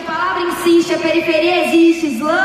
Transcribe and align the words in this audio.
a 0.00 0.12
palavra 0.12 0.42
insiste, 0.42 0.94
a 0.94 0.98
periferia 0.98 1.66
existe, 1.66 2.06
Islã. 2.06 2.40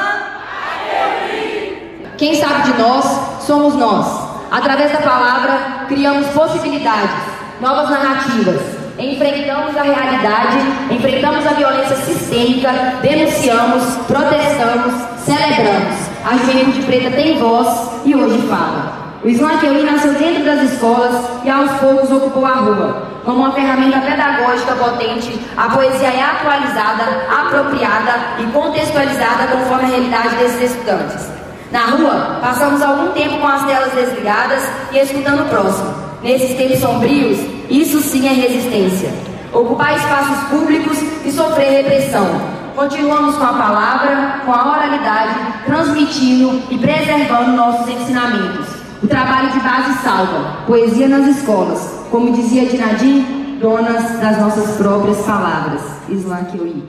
Quem 2.17 2.35
sabe 2.35 2.71
de 2.71 2.81
nós 2.81 3.05
somos 3.41 3.75
nós. 3.75 4.25
Através 4.51 4.91
da 4.91 4.99
palavra, 4.99 5.85
criamos 5.87 6.27
possibilidades, 6.27 7.11
novas 7.59 7.89
narrativas, 7.89 8.61
enfrentamos 8.97 9.75
a 9.75 9.81
realidade, 9.81 10.57
enfrentamos 10.91 11.45
a 11.45 11.53
violência 11.53 11.95
sistêmica, 11.97 12.71
denunciamos, 13.01 13.83
protestamos, 14.07 14.93
celebramos. 15.25 15.95
A 16.25 16.37
juventude 16.37 16.81
preta 16.83 17.11
tem 17.11 17.37
voz 17.37 17.89
e 18.05 18.15
hoje 18.15 18.47
fala. 18.47 19.04
O 19.25 19.59
Keuí 19.59 19.83
nasceu 19.83 20.13
dentro 20.13 20.45
das 20.45 20.71
escolas 20.71 21.15
e 21.43 21.49
aos 21.49 21.71
poucos 21.79 22.11
ocupou 22.11 22.45
a 22.45 22.51
rua. 22.51 23.07
Como 23.25 23.39
uma 23.39 23.53
ferramenta 23.53 23.99
pedagógica 23.99 24.75
potente, 24.75 25.41
a 25.57 25.67
poesia 25.67 26.09
é 26.09 26.21
atualizada, 26.21 27.25
apropriada 27.27 28.13
e 28.37 28.43
contextualizada 28.51 29.47
conforme 29.47 29.85
a 29.85 29.87
realidade 29.87 30.35
desses 30.35 30.69
estudantes. 30.69 31.27
Na 31.71 31.85
rua, 31.87 32.37
passamos 32.39 32.83
algum 32.83 33.13
tempo 33.13 33.39
com 33.39 33.47
as 33.47 33.65
telas 33.65 33.93
desligadas 33.93 34.61
e 34.91 34.99
escutando 34.99 35.41
o 35.41 35.49
próximo. 35.49 35.95
Nesses 36.21 36.55
tempos 36.55 36.77
sombrios, 36.77 37.39
isso 37.67 38.01
sim 38.01 38.27
é 38.27 38.31
resistência. 38.31 39.11
Ocupar 39.51 39.95
espaços 39.95 40.49
públicos 40.49 40.99
e 41.25 41.31
sofrer 41.31 41.83
repressão. 41.83 42.27
Continuamos 42.75 43.37
com 43.37 43.43
a 43.43 43.53
palavra, 43.53 44.41
com 44.45 44.53
a 44.53 44.77
oralidade, 44.77 45.33
transmitindo 45.65 46.61
e 46.69 46.77
preservando 46.77 47.53
nossos 47.53 47.87
ensinamentos. 47.87 48.64
O 49.05 49.07
trabalho 49.07 49.53
de 49.53 49.59
base 49.59 50.01
salva, 50.01 50.65
poesia 50.65 51.07
nas 51.07 51.37
escolas, 51.37 52.09
como 52.09 52.33
dizia 52.33 52.67
Dinadim, 52.67 53.59
donas 53.59 54.19
das 54.19 54.39
nossas 54.39 54.77
próprias 54.77 55.23
palavras. 55.23 55.83
Islam 56.09 56.45
Kioí. 56.45 56.83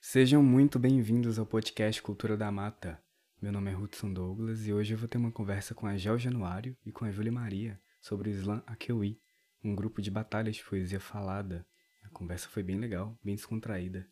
Sejam 0.00 0.42
muito 0.42 0.78
bem-vindos 0.78 1.38
ao 1.38 1.44
podcast 1.44 2.00
Cultura 2.00 2.34
da 2.34 2.50
Mata. 2.50 2.98
Meu 3.42 3.52
nome 3.52 3.70
é 3.70 3.76
Hudson 3.76 4.10
Douglas 4.10 4.66
e 4.66 4.72
hoje 4.72 4.94
eu 4.94 4.98
vou 4.98 5.06
ter 5.06 5.18
uma 5.18 5.30
conversa 5.30 5.74
com 5.74 5.86
a 5.86 5.94
Gel 5.94 6.18
Januário 6.18 6.74
e 6.86 6.90
com 6.90 7.04
a 7.04 7.10
Júlia 7.10 7.30
Maria 7.30 7.78
sobre 8.00 8.30
o 8.30 8.32
Islã 8.32 8.62
Akewi, 8.66 9.20
um 9.62 9.74
grupo 9.74 10.00
de 10.00 10.10
batalhas 10.10 10.56
de 10.56 10.64
poesia 10.64 10.98
falada. 10.98 11.66
A 12.02 12.08
conversa 12.08 12.48
foi 12.48 12.62
bem 12.62 12.78
legal, 12.78 13.18
bem 13.22 13.34
descontraída. 13.34 14.06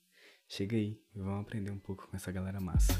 Chega 0.47 0.77
aí 0.77 1.01
e 1.15 1.19
vamos 1.19 1.41
aprender 1.41 1.71
um 1.71 1.79
pouco 1.79 2.07
com 2.07 2.15
essa 2.15 2.31
galera 2.31 2.61
massa. 2.61 2.93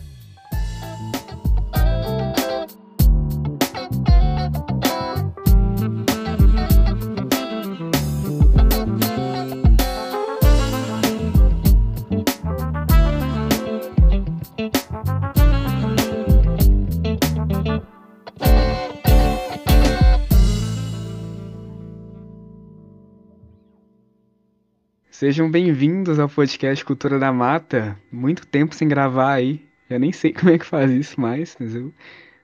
Sejam 25.21 25.51
bem-vindos 25.51 26.19
ao 26.19 26.31
podcast 26.31 26.83
Cultura 26.83 27.19
da 27.19 27.31
Mata. 27.31 27.95
Muito 28.11 28.47
tempo 28.47 28.75
sem 28.75 28.89
gravar 28.89 29.35
aí. 29.35 29.70
Eu 29.91 29.99
nem 30.01 30.11
sei 30.13 30.33
como 30.35 30.51
é 30.51 30.59
que 30.59 30.65
faz 30.65 30.91
isso 30.91 31.21
mais, 31.21 31.55
mas 31.61 31.75
eu 31.75 31.93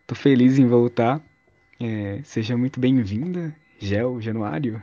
tô 0.07 0.15
feliz 0.15 0.59
em 0.59 0.67
voltar. 0.67 1.23
É, 1.81 2.23
seja 2.25 2.57
muito 2.57 2.81
bem-vinda, 2.81 3.57
Gel 3.79 4.21
Januário. 4.21 4.83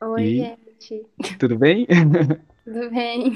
Oi, 0.00 0.24
E- 0.24 0.46
gente. 0.46 1.06
Tudo 1.38 1.58
bem? 1.58 1.86
Tudo 2.64 2.90
bem? 2.90 3.32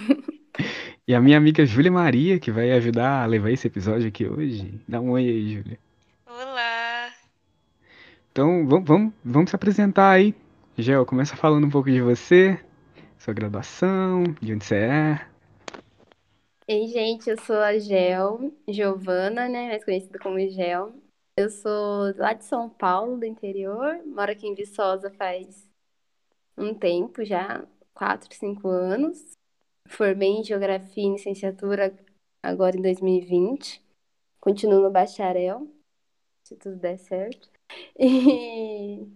E 1.06 1.14
a 1.14 1.20
minha 1.20 1.36
amiga 1.36 1.64
Júlia 1.66 1.90
Maria, 1.92 2.38
que 2.38 2.50
vai 2.50 2.70
ajudar 2.72 3.22
a 3.22 3.26
levar 3.26 3.50
esse 3.50 3.66
episódio 3.66 4.08
aqui 4.08 4.26
hoje. 4.26 4.80
Dá 4.88 5.00
um 5.00 5.10
oi 5.10 5.24
aí, 5.28 5.54
Júlia. 5.54 5.78
Olá! 6.26 7.12
Então, 8.32 8.66
vamos, 8.66 8.86
vamos, 8.88 9.12
vamos 9.24 9.50
se 9.50 9.56
apresentar 9.56 10.10
aí. 10.10 10.34
Gel, 10.78 11.04
começa 11.04 11.36
falando 11.36 11.66
um 11.66 11.70
pouco 11.70 11.90
de 11.90 12.00
você, 12.00 12.58
sua 13.18 13.34
graduação, 13.34 14.24
de 14.40 14.54
onde 14.54 14.64
você 14.64 14.76
é. 14.76 15.20
Ei, 16.72 16.86
gente, 16.86 17.28
eu 17.28 17.36
sou 17.36 17.56
a 17.56 17.76
Gel, 17.80 18.52
Giovana, 18.68 19.48
né? 19.48 19.70
Mais 19.70 19.84
conhecida 19.84 20.20
como 20.20 20.38
Gel. 20.50 20.94
Eu 21.36 21.50
sou 21.50 22.14
lá 22.16 22.32
de 22.32 22.44
São 22.44 22.70
Paulo, 22.70 23.18
do 23.18 23.24
interior. 23.26 24.00
Moro 24.06 24.30
aqui 24.30 24.46
em 24.46 24.54
Viçosa 24.54 25.10
faz 25.10 25.68
um 26.56 26.72
tempo 26.72 27.24
já, 27.24 27.66
quatro, 27.92 28.32
cinco 28.36 28.68
anos. 28.68 29.32
Formei 29.88 30.28
em 30.28 30.44
Geografia 30.44 31.04
e 31.04 31.10
Licenciatura 31.14 31.92
agora 32.40 32.76
em 32.76 32.82
2020. 32.82 33.82
Continuo 34.40 34.80
no 34.80 34.92
bacharel, 34.92 35.66
se 36.44 36.56
tudo 36.56 36.76
der 36.76 36.98
certo. 36.98 37.50
E 37.98 39.08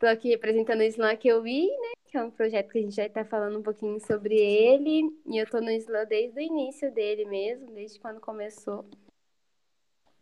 tô 0.00 0.06
aqui 0.06 0.30
representando 0.30 0.80
o 0.80 0.84
Islã 0.84 1.14
Keuí, 1.14 1.68
né? 1.68 1.92
Que 2.06 2.16
é 2.16 2.24
um 2.24 2.30
projeto 2.30 2.70
que 2.70 2.78
a 2.78 2.82
gente 2.82 2.96
vai 2.96 3.06
estar 3.06 3.24
falando 3.26 3.58
um 3.58 3.62
pouquinho 3.62 4.00
sobre 4.00 4.34
ele. 4.34 5.14
E 5.26 5.36
eu 5.36 5.48
tô 5.48 5.60
no 5.60 5.70
Islã 5.70 6.04
desde 6.06 6.40
o 6.40 6.42
início 6.42 6.92
dele 6.92 7.26
mesmo, 7.26 7.70
desde 7.72 8.00
quando 8.00 8.18
começou. 8.18 8.88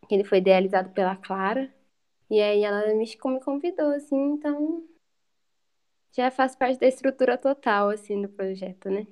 Que 0.06 0.16
ele 0.16 0.24
foi 0.24 0.38
idealizado 0.38 0.90
pela 0.90 1.16
Clara. 1.16 1.72
E 2.28 2.42
aí 2.42 2.62
ela 2.62 2.92
me, 2.92 3.04
me 3.04 3.40
convidou, 3.40 3.90
assim, 3.94 4.32
então 4.32 4.84
já 6.12 6.30
faz 6.30 6.56
parte 6.56 6.78
da 6.78 6.86
estrutura 6.86 7.38
total, 7.38 7.88
assim, 7.88 8.20
do 8.20 8.28
projeto, 8.28 8.90
né? 8.90 9.06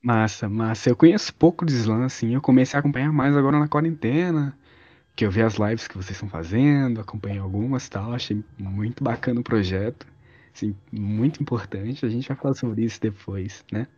Massa, 0.00 0.48
massa. 0.48 0.88
Eu 0.88 0.96
conheço 0.96 1.34
pouco 1.34 1.66
de 1.66 1.72
slam, 1.72 2.04
assim. 2.04 2.32
Eu 2.32 2.40
comecei 2.40 2.76
a 2.76 2.80
acompanhar 2.80 3.12
mais 3.12 3.36
agora 3.36 3.58
na 3.58 3.68
quarentena, 3.68 4.56
que 5.18 5.26
eu 5.26 5.32
vi 5.32 5.42
as 5.42 5.54
lives 5.54 5.88
que 5.88 5.96
vocês 5.96 6.12
estão 6.12 6.28
fazendo, 6.28 7.00
acompanhei 7.00 7.40
algumas 7.40 7.88
tal. 7.88 8.14
Achei 8.14 8.40
muito 8.56 9.02
bacana 9.02 9.40
o 9.40 9.42
projeto, 9.42 10.06
assim, 10.54 10.78
muito 10.92 11.42
importante. 11.42 12.06
A 12.06 12.08
gente 12.08 12.28
vai 12.28 12.36
falar 12.36 12.54
sobre 12.54 12.84
isso 12.84 13.00
depois, 13.00 13.64
né? 13.72 13.88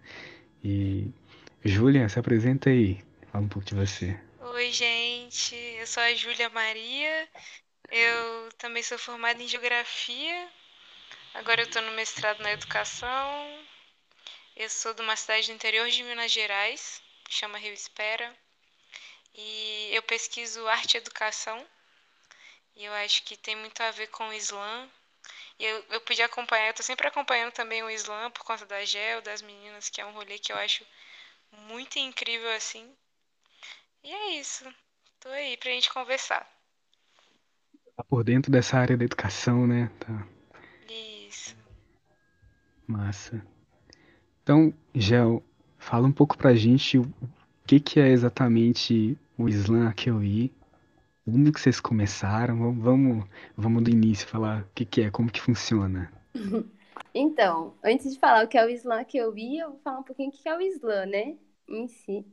E 0.65 1.13
Júlia, 1.63 2.09
se 2.09 2.19
apresenta 2.19 2.71
aí, 2.71 3.05
fala 3.31 3.45
um 3.45 3.49
pouco 3.49 3.69
de 3.69 3.75
você. 3.75 4.19
Oi, 4.41 4.73
gente! 4.73 5.55
Eu 5.79 5.87
sou 5.87 6.03
a 6.03 6.15
Júlia 6.15 6.49
Maria. 6.49 7.29
Eu 7.91 8.49
também 8.57 8.83
sou 8.83 8.97
formada 8.97 9.43
em 9.43 9.47
Geografia. 9.47 10.49
Agora 11.35 11.61
eu 11.61 11.67
estou 11.67 11.83
no 11.83 11.93
mestrado 11.93 12.41
na 12.41 12.53
Educação. 12.53 13.61
Eu 14.57 14.71
sou 14.71 14.95
de 14.95 15.03
uma 15.03 15.17
cidade 15.17 15.49
do 15.49 15.53
interior 15.53 15.87
de 15.87 16.03
Minas 16.03 16.33
Gerais, 16.33 17.03
que 17.25 17.35
chama 17.35 17.59
Rio 17.59 17.75
Espera. 17.75 18.35
E 19.35 19.91
eu 19.95 20.03
pesquiso 20.03 20.67
arte 20.69 20.95
e 20.95 20.99
educação. 20.99 21.67
E 22.77 22.85
eu 22.85 22.93
acho 22.95 23.25
que 23.25 23.37
tem 23.37 23.57
muito 23.57 23.81
a 23.83 23.91
ver 23.91 24.09
com 24.09 24.29
o 24.29 24.33
Islã. 24.33 24.89
E 25.59 25.65
eu, 25.65 25.85
eu 25.91 26.01
pude 26.01 26.23
acompanhar, 26.23 26.69
eu 26.69 26.75
tô 26.75 26.83
sempre 26.83 27.07
acompanhando 27.07 27.53
também 27.53 27.83
o 27.83 27.91
Islã 27.91 28.31
por 28.31 28.45
conta 28.45 28.67
da 28.67 28.85
GEL, 28.85 29.23
das 29.23 29.43
meninas, 29.43 29.89
que 29.89 30.01
é 30.01 30.07
um 30.07 30.13
rolê 30.13 30.39
que 30.39 30.53
eu 30.53 30.57
acho 30.57 30.85
muito 31.53 31.99
incrível 31.99 32.51
assim. 32.53 32.91
E 34.03 34.13
é 34.13 34.31
isso. 34.41 34.65
Tô 35.21 35.29
aí 35.29 35.57
pra 35.57 35.71
gente 35.71 35.93
conversar. 35.93 36.49
Tá 37.97 38.05
por 38.05 38.25
dentro 38.25 38.51
dessa 38.51 38.79
área 38.79 38.97
da 38.97 39.05
educação, 39.05 39.67
né? 39.67 39.91
Tá 40.01 40.27
Isso. 40.89 41.55
massa. 42.87 43.45
Então, 44.43 44.75
Gel, 44.95 45.43
fala 45.79 46.07
um 46.07 46.13
pouco 46.13 46.37
pra 46.37 46.55
gente 46.55 46.99
que 47.71 47.79
que 47.79 48.01
é 48.01 48.09
exatamente 48.09 49.17
o 49.39 49.49
Islã 49.49 49.89
Akewi, 49.91 50.53
como 51.25 51.53
que 51.53 51.61
vocês 51.61 51.79
começaram, 51.79 52.75
vamos, 52.75 53.25
vamos, 53.57 53.85
do 53.85 53.91
início 53.91 54.27
falar 54.27 54.63
o 54.63 54.69
que 54.75 54.85
que 54.85 55.03
é, 55.03 55.11
como 55.11 55.31
que 55.31 55.41
funciona. 55.41 56.13
Então, 57.13 57.75
antes 57.83 58.13
de 58.13 58.21
falar 58.21 58.45
o 58.45 58.49
que 58.49 58.57
é 58.57 58.65
o 58.65 58.69
Islã 58.69 59.03
que 59.03 59.19
eu 59.19 59.33
vi, 59.33 59.59
eu 59.59 59.71
vou 59.71 59.81
falar 59.81 59.99
um 59.99 60.03
pouquinho 60.03 60.29
o 60.29 60.33
que 60.33 60.49
é 60.49 60.57
o 60.57 60.61
Islã, 60.61 61.07
né? 61.07 61.37
Em 61.69 61.89
si. 61.89 62.25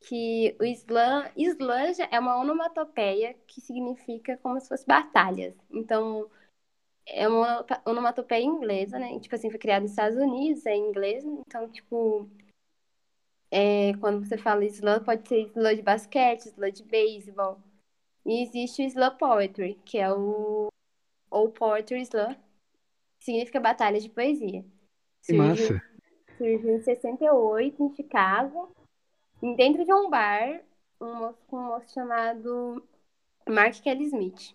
Que 0.00 0.56
o 0.58 0.64
Islã, 0.64 1.30
Islã 1.36 1.92
é 2.10 2.18
uma 2.18 2.40
onomatopeia 2.40 3.34
que 3.46 3.60
significa 3.60 4.38
como 4.38 4.60
se 4.60 4.68
fosse 4.68 4.84
batalhas. 4.84 5.54
Então, 5.70 6.28
é 7.06 7.28
uma 7.28 7.64
onomatopeia 7.84 8.42
inglesa, 8.42 8.98
né? 8.98 9.20
Tipo 9.20 9.36
assim, 9.36 9.50
foi 9.50 9.58
criada 9.58 9.82
nos 9.82 9.92
Estados 9.92 10.18
Unidos, 10.18 10.66
é 10.66 10.74
em 10.74 10.88
inglês. 10.88 11.24
Então, 11.24 11.68
tipo, 11.68 12.28
é, 13.56 13.94
quando 14.00 14.22
você 14.22 14.36
fala 14.36 14.66
Islã, 14.66 15.02
pode 15.02 15.26
ser 15.26 15.46
Islã 15.46 15.74
de 15.74 15.80
basquete, 15.80 16.44
Islã 16.44 16.70
de 16.70 16.82
beisebol. 16.82 17.58
E 18.26 18.42
existe 18.42 18.82
o 18.82 18.84
Islã 18.84 19.16
Poetry, 19.16 19.80
que 19.82 19.96
é 19.96 20.12
o 20.12 20.68
ou 21.30 21.48
Poetry 21.48 22.02
Slam, 22.02 22.34
que 23.18 23.24
significa 23.24 23.58
batalha 23.58 23.98
de 23.98 24.10
poesia. 24.10 24.62
Que 25.22 25.34
Surgiu, 25.34 25.38
massa. 25.38 25.82
surgiu 26.36 26.76
em 26.76 26.82
68, 26.82 27.82
em 27.82 27.94
Chicago, 27.94 28.76
dentro 29.56 29.86
de 29.86 29.92
um 29.92 30.10
bar, 30.10 30.60
um 31.00 31.14
moço, 31.14 31.38
um 31.50 31.62
moço 31.62 31.94
chamado 31.94 32.86
Mark 33.48 33.80
Kelly 33.80 34.04
Smith. 34.04 34.54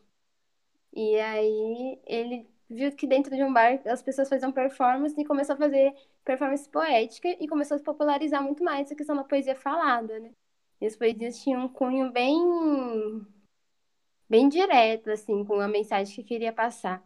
E 0.94 1.20
aí 1.20 2.00
ele 2.06 2.48
viu 2.70 2.92
que 2.96 3.08
dentro 3.08 3.36
de 3.36 3.44
um 3.44 3.52
bar 3.52 3.82
as 3.88 4.04
pessoas 4.04 4.30
faziam 4.30 4.52
performance 4.52 5.20
e 5.20 5.26
começou 5.26 5.56
a 5.56 5.58
fazer 5.58 5.92
performance 6.32 6.68
poética 6.70 7.28
e 7.40 7.48
começou 7.48 7.76
a 7.76 7.78
se 7.78 7.84
popularizar 7.84 8.42
muito 8.42 8.64
mais 8.64 8.86
essa 8.86 8.96
questão 8.96 9.16
da 9.16 9.24
poesia 9.24 9.56
falada, 9.56 10.18
né? 10.20 10.32
E 10.80 10.86
as 10.86 10.96
poesias 10.96 11.44
tinham 11.44 11.66
um 11.66 11.70
cunho 11.70 12.12
bem 12.12 12.40
bem 14.30 14.48
direto, 14.48 15.12
assim, 15.12 15.44
com 15.44 15.60
a 15.60 15.68
mensagem 15.68 16.16
que 16.16 16.24
queria 16.24 16.54
passar. 16.54 17.04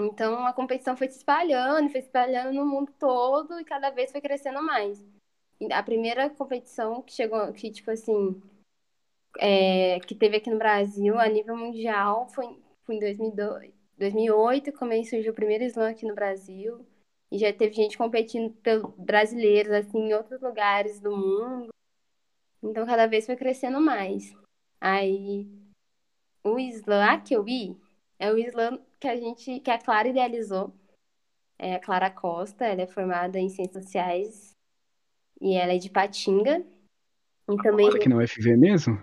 Então 0.00 0.46
a 0.46 0.54
competição 0.54 0.96
foi 0.96 1.08
se 1.08 1.18
espalhando, 1.18 1.90
foi 1.90 2.00
se 2.00 2.06
espalhando 2.06 2.54
no 2.54 2.64
mundo 2.64 2.90
todo 2.98 3.60
e 3.60 3.64
cada 3.64 3.90
vez 3.90 4.10
foi 4.10 4.22
crescendo 4.22 4.62
mais. 4.62 5.04
A 5.70 5.82
primeira 5.82 6.30
competição 6.30 7.02
que 7.02 7.12
chegou, 7.12 7.52
que 7.52 7.70
tipo 7.70 7.90
assim, 7.90 8.42
é, 9.38 10.00
que 10.00 10.14
teve 10.14 10.38
aqui 10.38 10.50
no 10.50 10.58
Brasil 10.58 11.18
a 11.18 11.28
nível 11.28 11.56
mundial 11.56 12.26
foi, 12.28 12.58
foi 12.84 12.96
em 12.96 13.00
2002, 13.00 13.72
2008, 13.98 14.72
quando 14.72 15.04
surgiu 15.04 15.32
o 15.32 15.34
primeiro 15.34 15.64
slam 15.64 15.90
aqui 15.90 16.06
no 16.06 16.14
Brasil. 16.14 16.86
E 17.34 17.38
já 17.38 17.52
teve 17.52 17.74
gente 17.74 17.98
competindo 17.98 18.54
pelos 18.62 18.94
brasileiros 18.96 19.72
assim 19.72 19.98
em 19.98 20.14
outros 20.14 20.40
lugares 20.40 21.00
do 21.00 21.10
mundo. 21.10 21.70
Então 22.62 22.86
cada 22.86 23.08
vez 23.08 23.26
foi 23.26 23.34
crescendo 23.34 23.80
mais. 23.80 24.32
Aí 24.80 25.44
o 26.44 26.56
slam 26.60 27.20
que 27.22 27.34
eu 27.34 27.42
vi 27.42 27.76
é 28.20 28.30
o 28.30 28.38
slam 28.38 28.80
que 29.00 29.08
a 29.08 29.16
gente, 29.16 29.58
que 29.58 29.68
a 29.68 29.76
Clara 29.76 30.06
idealizou. 30.06 30.72
É 31.58 31.74
a 31.74 31.80
Clara 31.80 32.08
Costa, 32.08 32.64
ela 32.64 32.82
é 32.82 32.86
formada 32.86 33.36
em 33.36 33.48
Ciências 33.48 33.82
Sociais 33.82 34.52
e 35.40 35.56
ela 35.56 35.72
é 35.72 35.78
de 35.78 35.90
Patinga. 35.90 36.64
E 37.48 37.56
também 37.64 37.88
aqui 37.88 38.08
na 38.08 38.18
UFV 38.18 38.56
mesmo? 38.56 38.96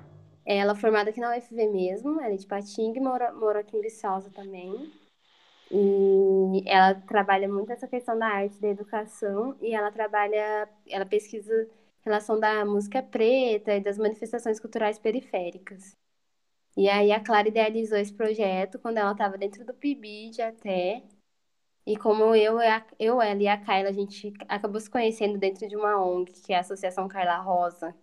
Ela 0.45 0.71
é 0.71 0.75
formada 0.75 1.09
aqui 1.09 1.19
na 1.19 1.35
UFV 1.35 1.67
mesmo, 1.67 2.21
ela 2.21 2.33
é 2.33 2.37
de 2.37 2.47
Patinga 2.47 2.97
e 2.97 3.03
mora, 3.03 3.33
mora 3.33 3.59
aqui 3.59 3.75
em 3.75 3.81
Viçosa 3.81 4.29
também. 4.29 4.89
E 5.73 6.63
ela 6.67 6.95
trabalha 6.95 7.47
muito 7.47 7.71
essa 7.71 7.87
questão 7.87 8.17
da 8.19 8.27
arte, 8.27 8.59
da 8.59 8.67
educação, 8.67 9.55
e 9.61 9.73
ela 9.73 9.91
trabalha, 9.91 10.67
ela 10.89 11.05
pesquisa 11.05 11.69
relação 12.03 12.39
da 12.39 12.65
música 12.65 13.01
preta 13.01 13.75
e 13.75 13.79
das 13.79 13.97
manifestações 13.97 14.59
culturais 14.59 14.99
periféricas. 14.99 15.95
E 16.75 16.89
aí 16.89 17.11
a 17.11 17.19
Clara 17.19 17.47
idealizou 17.47 17.97
esse 17.97 18.13
projeto 18.13 18.79
quando 18.79 18.97
ela 18.97 19.11
estava 19.11 19.37
dentro 19.37 19.65
do 19.65 19.73
PIBID 19.73 20.41
até. 20.41 21.03
E 21.85 21.97
como 21.97 22.35
eu, 22.35 22.59
eu, 22.99 23.21
ela 23.21 23.41
e 23.41 23.47
a 23.47 23.57
Kyla, 23.57 23.89
a 23.89 23.91
gente 23.91 24.33
acabou 24.47 24.79
se 24.79 24.89
conhecendo 24.89 25.37
dentro 25.37 25.67
de 25.67 25.75
uma 25.75 26.01
ONG, 26.03 26.31
que 26.45 26.53
é 26.53 26.57
a 26.57 26.61
Associação 26.61 27.07
Carla 27.07 27.37
Rosa, 27.39 27.95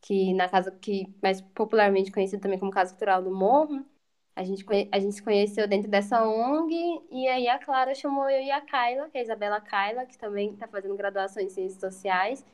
que 0.00 0.34
na 0.34 0.48
casa 0.48 0.70
que 0.72 1.14
mais 1.22 1.40
popularmente 1.40 2.12
conhecida 2.12 2.42
também 2.42 2.58
como 2.58 2.70
Casa 2.70 2.92
Cultural 2.92 3.22
do 3.22 3.34
Morro, 3.34 3.84
a 4.34 4.42
gente, 4.42 4.64
a 4.90 4.98
gente 4.98 5.14
se 5.14 5.22
conheceu 5.22 5.68
dentro 5.68 5.90
dessa 5.90 6.24
ONG, 6.26 6.74
e 7.10 7.28
aí 7.28 7.48
a 7.48 7.58
Clara 7.58 7.94
chamou 7.94 8.28
eu 8.30 8.42
e 8.42 8.50
a 8.50 8.60
Kyla, 8.60 9.10
que 9.10 9.18
é 9.18 9.20
a 9.20 9.24
Isabela 9.24 9.60
Kyla, 9.60 10.06
que 10.06 10.16
também 10.16 10.52
está 10.52 10.66
fazendo 10.66 10.96
graduação 10.96 11.42
em 11.42 11.50
Ciências 11.50 11.80
Sociais, 11.80 12.44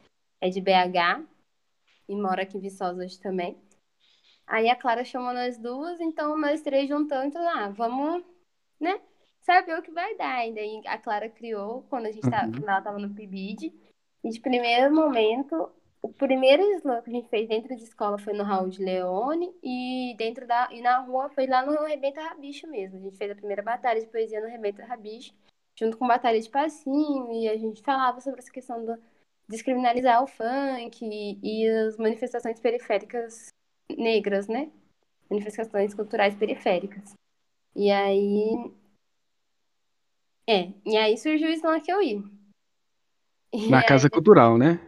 é 0.40 0.48
de 0.48 0.60
BH, 0.60 1.24
e 2.08 2.16
mora 2.16 2.42
aqui 2.42 2.56
em 2.56 2.60
Viçosa 2.60 3.02
hoje 3.02 3.20
também. 3.20 3.56
Aí 4.46 4.68
a 4.68 4.74
Clara 4.74 5.04
chamou 5.04 5.32
nós 5.32 5.58
duas, 5.58 6.00
então 6.00 6.36
nós 6.36 6.62
três 6.62 6.88
juntamos, 6.88 7.26
então, 7.26 7.48
ah, 7.48 7.68
vamos, 7.68 8.24
né, 8.80 9.00
saber 9.42 9.78
o 9.78 9.82
que 9.82 9.90
vai 9.90 10.16
dar. 10.16 10.48
E 10.48 10.54
daí 10.54 10.82
a 10.86 10.98
Clara 10.98 11.28
criou, 11.28 11.84
quando 11.88 12.06
a 12.06 12.12
gente 12.12 12.24
uhum. 12.24 12.30
tava, 12.30 12.50
quando 12.50 12.68
ela 12.68 12.82
tava 12.82 12.98
no 12.98 13.14
PIBID, 13.14 13.72
e 14.24 14.30
de 14.30 14.40
primeiro 14.40 14.92
momento, 14.92 15.70
o 16.00 16.08
primeiro 16.12 16.62
slam 16.76 17.02
que 17.02 17.10
a 17.10 17.12
gente 17.12 17.28
fez 17.28 17.48
dentro 17.48 17.74
de 17.76 17.82
escola 17.82 18.18
foi 18.18 18.32
no 18.32 18.44
Raul 18.44 18.68
de 18.68 18.82
Leone, 18.82 19.52
e 19.62 20.14
dentro 20.16 20.46
da, 20.46 20.68
e 20.70 20.80
na 20.80 21.00
rua 21.00 21.28
foi 21.30 21.46
lá 21.46 21.64
no 21.64 21.84
Rebenta 21.84 22.20
Rabicho 22.20 22.66
mesmo. 22.68 22.98
A 22.98 23.02
gente 23.02 23.16
fez 23.16 23.30
a 23.30 23.34
primeira 23.34 23.62
batalha 23.62 24.00
de 24.00 24.06
poesia 24.06 24.40
no 24.40 24.48
Rebenta 24.48 24.84
Rabicho, 24.84 25.34
junto 25.78 25.96
com 25.96 26.06
batalha 26.06 26.40
de 26.40 26.48
passinho, 26.48 27.32
e 27.32 27.48
a 27.48 27.56
gente 27.56 27.82
falava 27.82 28.20
sobre 28.20 28.40
essa 28.40 28.50
questão 28.50 28.84
do 28.84 28.96
descriminalizar 29.48 30.22
o 30.22 30.26
funk 30.26 31.04
e, 31.04 31.38
e 31.42 31.68
as 31.68 31.96
manifestações 31.96 32.60
periféricas 32.60 33.48
negras, 33.96 34.46
né? 34.46 34.70
Manifestações 35.28 35.94
culturais 35.94 36.34
periféricas. 36.36 37.14
E 37.74 37.90
aí. 37.90 38.72
É, 40.46 40.72
e 40.86 40.96
aí 40.96 41.16
surgiu 41.18 41.48
o 41.48 41.52
Slam 41.52 41.80
que 41.80 41.92
eu 41.92 42.02
ia. 42.02 42.22
Na 43.70 43.82
Casa 43.82 44.10
Cultural, 44.10 44.58
né? 44.58 44.78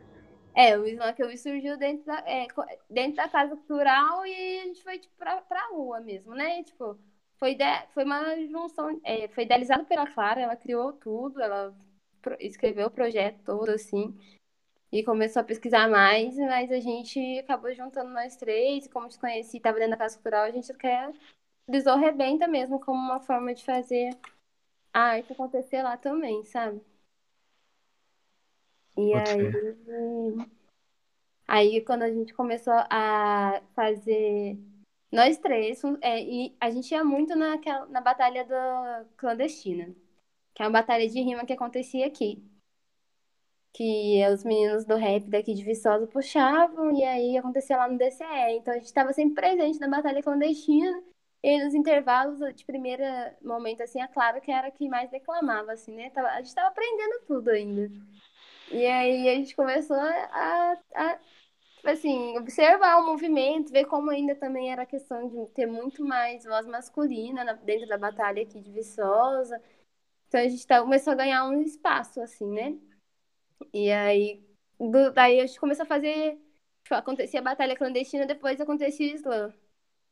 É, 0.61 0.79
o 0.79 0.87
Slam 0.87 1.15
que 1.15 1.23
eu 1.23 1.29
vi 1.29 1.39
surgiu 1.39 1.79
dentro 1.79 2.05
da, 2.05 2.19
é, 2.27 2.47
dentro 2.89 3.17
da 3.17 3.29
Casa 3.29 3.57
Cultural 3.57 4.27
e 4.27 4.61
a 4.61 4.65
gente 4.65 4.83
foi 4.83 4.99
tipo, 4.99 5.15
pra, 5.17 5.41
pra 5.43 5.69
rua 5.69 6.01
mesmo, 6.01 6.35
né? 6.35 6.63
Tipo, 6.63 6.99
foi, 7.39 7.55
de, 7.55 7.65
foi 7.95 8.05
uma 8.05 8.37
junção. 8.47 9.01
É, 9.03 9.29
foi 9.29 9.45
idealizado 9.45 9.85
pela 9.87 10.07
Clara, 10.07 10.43
ela 10.43 10.57
criou 10.57 10.93
tudo, 10.93 11.41
ela 11.41 11.75
escreveu 12.39 12.89
o 12.89 12.91
projeto 12.91 13.41
todo, 13.45 13.71
assim 13.71 14.15
e 14.93 15.05
começou 15.05 15.41
a 15.41 15.45
pesquisar 15.45 15.89
mais, 15.89 16.37
mas 16.37 16.71
a 16.73 16.81
gente 16.81 17.39
acabou 17.39 17.73
juntando 17.73 18.11
nós 18.11 18.37
três, 18.37 18.89
como 18.89 19.09
te 19.09 19.19
conheci, 19.19 19.59
estava 19.59 19.79
dentro 19.79 19.93
da 19.93 19.97
Casa 19.97 20.17
Cultural, 20.17 20.45
a 20.45 20.51
gente 20.51 20.75
quer 20.75 21.13
utilizou 21.69 21.97
mesmo 22.49 22.81
como 22.81 22.99
uma 22.99 23.21
forma 23.21 23.55
de 23.55 23.65
fazer 23.65 24.11
a 24.93 25.01
arte 25.01 25.33
acontecer 25.33 25.83
lá 25.83 25.97
também, 25.97 26.45
sabe? 26.45 26.81
E 28.97 29.13
Pode 29.13 29.31
aí, 29.31 29.53
ser. 29.53 30.51
aí 31.47 31.81
quando 31.83 32.03
a 32.03 32.11
gente 32.11 32.35
começou 32.35 32.75
a 32.91 33.63
fazer 33.75 34.59
nós 35.13 35.39
três, 35.39 35.83
é, 36.01 36.23
e 36.23 36.57
a 36.61 36.71
gente 36.71 36.93
ia 36.93 37.03
muito 37.03 37.35
naquela, 37.35 37.87
na 37.87 38.01
batalha 38.01 38.45
da 38.45 39.05
clandestina, 39.17 39.95
que 40.55 40.63
é 40.63 40.67
uma 40.67 40.73
batalha 40.73 41.09
de 41.09 41.21
rima 41.21 41.45
que 41.45 41.53
acontecia 41.53 42.07
aqui 42.07 42.43
que 43.73 44.21
os 44.33 44.45
meninos 44.45 44.85
do 44.85 44.97
rap 44.97 45.25
daqui 45.29 45.55
de 45.55 45.63
Viçosa 45.63 46.07
puxavam, 46.07 46.93
e 46.97 47.05
aí 47.05 47.37
acontecia 47.39 47.77
lá 47.77 47.89
no 47.89 47.99
DCE. 47.99 48.57
Então 48.57 48.75
a 48.75 48.77
gente 48.77 48.87
estava 48.87 49.13
sempre 49.13 49.35
presente 49.35 49.79
na 49.79 49.89
batalha 49.89 50.23
clandestina, 50.23 51.03
e 51.43 51.65
nos 51.65 51.75
intervalos 51.75 52.39
de 52.55 52.65
primeiro 52.67 53.03
momento, 53.43 53.83
assim, 53.83 54.03
é 54.03 54.09
claro 54.09 54.41
que 54.41 54.51
era 54.51 54.69
a 54.69 54.71
que 54.71 54.89
mais 54.89 55.11
declamava, 55.11 55.73
assim, 55.73 55.95
né? 55.95 56.13
A 56.15 56.37
gente 56.37 56.49
estava 56.49 56.69
aprendendo 56.69 57.25
tudo 57.27 57.49
ainda. 57.49 57.91
E 58.71 58.87
aí 58.87 59.29
a 59.29 59.35
gente 59.35 59.57
começou 59.57 59.97
a, 59.97 60.79
a, 60.95 61.19
assim, 61.85 62.39
observar 62.39 62.99
o 62.99 63.07
movimento, 63.07 63.73
ver 63.73 63.87
como 63.87 64.11
ainda 64.11 64.35
também 64.37 64.73
era 64.73 64.87
questão 64.87 65.29
de 65.29 65.47
ter 65.55 65.67
muito 65.67 66.05
mais 66.05 66.45
voz 66.45 66.67
masculina 66.67 67.55
dentro 67.65 67.89
da 67.89 67.99
batalha 67.99 68.43
aqui 68.43 68.61
de 68.61 68.71
Viçosa. 68.73 69.61
Então 70.29 70.41
a 70.41 70.49
gente 70.49 70.67
tá, 70.67 70.81
começou 70.83 71.13
a 71.15 71.17
ganhar 71.17 71.45
um 71.49 71.63
espaço, 71.63 72.21
assim, 72.23 72.47
né? 72.53 72.79
E 73.73 73.91
aí, 73.91 74.45
do, 74.79 75.13
daí 75.13 75.41
a 75.41 75.47
gente 75.47 75.61
começou 75.61 75.85
a 75.85 75.87
fazer. 75.87 76.39
Tipo, 76.85 76.95
acontecia 76.97 77.41
a 77.41 77.43
batalha 77.43 77.77
clandestina, 77.77 78.27
depois 78.27 78.61
acontecia 78.61 79.13
o 79.13 79.17
slam. 79.17 79.55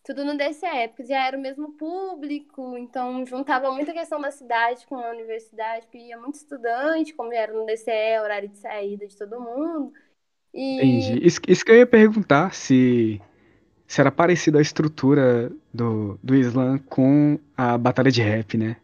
Tudo 0.04 0.24
no 0.24 0.36
DCE, 0.36 0.88
porque 0.88 1.04
já 1.04 1.26
era 1.26 1.36
o 1.36 1.40
mesmo 1.40 1.72
público, 1.72 2.76
então 2.78 3.26
juntava 3.26 3.70
muita 3.70 3.92
questão 3.92 4.20
da 4.20 4.30
cidade 4.30 4.86
com 4.86 4.96
a 4.96 5.10
universidade, 5.10 5.86
porque 5.86 5.98
ia 5.98 6.18
muito 6.18 6.36
estudante, 6.36 7.12
como 7.12 7.32
era 7.32 7.52
no 7.52 7.66
DCE, 7.66 8.18
horário 8.22 8.48
de 8.48 8.58
saída 8.58 9.06
de 9.06 9.16
todo 9.16 9.40
mundo. 9.40 9.92
E... 10.54 10.76
Entendi. 10.76 11.26
Isso, 11.26 11.40
isso 11.46 11.64
que 11.64 11.72
eu 11.72 11.76
ia 11.76 11.86
perguntar, 11.86 12.54
se, 12.54 13.20
se 13.86 14.00
era 14.00 14.10
parecido 14.10 14.58
a 14.58 14.62
estrutura 14.62 15.52
do, 15.72 16.18
do 16.22 16.34
slam 16.36 16.78
com 16.78 17.38
a 17.56 17.76
batalha 17.76 18.10
de 18.10 18.22
rap, 18.22 18.56
né? 18.56 18.76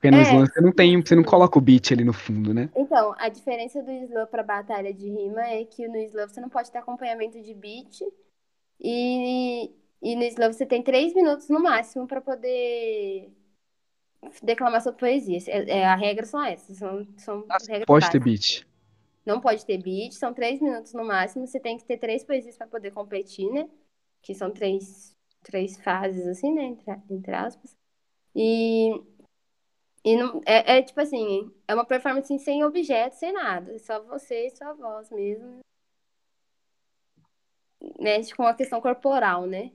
Porque 0.00 0.10
no 0.10 0.16
é, 0.16 0.22
slam 0.22 0.46
você 0.46 0.60
não 0.62 0.72
tem, 0.72 1.00
você 1.00 1.14
não 1.14 1.22
coloca 1.22 1.58
o 1.58 1.60
beat 1.60 1.92
ali 1.92 2.04
no 2.04 2.14
fundo, 2.14 2.54
né? 2.54 2.70
Então, 2.74 3.14
a 3.18 3.28
diferença 3.28 3.82
do 3.82 3.90
slam 3.90 4.26
para 4.26 4.42
batalha 4.42 4.94
de 4.94 5.06
rima 5.08 5.42
é 5.42 5.64
que 5.64 5.86
no 5.86 5.96
slam 5.98 6.26
você 6.26 6.40
não 6.40 6.48
pode 6.48 6.72
ter 6.72 6.78
acompanhamento 6.78 7.40
de 7.40 7.52
beat 7.52 8.00
e, 8.80 9.70
e 10.02 10.16
no 10.16 10.22
slam 10.24 10.52
você 10.52 10.64
tem 10.64 10.82
três 10.82 11.14
minutos 11.14 11.48
no 11.48 11.60
máximo 11.60 12.06
para 12.06 12.20
poder 12.20 13.30
declamar 14.42 14.80
sua 14.82 14.92
poesia. 14.92 15.38
É, 15.48 15.78
é, 15.78 15.86
a 15.86 15.94
regra 15.94 16.26
são 16.26 16.42
essas, 16.42 16.78
são, 16.78 17.06
são 17.16 17.44
regras 17.68 17.86
pode 17.86 18.06
básicas. 18.06 18.10
ter 18.10 18.20
beat. 18.20 18.66
Não 19.24 19.40
pode 19.40 19.64
ter 19.66 19.78
beat, 19.78 20.12
são 20.12 20.32
três 20.32 20.60
minutos 20.60 20.92
no 20.94 21.04
máximo. 21.04 21.46
Você 21.46 21.60
tem 21.60 21.76
que 21.76 21.84
ter 21.84 21.98
três 21.98 22.24
poesias 22.24 22.56
para 22.56 22.66
poder 22.66 22.90
competir, 22.90 23.50
né? 23.50 23.68
Que 24.22 24.34
são 24.34 24.50
três, 24.50 25.14
três 25.42 25.78
fases, 25.80 26.26
assim, 26.26 26.52
né? 26.52 26.64
Entre, 26.64 26.90
entre 27.10 27.34
aspas. 27.34 27.76
E 28.34 28.90
e 30.02 30.16
não, 30.16 30.40
é, 30.46 30.78
é, 30.78 30.82
tipo 30.82 30.98
assim, 31.00 31.52
é 31.68 31.74
uma 31.74 31.84
performance 31.84 32.38
sem 32.38 32.64
objeto, 32.64 33.16
sem 33.16 33.32
nada. 33.32 33.78
Só 33.78 34.02
você 34.02 34.46
e 34.46 34.56
sua 34.56 34.72
voz 34.72 35.10
mesmo. 35.10 35.60
Né? 37.98 38.20
Com 38.34 38.44
a 38.44 38.54
questão 38.54 38.80
corporal, 38.80 39.46
né? 39.46 39.70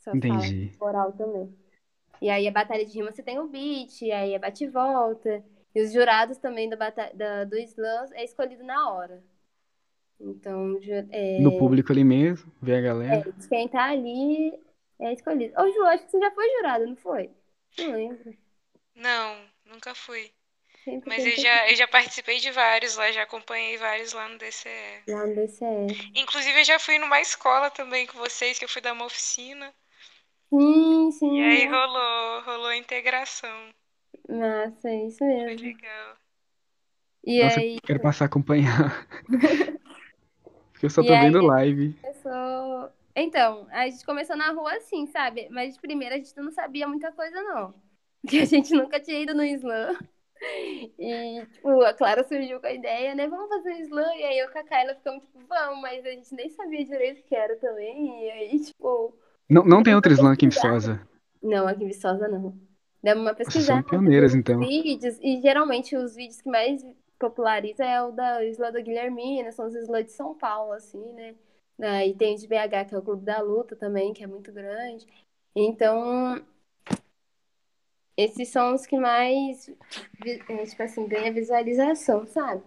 Só 0.00 0.12
Entendi. 0.12 0.68
corporal 0.78 1.12
também. 1.12 1.54
E 2.20 2.28
aí 2.28 2.46
a 2.48 2.52
batalha 2.52 2.84
de 2.84 2.92
rima 2.92 3.12
você 3.12 3.22
tem 3.22 3.38
o 3.38 3.48
beat, 3.48 4.02
e 4.02 4.12
aí 4.12 4.34
é 4.34 4.38
bate 4.38 4.64
e 4.64 4.68
volta. 4.68 5.42
E 5.74 5.82
os 5.82 5.92
jurados 5.92 6.38
também 6.38 6.68
da, 6.68 6.76
da, 6.90 7.44
do 7.44 7.56
slam 7.58 8.08
é 8.12 8.24
escolhido 8.24 8.64
na 8.64 8.90
hora. 8.90 9.22
Então, 10.20 10.78
é... 11.10 11.38
No 11.40 11.58
público 11.58 11.92
ali 11.92 12.04
mesmo, 12.04 12.52
vê 12.60 12.76
a 12.76 12.80
galera. 12.80 13.28
É, 13.28 13.48
quem 13.48 13.68
tá 13.68 13.84
ali 13.84 14.52
é 14.98 15.12
escolhido. 15.12 15.54
Ô, 15.58 15.70
Ju, 15.70 15.82
acho 15.84 16.04
que 16.04 16.10
você 16.10 16.20
já 16.20 16.30
foi 16.32 16.50
jurado, 16.56 16.86
não 16.86 16.96
foi? 16.96 17.30
Não 17.78 17.92
lembro. 17.92 18.36
Não, 18.94 19.38
nunca 19.64 19.94
fui. 19.94 20.30
Sempre 20.84 21.08
Mas 21.08 21.24
eu 21.24 21.36
já, 21.36 21.70
eu 21.70 21.76
já 21.76 21.86
participei 21.86 22.38
de 22.38 22.50
vários 22.50 22.96
lá, 22.96 23.12
já 23.12 23.22
acompanhei 23.22 23.76
vários 23.76 24.12
lá 24.12 24.28
no 24.28 24.38
DCE. 24.38 25.02
lá 25.08 25.26
no 25.26 25.34
DCE. 25.34 26.10
Inclusive, 26.14 26.58
eu 26.58 26.64
já 26.64 26.78
fui 26.78 26.98
numa 26.98 27.20
escola 27.20 27.70
também 27.70 28.06
com 28.06 28.18
vocês, 28.18 28.58
que 28.58 28.64
eu 28.64 28.68
fui 28.68 28.82
dar 28.82 28.92
uma 28.92 29.04
oficina. 29.04 29.72
Sim, 30.50 31.10
sim. 31.12 31.38
E 31.38 31.42
aí 31.42 31.66
rolou, 31.66 32.42
rolou 32.42 32.66
a 32.66 32.76
integração. 32.76 33.68
Massa, 34.28 34.88
é 34.88 35.06
isso 35.06 35.18
Foi 35.18 35.26
mesmo. 35.28 35.66
legal. 35.66 36.16
E 37.24 37.42
Nossa, 37.42 37.60
aí 37.60 37.74
eu 37.76 37.80
quero 37.82 38.00
passar 38.00 38.24
a 38.24 38.26
acompanhar. 38.26 39.06
Porque 40.72 40.86
eu 40.86 40.90
só 40.90 41.02
E 41.02 41.06
tô 41.06 41.12
aí- 41.12 41.20
vendo 41.26 41.40
live. 41.46 41.94
começou. 42.02 42.90
Então, 43.14 43.66
a 43.70 43.88
gente 43.88 44.04
começou 44.06 44.36
na 44.36 44.52
rua 44.52 44.74
assim, 44.76 45.06
sabe? 45.06 45.48
Mas 45.50 45.74
de 45.74 45.80
primeira 45.80 46.14
a 46.14 46.18
gente 46.18 46.34
não 46.36 46.50
sabia 46.50 46.86
muita 46.88 47.12
coisa, 47.12 47.40
não. 47.42 47.74
Porque 48.22 48.38
a 48.38 48.44
gente 48.44 48.72
nunca 48.74 48.98
tinha 49.00 49.20
ido 49.20 49.34
no 49.34 49.44
slam. 49.44 49.96
E, 50.98 51.44
tipo, 51.52 51.82
a 51.82 51.92
Clara 51.92 52.24
surgiu 52.26 52.60
com 52.60 52.66
a 52.66 52.72
ideia, 52.72 53.14
né? 53.14 53.28
Vamos 53.28 53.48
fazer 53.48 53.72
um 53.74 53.80
slam. 53.80 54.16
E 54.16 54.24
aí 54.24 54.38
eu 54.38 54.50
com 54.50 54.58
a 54.58 54.64
Kyla 54.64 54.94
ficamos, 54.94 55.22
tipo, 55.24 55.38
vamos, 55.46 55.80
mas 55.82 56.04
a 56.06 56.10
gente 56.10 56.34
nem 56.34 56.48
sabia 56.50 56.84
direito 56.84 57.20
o 57.20 57.24
que 57.24 57.34
era 57.36 57.56
também. 57.56 58.24
E 58.26 58.30
aí, 58.30 58.58
tipo, 58.60 59.14
Não, 59.50 59.64
não 59.64 59.82
tem 59.82 59.94
outro 59.94 60.12
slam 60.12 60.32
aqui 60.32 60.46
em 60.46 60.48
Viçosa. 60.48 61.00
não, 61.42 61.66
aqui 61.66 61.84
em 61.84 61.88
Viçosa 61.88 62.28
não. 62.28 62.54
Demos 63.02 63.22
uma 63.22 63.34
Vocês 63.34 63.64
são 63.64 63.78
pesquisada. 63.78 63.82
pioneiras, 63.82 64.34
então. 64.34 64.60
Vídeos, 64.60 65.18
e 65.20 65.40
geralmente 65.40 65.96
os 65.96 66.14
vídeos 66.14 66.40
que 66.40 66.48
mais 66.48 66.84
populariza 67.18 67.84
é 67.84 68.02
o 68.02 68.12
da 68.12 68.44
Isla 68.44 68.70
da 68.70 68.80
Guilhermina, 68.80 69.50
são 69.52 69.66
os 69.66 69.74
slams 69.74 70.06
de 70.06 70.12
São 70.12 70.34
Paulo, 70.34 70.72
assim, 70.72 71.12
né? 71.14 71.34
Aí 71.80 72.14
tem 72.14 72.34
o 72.34 72.38
de 72.38 72.46
BH, 72.46 72.88
que 72.88 72.94
é 72.94 72.98
o 72.98 73.02
Clube 73.02 73.24
da 73.24 73.40
Luta 73.40 73.74
também, 73.74 74.12
que 74.12 74.22
é 74.22 74.26
muito 74.26 74.52
grande. 74.52 75.06
Então, 75.56 76.40
esses 78.16 78.48
são 78.48 78.74
os 78.74 78.86
que 78.86 78.98
mais, 78.98 79.68
é, 80.26 80.64
tipo 80.66 80.82
assim, 80.82 81.08
ganha 81.08 81.32
visualização, 81.32 82.26
sabe? 82.26 82.62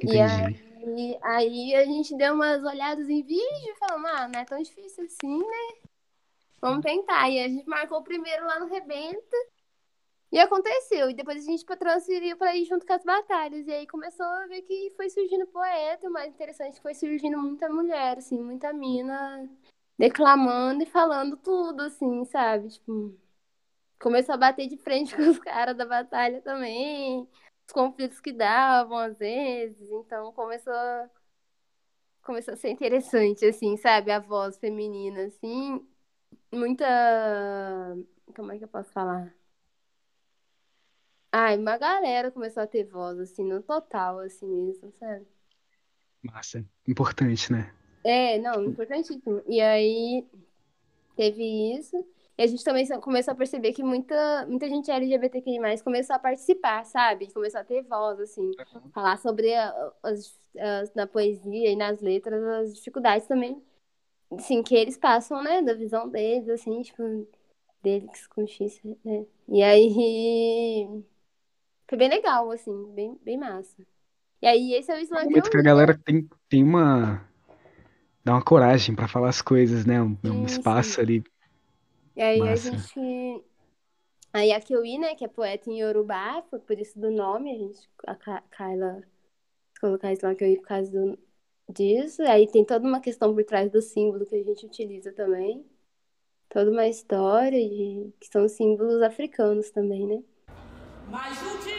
E 0.00 0.16
Entendi. 0.16 0.73
Aí, 0.84 1.18
aí 1.22 1.74
a 1.74 1.84
gente 1.84 2.16
deu 2.16 2.34
umas 2.34 2.62
olhadas 2.62 3.08
em 3.08 3.22
vídeo 3.22 3.70
e 3.70 3.74
falou, 3.76 4.06
ah, 4.06 4.28
não 4.28 4.40
é 4.40 4.44
tão 4.44 4.62
difícil 4.62 5.04
assim, 5.04 5.38
né? 5.38 5.88
Vamos 6.60 6.82
tentar. 6.82 7.28
E 7.30 7.40
a 7.40 7.48
gente 7.48 7.68
marcou 7.68 7.98
o 7.98 8.04
primeiro 8.04 8.46
lá 8.46 8.58
no 8.58 8.66
Rebenta. 8.66 9.36
E 10.32 10.38
aconteceu. 10.38 11.10
E 11.10 11.14
depois 11.14 11.42
a 11.42 11.46
gente 11.50 11.64
transferiu 11.64 12.36
para 12.36 12.56
ir 12.56 12.64
junto 12.64 12.86
com 12.86 12.92
as 12.92 13.04
batalhas. 13.04 13.66
E 13.66 13.72
aí 13.72 13.86
começou 13.86 14.26
a 14.26 14.46
ver 14.46 14.62
que 14.62 14.92
foi 14.96 15.08
surgindo 15.10 15.46
poeta. 15.46 16.08
O 16.08 16.12
mais 16.12 16.32
interessante 16.32 16.72
é 16.72 16.76
que 16.76 16.82
foi 16.82 16.94
surgindo 16.94 17.38
muita 17.38 17.68
mulher, 17.68 18.18
assim, 18.18 18.42
muita 18.42 18.72
mina 18.72 19.48
declamando 19.98 20.82
e 20.82 20.86
falando 20.86 21.36
tudo, 21.36 21.82
assim, 21.82 22.24
sabe? 22.24 22.68
Tipo, 22.68 23.16
começou 24.00 24.34
a 24.34 24.38
bater 24.38 24.66
de 24.66 24.76
frente 24.76 25.14
com 25.16 25.22
os 25.22 25.38
caras 25.38 25.76
da 25.76 25.86
batalha 25.86 26.40
também. 26.42 27.28
Os 27.66 27.72
conflitos 27.72 28.20
que 28.20 28.32
davam, 28.32 28.96
às 28.98 29.18
vezes. 29.18 29.90
Então 29.90 30.32
começou 30.32 30.72
a... 30.72 31.10
começou 32.22 32.54
a 32.54 32.56
ser 32.56 32.70
interessante, 32.70 33.44
assim, 33.46 33.76
sabe? 33.76 34.10
A 34.10 34.18
voz 34.18 34.58
feminina, 34.58 35.26
assim. 35.26 35.86
Muita. 36.52 36.86
Como 38.36 38.52
é 38.52 38.58
que 38.58 38.64
eu 38.64 38.68
posso 38.68 38.92
falar? 38.92 39.34
Ai, 41.30 41.58
uma 41.58 41.76
galera 41.76 42.30
começou 42.30 42.62
a 42.62 42.66
ter 42.66 42.84
voz, 42.84 43.18
assim, 43.18 43.44
no 43.44 43.62
total, 43.62 44.20
assim 44.20 44.46
mesmo, 44.46 44.90
sabe? 44.92 45.26
Massa. 46.22 46.64
Importante, 46.88 47.52
né? 47.52 47.72
É, 48.04 48.38
não, 48.38 48.64
importantíssimo. 48.64 49.42
E 49.46 49.60
aí 49.60 50.26
teve 51.16 51.42
isso. 51.78 51.96
E 52.36 52.42
a 52.42 52.46
gente 52.46 52.64
também 52.64 52.86
começou 53.00 53.32
a 53.32 53.36
perceber 53.36 53.72
que 53.72 53.82
muita, 53.82 54.46
muita 54.46 54.68
gente 54.68 54.90
LGBTQI+, 54.90 55.82
começou 55.84 56.16
a 56.16 56.18
participar, 56.18 56.84
sabe? 56.84 57.32
Começou 57.32 57.60
a 57.60 57.64
ter 57.64 57.82
voz, 57.82 58.18
assim. 58.20 58.50
Falar 58.92 59.16
sobre 59.18 59.54
a- 59.54 59.92
as, 60.02 60.38
as- 60.58 60.94
na 60.94 61.06
poesia 61.06 61.70
e 61.70 61.76
nas 61.76 62.00
letras 62.00 62.42
as 62.44 62.74
dificuldades 62.74 63.26
também, 63.28 63.62
assim, 64.32 64.62
que 64.62 64.74
eles 64.76 64.96
passam, 64.98 65.42
né? 65.42 65.62
Da 65.62 65.74
visão 65.74 66.08
deles, 66.08 66.48
assim, 66.48 66.82
tipo, 66.82 67.02
deles 67.82 68.26
com 68.28 68.46
X, 68.46 68.80
né? 69.04 69.26
E 69.48 69.62
aí... 69.62 71.04
Foi 71.88 71.98
bem 71.98 72.08
legal, 72.08 72.50
assim, 72.50 72.92
bem, 72.94 73.18
bem 73.22 73.38
massa. 73.38 73.76
E 74.42 74.46
aí 74.46 74.74
esse 74.74 74.90
é 74.90 74.94
o 74.94 74.98
É 74.98 75.00
um 75.00 75.04
slam 75.04 75.20
que 75.20 75.26
momento 75.26 75.46
eu 75.46 75.50
que 75.50 75.58
a 75.58 75.62
galera 75.62 75.98
tem, 76.04 76.28
tem 76.48 76.62
uma. 76.62 77.26
Dá 78.24 78.32
uma 78.32 78.42
coragem 78.42 78.94
pra 78.94 79.08
falar 79.08 79.28
as 79.28 79.42
coisas, 79.42 79.84
né? 79.84 80.00
Um, 80.02 80.16
um 80.24 80.44
espaço 80.44 81.00
ali. 81.00 81.22
E 82.16 82.22
aí 82.22 82.40
a 82.40 82.44
Massa. 82.46 82.70
gente. 82.70 83.44
Aí 84.32 84.52
a 84.52 84.60
Kiwi, 84.60 84.98
né, 84.98 85.14
que 85.14 85.24
é 85.24 85.28
poeta 85.28 85.70
em 85.70 85.80
Yorubá, 85.80 86.42
foi 86.50 86.58
por 86.58 86.78
isso 86.78 86.98
do 86.98 87.08
nome, 87.10 87.52
a 87.52 87.58
gente, 87.58 87.88
a 88.04 88.40
Kyla 88.40 89.02
colocar 89.80 90.12
isso 90.12 90.26
lá 90.26 90.34
que 90.34 90.42
eu 90.42 90.48
ia 90.48 90.56
por 90.56 90.66
causa 90.66 90.90
do, 90.90 91.18
disso. 91.68 92.22
Aí 92.22 92.46
tem 92.50 92.64
toda 92.64 92.86
uma 92.86 93.00
questão 93.00 93.34
por 93.34 93.44
trás 93.44 93.70
do 93.70 93.80
símbolo 93.82 94.26
que 94.26 94.34
a 94.34 94.42
gente 94.42 94.66
utiliza 94.66 95.12
também. 95.12 95.64
Toda 96.48 96.70
uma 96.70 96.86
história 96.88 97.58
de, 97.58 98.12
que 98.20 98.28
são 98.28 98.48
símbolos 98.48 99.02
africanos 99.02 99.70
também, 99.70 100.06
né? 100.06 100.22
Mas 101.10 101.40
um 101.42 101.73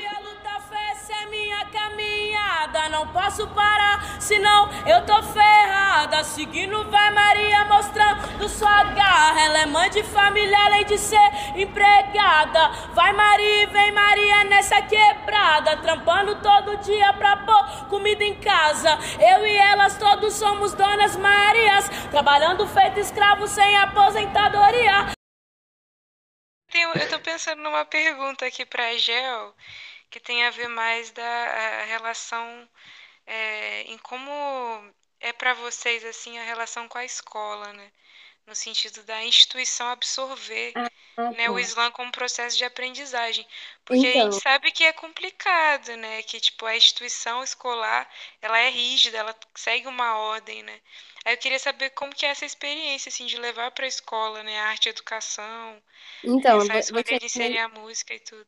Não 2.90 3.08
posso 3.08 3.48
parar, 3.48 4.20
senão 4.20 4.70
eu 4.86 5.06
tô 5.06 5.22
ferrada. 5.24 6.24
Seguindo 6.24 6.90
vai 6.90 7.12
Maria 7.12 7.66
mostrando 7.66 8.48
sua 8.48 8.84
garra. 8.84 9.42
Ela 9.42 9.60
é 9.60 9.66
mãe 9.66 9.90
de 9.90 10.04
família, 10.04 10.58
além 10.66 10.86
de 10.86 10.98
ser 10.98 11.18
empregada. 11.56 12.70
Vai 12.94 13.12
Maria 13.14 13.68
vem 13.68 13.92
Maria 13.92 14.44
nessa 14.46 14.82
quebrada. 14.82 15.78
Trampando 15.78 16.36
todo 16.42 16.78
dia 16.78 17.14
pra 17.14 17.38
pôr 17.38 17.88
comida 17.90 18.24
em 18.24 18.36
casa. 18.36 18.98
Eu 19.20 19.46
e 19.46 19.56
elas 19.58 19.98
todos 19.98 20.34
somos 20.34 20.74
donas 20.74 21.16
Marias. 21.16 21.90
Trabalhando 22.12 22.68
feito 22.68 23.00
escravo 23.00 23.48
sem 23.48 23.78
aposentadoria. 23.78 25.16
Eu 26.96 27.10
tô 27.10 27.20
pensando 27.20 27.62
numa 27.62 27.86
pergunta 27.86 28.46
aqui 28.46 28.66
pra 28.66 28.98
Gel, 28.98 29.56
que 30.16 30.20
tem 30.22 30.46
a 30.46 30.50
ver 30.52 30.68
mais 30.70 31.12
da 31.12 31.24
a 31.82 31.86
relação 31.86 32.70
é, 33.28 33.84
em 33.84 33.98
como 34.00 34.32
é 35.20 35.34
pra 35.34 35.54
vocês 35.56 36.06
assim 36.06 36.38
a 36.40 36.44
relação 36.46 36.88
com 36.88 36.98
a 36.98 37.06
escola, 37.06 37.74
né? 37.74 37.92
No 38.48 38.56
sentido 38.56 39.04
da 39.04 39.24
instituição 39.24 39.90
absorver, 39.90 40.78
Ah, 40.78 40.90
né, 41.30 41.50
o 41.50 41.58
tá. 41.58 41.60
Islã 41.60 41.92
como 41.92 42.12
processo 42.12 42.58
de 42.58 42.66
aprendizagem. 42.66 43.48
Porque 43.86 44.08
a 44.08 44.14
Então. 44.14 44.30
gente 44.32 44.42
sabe 44.42 44.72
que 44.72 44.84
é 44.86 44.94
complicado, 44.94 45.96
né? 45.98 46.24
Que 46.24 46.40
tipo 46.42 46.66
a 46.66 46.76
instituição 46.78 47.44
escolar, 47.44 48.10
ela 48.42 48.60
é 48.60 48.70
rígida, 48.70 49.18
ela 49.20 49.36
segue 49.56 49.88
uma 49.88 50.18
ordem, 50.18 50.64
né? 50.64 50.82
Aí 51.26 51.34
eu 51.36 51.38
queria 51.40 51.60
saber 51.60 51.92
como 51.92 52.16
que 52.16 52.26
é 52.26 52.30
essa 52.30 52.46
experiência 52.46 53.10
assim 53.10 53.26
de 53.28 53.38
levar 53.38 53.72
pra 53.72 53.88
escola, 53.88 54.44
né, 54.44 54.60
a 54.62 54.68
arte 54.70 54.86
e 54.88 54.90
a 54.90 54.92
educação, 54.92 55.84
Então, 56.24 56.68
essa 56.72 56.78
escolha 56.78 57.18
de 57.20 57.26
chegar 57.26 57.26
inserir 57.26 57.60
a 57.60 57.70
música 57.70 58.14
e 58.16 58.20
tudo. 58.20 58.48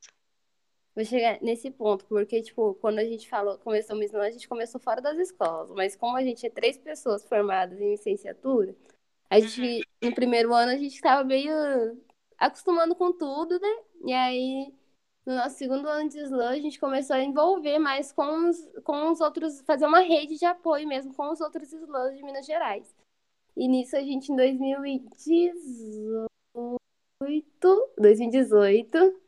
Vou 0.97 1.05
chegar 1.05 1.39
nesse 1.43 1.69
ponto, 1.69 2.03
porque, 2.05 2.41
tipo, 2.41 2.73
quando 2.81 2.97
a 2.97 3.03
gente 3.03 3.29
falou, 3.29 3.59
começou 3.59 3.95
o 3.95 3.99
Miss 3.99 4.15
a 4.15 4.31
gente 4.31 4.49
começou 4.49 4.81
fora 4.81 4.99
das 4.99 5.15
escolas, 5.19 5.69
mas 5.69 5.95
como 5.95 6.17
a 6.17 6.23
gente 6.23 6.43
é 6.43 6.49
três 6.49 6.75
pessoas 6.75 7.23
formadas 7.23 7.79
em 7.79 7.91
licenciatura, 7.91 8.75
a 9.29 9.39
gente, 9.39 9.87
no 10.01 10.15
primeiro 10.15 10.51
ano, 10.55 10.71
a 10.71 10.75
gente 10.75 10.95
estava 10.95 11.23
meio 11.23 11.53
acostumando 12.35 12.95
com 12.95 13.13
tudo, 13.13 13.59
né? 13.59 13.77
E 14.05 14.11
aí, 14.11 14.73
no 15.23 15.35
nosso 15.35 15.59
segundo 15.59 15.87
ano 15.87 16.09
de 16.09 16.17
slam, 16.17 16.49
a 16.49 16.59
gente 16.59 16.79
começou 16.79 17.15
a 17.15 17.21
envolver 17.21 17.77
mais 17.77 18.11
com 18.11 18.49
os, 18.49 18.57
com 18.83 19.11
os 19.11 19.21
outros, 19.21 19.61
fazer 19.61 19.85
uma 19.85 19.99
rede 19.99 20.35
de 20.35 20.45
apoio 20.45 20.87
mesmo 20.87 21.13
com 21.13 21.31
os 21.31 21.39
outros 21.39 21.71
slams 21.71 22.17
de 22.17 22.23
Minas 22.23 22.47
Gerais. 22.47 22.91
E 23.55 23.67
nisso 23.67 23.95
a 23.95 24.01
gente, 24.01 24.31
em 24.31 24.35
2018, 24.35 26.27
2018 27.99 29.26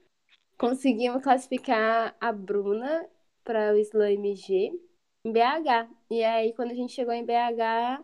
conseguimos 0.59 1.23
classificar 1.23 2.15
a 2.19 2.31
Bruna 2.33 3.09
para 3.43 3.73
o 3.73 3.77
Slam 3.77 4.11
MG 4.11 4.79
em 5.25 5.31
BH. 5.31 5.89
E 6.11 6.23
aí, 6.23 6.53
quando 6.53 6.71
a 6.71 6.75
gente 6.75 6.93
chegou 6.93 7.13
em 7.13 7.25
BH, 7.25 8.03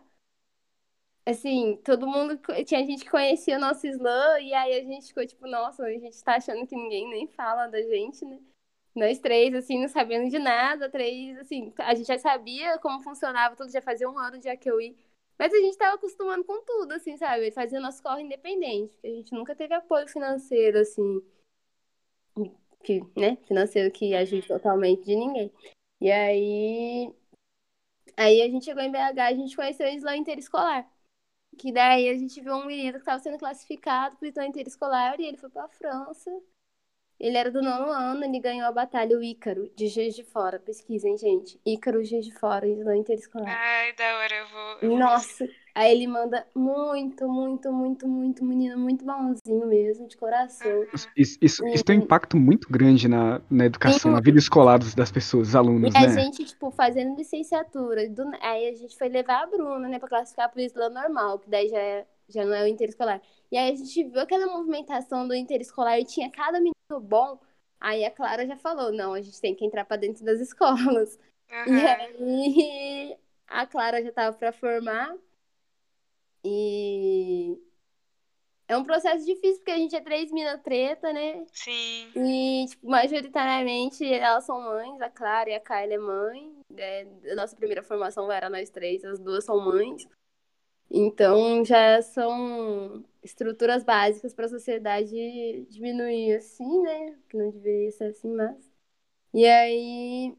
assim, 1.26 1.76
todo 1.84 2.06
mundo. 2.06 2.38
Tinha 2.64 2.84
gente 2.84 3.04
que 3.04 3.10
conhecia 3.10 3.56
o 3.56 3.60
nosso 3.60 3.86
Slam, 3.86 4.40
e 4.40 4.54
aí 4.54 4.80
a 4.80 4.84
gente 4.84 5.08
ficou 5.08 5.26
tipo, 5.26 5.46
nossa, 5.46 5.84
a 5.84 5.90
gente 5.90 6.22
tá 6.24 6.36
achando 6.36 6.66
que 6.66 6.74
ninguém 6.76 7.08
nem 7.10 7.26
fala 7.28 7.66
da 7.66 7.80
gente, 7.82 8.24
né? 8.24 8.40
Nós 8.94 9.18
três, 9.18 9.54
assim, 9.54 9.80
não 9.80 9.88
sabendo 9.88 10.30
de 10.30 10.38
nada, 10.38 10.88
três, 10.90 11.38
assim, 11.38 11.72
a 11.78 11.94
gente 11.94 12.06
já 12.06 12.18
sabia 12.18 12.78
como 12.78 13.02
funcionava 13.02 13.54
tudo, 13.56 13.70
já 13.70 13.82
fazia 13.82 14.08
um 14.08 14.18
ano 14.18 14.40
já 14.40 14.56
que 14.56 14.70
eu. 14.70 14.78
Mas 15.38 15.52
a 15.52 15.58
gente 15.58 15.76
tava 15.76 15.96
acostumando 15.96 16.44
com 16.44 16.62
tudo, 16.64 16.92
assim, 16.92 17.16
sabe? 17.18 17.50
Fazia 17.52 17.80
nosso 17.80 18.02
corre 18.02 18.22
independente, 18.22 18.94
porque 18.94 19.08
a 19.08 19.10
gente 19.10 19.32
nunca 19.34 19.54
teve 19.54 19.74
apoio 19.74 20.08
financeiro, 20.08 20.78
assim, 20.78 21.22
que, 22.82 23.00
né, 23.16 23.36
financeiro 23.46 23.90
que 23.90 24.14
ajude 24.14 24.46
totalmente 24.46 25.04
de 25.04 25.16
ninguém. 25.16 25.52
E 26.00 26.10
aí, 26.10 27.14
aí 28.16 28.42
a 28.42 28.48
gente 28.48 28.64
chegou 28.64 28.82
em 28.82 28.90
BH, 28.90 29.18
a 29.18 29.34
gente 29.34 29.56
conheceu 29.56 29.86
o 29.86 29.90
Islã 29.90 30.16
Interescolar. 30.16 30.88
Que 31.58 31.72
daí 31.72 32.08
a 32.08 32.14
gente 32.14 32.40
viu 32.40 32.54
um 32.54 32.66
menino 32.66 32.92
que 32.92 32.98
estava 32.98 33.18
sendo 33.18 33.38
classificado 33.38 34.16
para 34.16 34.26
o 34.26 34.28
Islã 34.28 34.46
Interescolar 34.46 35.18
e 35.18 35.26
ele 35.26 35.38
foi 35.38 35.48
para 35.48 35.64
a 35.64 35.68
França. 35.68 36.30
Ele 37.18 37.36
era 37.36 37.50
do 37.50 37.62
nono 37.62 37.90
ano, 37.90 38.24
ele 38.24 38.38
ganhou 38.38 38.66
a 38.66 38.72
batalha 38.72 39.16
o 39.16 39.22
Ícaro, 39.22 39.70
de 39.74 39.88
Juiz 39.88 40.14
de 40.14 40.22
Fora. 40.22 40.60
Pesquisem, 40.60 41.16
gente. 41.16 41.58
Ícaro, 41.64 42.04
Juiz 42.04 42.26
de 42.26 42.38
Fora, 42.38 42.68
Islã 42.68 42.94
Interescolar. 42.94 43.48
Ai, 43.48 43.94
da 43.94 44.18
hora, 44.18 44.34
eu 44.34 44.48
vou. 44.48 44.78
eu 44.82 44.88
vou 44.90 44.98
Nossa, 44.98 45.48
aí 45.76 45.92
ele 45.92 46.06
manda 46.06 46.46
muito, 46.54 47.28
muito, 47.28 47.72
muito, 47.72 48.08
muito, 48.08 48.44
menino, 48.44 48.78
muito 48.78 49.04
bonzinho 49.04 49.66
mesmo, 49.66 50.08
de 50.08 50.16
coração. 50.16 50.86
Isso, 51.16 51.36
isso, 51.40 51.62
isso 51.74 51.84
tem 51.84 51.98
um 51.98 52.02
impacto 52.02 52.36
muito 52.36 52.68
grande 52.70 53.08
na, 53.08 53.40
na 53.50 53.66
educação, 53.66 54.10
na 54.10 54.20
vida 54.20 54.38
escolar 54.38 54.78
das 54.78 55.10
pessoas, 55.12 55.48
dos 55.48 55.56
alunos, 55.56 55.94
E 55.94 55.98
a 55.98 56.06
né? 56.06 56.08
gente, 56.08 56.44
tipo, 56.44 56.70
fazendo 56.70 57.16
licenciatura. 57.16 58.08
do- 58.08 58.30
aí 58.40 58.68
a 58.68 58.74
gente 58.74 58.96
foi 58.96 59.08
levar 59.08 59.42
a 59.42 59.46
Bruna, 59.46 59.88
né, 59.88 59.98
pra 59.98 60.08
classificar 60.08 60.50
pro 60.50 60.60
Islã 60.60 60.88
normal, 60.88 61.38
que 61.38 61.48
daí 61.50 61.68
já, 61.68 61.78
é- 61.78 62.06
já 62.28 62.44
não 62.44 62.54
é 62.54 62.64
o 62.64 62.66
interescolar. 62.66 63.20
E 63.50 63.56
aí 63.56 63.72
a 63.72 63.76
gente 63.76 64.04
viu 64.04 64.20
aquela 64.20 64.46
movimentação 64.46 65.26
do 65.28 65.34
interescolar 65.34 65.98
e 66.00 66.04
tinha 66.04 66.30
cada 66.30 66.58
menino 66.58 66.74
bom. 67.00 67.38
Aí 67.80 68.04
a 68.04 68.10
Clara 68.10 68.46
já 68.46 68.56
falou: 68.56 68.90
não, 68.92 69.12
a 69.14 69.20
gente 69.20 69.40
tem 69.40 69.54
que 69.54 69.64
entrar 69.64 69.84
pra 69.84 69.96
dentro 69.96 70.24
das 70.24 70.40
escolas. 70.40 71.18
E 71.66 71.84
Aham. 71.84 71.86
aí 71.86 73.16
a 73.46 73.66
Clara 73.66 74.02
já 74.02 74.12
tava 74.12 74.36
pra 74.36 74.52
formar. 74.52 75.14
E 76.48 77.58
é 78.68 78.76
um 78.76 78.84
processo 78.84 79.26
difícil, 79.26 79.56
porque 79.56 79.72
a 79.72 79.78
gente 79.78 79.96
é 79.96 80.00
três 80.00 80.30
minas 80.30 80.60
preta, 80.60 81.12
né? 81.12 81.44
Sim. 81.52 82.12
E, 82.14 82.66
tipo, 82.68 82.88
majoritariamente 82.88 84.04
elas 84.04 84.44
são 84.44 84.60
mães, 84.60 85.00
a 85.00 85.10
Clara 85.10 85.50
e 85.50 85.54
a 85.54 85.60
Kyla 85.60 85.94
é 85.94 85.98
mãe. 85.98 86.56
É, 86.76 87.06
a 87.32 87.34
nossa 87.34 87.56
primeira 87.56 87.82
formação 87.82 88.30
era 88.30 88.48
nós 88.48 88.70
três, 88.70 89.04
as 89.04 89.18
duas 89.18 89.44
são 89.44 89.60
mães. 89.64 90.06
Então 90.88 91.64
já 91.64 92.00
são 92.00 93.04
estruturas 93.24 93.82
básicas 93.82 94.32
para 94.32 94.46
a 94.46 94.50
sociedade 94.50 95.66
diminuir 95.68 96.36
assim, 96.36 96.82
né? 96.82 97.18
Que 97.28 97.36
não 97.36 97.50
deveria 97.50 97.90
ser 97.90 98.04
assim, 98.04 98.32
mas. 98.32 98.56
E 99.34 99.44
aí, 99.44 100.36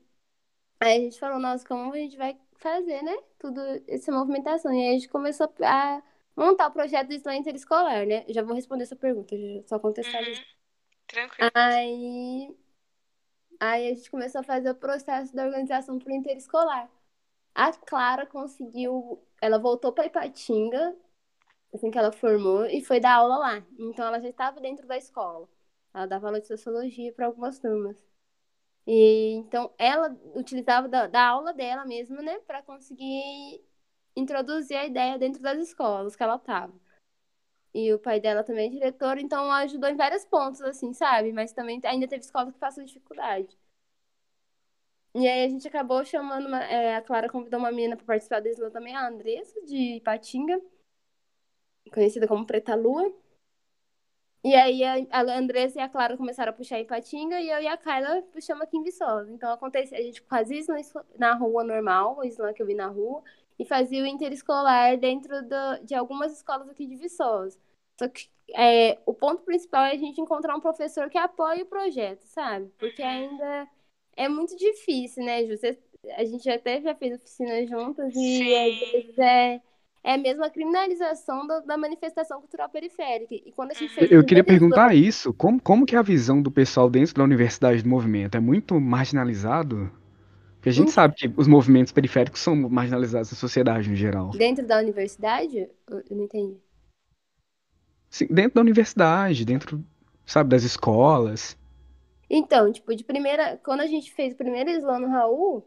aí 0.80 0.98
a 0.98 1.02
gente 1.02 1.20
falou, 1.20 1.40
nossa, 1.40 1.68
como 1.68 1.94
a 1.94 1.98
gente 1.98 2.18
vai 2.18 2.38
fazer, 2.58 3.02
né? 3.02 3.16
Tudo 3.40 3.62
essa 3.88 4.12
movimentação. 4.12 4.74
E 4.74 4.82
aí 4.82 4.90
a 4.90 4.94
gente 4.94 5.10
começou 5.10 5.52
a 5.64 6.04
montar 6.36 6.68
o 6.68 6.72
projeto 6.72 7.08
do 7.08 7.14
Islã 7.14 7.36
Interescolar, 7.36 8.06
né? 8.06 8.26
Já 8.28 8.44
vou 8.44 8.56
responder 8.56 8.84
essa 8.84 8.96
pergunta, 8.96 9.36
só 9.66 9.80
contextualizar. 9.80 10.44
Uhum. 10.44 10.58
Tranquilo. 11.08 11.52
Aí, 11.54 12.58
aí 13.60 13.92
a 13.92 13.94
gente 13.96 14.12
começou 14.12 14.42
a 14.42 14.44
fazer 14.44 14.70
o 14.70 14.76
processo 14.76 15.36
da 15.36 15.46
organização 15.46 15.98
pro 15.98 16.14
interescolar. 16.14 16.90
A 17.56 17.72
Clara 17.74 18.26
conseguiu, 18.26 19.20
ela 19.42 19.58
voltou 19.58 19.92
para 19.92 20.06
Ipatinga, 20.06 20.96
assim 21.74 21.90
que 21.90 21.98
ela 21.98 22.12
formou, 22.12 22.66
e 22.66 22.84
foi 22.84 23.00
dar 23.00 23.16
aula 23.16 23.38
lá. 23.38 23.64
Então 23.80 24.06
ela 24.06 24.20
já 24.20 24.30
estava 24.30 24.60
dentro 24.60 24.86
da 24.88 24.98
escola. 24.98 25.48
Ela 25.94 26.06
dava 26.06 26.28
aula 26.28 26.40
de 26.40 26.48
sociologia 26.48 27.12
para 27.14 27.26
algumas 27.26 27.58
turmas. 27.60 27.98
E 28.88 29.34
então 29.36 29.74
ela 29.78 30.18
utilizava 30.36 30.88
da, 30.90 31.08
da 31.08 31.28
aula 31.28 31.54
dela 31.54 31.86
mesma, 31.86 32.22
né, 32.24 32.40
para 32.42 32.64
conseguir 32.64 33.62
introduzir 34.16 34.78
a 34.78 34.86
ideia 34.86 35.18
dentro 35.20 35.42
das 35.42 35.60
escolas 35.60 36.16
que 36.16 36.24
ela 36.24 36.38
estava. 36.38 36.74
E 37.74 37.94
o 37.94 38.00
pai 38.00 38.20
dela 38.20 38.44
também 38.44 38.68
é 38.68 38.72
diretor, 38.72 39.18
então 39.18 39.50
ajudou 39.52 39.90
em 39.90 39.96
vários 39.96 40.26
pontos, 40.26 40.62
assim, 40.62 40.94
sabe? 40.94 41.32
Mas 41.32 41.54
também 41.54 41.80
ainda 41.86 42.08
teve 42.08 42.24
escola 42.26 42.52
que 42.52 42.60
passou 42.60 42.84
dificuldade. 42.84 43.58
E 45.14 45.28
aí 45.28 45.44
a 45.46 45.50
gente 45.50 45.68
acabou 45.68 46.06
chamando, 46.06 46.48
uma- 46.48 46.64
é, 46.64 46.96
a 46.96 47.02
Clara 47.02 47.30
convidou 47.30 47.60
uma 47.60 47.72
menina 47.72 47.98
para 47.98 48.06
participar 48.06 48.40
do 48.42 48.48
Islã 48.48 48.70
também, 48.70 48.96
a 48.96 49.08
Andressa, 49.08 49.60
de 49.66 49.96
Ipatinga, 49.98 50.62
conhecida 51.94 52.28
como 52.28 52.46
Preta 52.46 52.76
Lua. 52.76 53.12
E 54.44 54.56
aí 54.56 54.84
a, 54.84 54.96
a 55.12 55.38
Andressa 55.38 55.80
e 55.80 55.82
a 55.82 55.90
Clara 55.90 56.16
começaram 56.18 56.52
a 56.52 56.54
puxar 56.56 56.80
Ipatinga 56.80 57.40
e 57.42 57.50
eu 57.50 57.60
e 57.62 57.68
a 57.68 57.78
Kyla 57.78 58.22
puxamos 58.32 58.64
aqui 58.64 58.78
em 58.78 58.84
Viçosa. 58.84 59.32
Então 59.32 59.52
acontece, 59.52 59.96
a 59.96 60.02
gente 60.02 60.22
fazia 60.22 60.60
isso 60.60 60.72
na, 61.18 61.34
rua 61.36 61.64
normal, 61.64 62.18
o 62.18 62.24
Islã 62.24 62.54
que 62.54 62.62
eu 62.62 62.68
vi 62.68 62.74
na 62.76 62.88
rua, 62.88 63.24
e 63.60 63.66
fazia 63.66 64.04
o 64.04 64.08
interescolar 64.08 64.98
dentro 64.98 65.42
do- 65.44 65.84
de 65.86 65.96
algumas 65.96 66.32
escolas 66.34 66.70
aqui 66.70 66.86
de 66.86 66.96
Viçosa. 66.96 67.60
Só 68.00 68.08
que 68.08 68.30
é, 68.56 69.00
o 69.06 69.14
ponto 69.14 69.44
principal 69.44 69.84
é 69.86 69.92
a 69.92 69.98
gente 69.98 70.22
encontrar 70.22 70.56
um 70.56 70.62
professor 70.62 71.10
que 71.10 71.18
apoie 71.18 71.64
o 71.64 71.66
projeto, 71.66 72.22
sabe? 72.24 72.72
Porque 72.78 73.02
ainda 73.04 73.68
é 74.16 74.30
muito 74.30 74.56
difícil, 74.56 75.24
né, 75.26 75.46
Ju? 75.46 75.58
Você- 75.58 75.80
a 76.16 76.24
gente 76.26 76.50
até 76.50 76.82
já 76.82 76.96
fez 76.96 77.16
oficina 77.18 77.66
juntas 77.68 78.14
e 78.16 78.56
às 78.56 78.78
vezes 78.80 79.18
é, 79.20 79.62
é 80.04 80.18
mesmo 80.18 80.44
a 80.44 80.50
criminalização 80.50 81.46
da, 81.48 81.60
da 81.62 81.78
manifestação 81.78 82.40
cultural 82.40 82.70
periférica. 82.70 83.36
E 83.36 83.52
quando 83.52 83.72
a 83.72 83.74
gente 83.74 83.94
fez 83.94 84.12
Eu 84.12 84.24
queria 84.24 84.44
perguntar 84.44 84.96
isso, 84.96 85.34
como, 85.34 85.62
como 85.62 85.86
que 85.86 85.96
é 85.96 86.00
a 86.00 86.02
visão 86.02 86.42
do 86.42 86.52
pessoal 86.52 86.90
dentro 86.90 87.16
da 87.16 87.24
universidade 87.24 87.84
do 87.84 87.90
movimento? 87.90 88.36
É 88.36 88.40
muito 88.40 88.80
marginalizado? 88.80 89.92
Porque 90.56 90.70
a 90.70 90.72
gente 90.72 90.90
Então- 90.90 90.94
sabe 90.94 91.16
que 91.16 91.32
os 91.38 91.48
movimentos 91.48 91.92
periféricos 91.94 92.42
são 92.42 92.56
marginalizados 92.56 93.32
na 93.32 93.38
sociedade 93.38 93.90
no 93.90 93.96
geral. 93.96 94.32
Dentro 94.32 94.66
da 94.66 94.80
universidade? 94.80 95.70
Eu 95.88 96.04
eu 96.10 96.18
não 96.18 96.24
entendi. 96.26 96.58
Sim, 98.10 98.28
dentro 98.30 98.56
da 98.56 98.62
universidade, 98.62 99.46
dentro, 99.46 99.84
sabe, 100.26 100.50
das 100.50 100.64
escolas. 100.64 101.58
Então, 102.30 102.72
tipo, 102.72 102.94
de 102.96 103.04
primeira, 103.04 103.58
quando 103.64 103.82
a 103.82 103.88
gente 103.88 104.12
fez 104.14 104.34
o 104.34 104.38
primeiro 104.38 104.70
slam 104.72 105.00
no 105.00 105.08
Raul, 105.10 105.66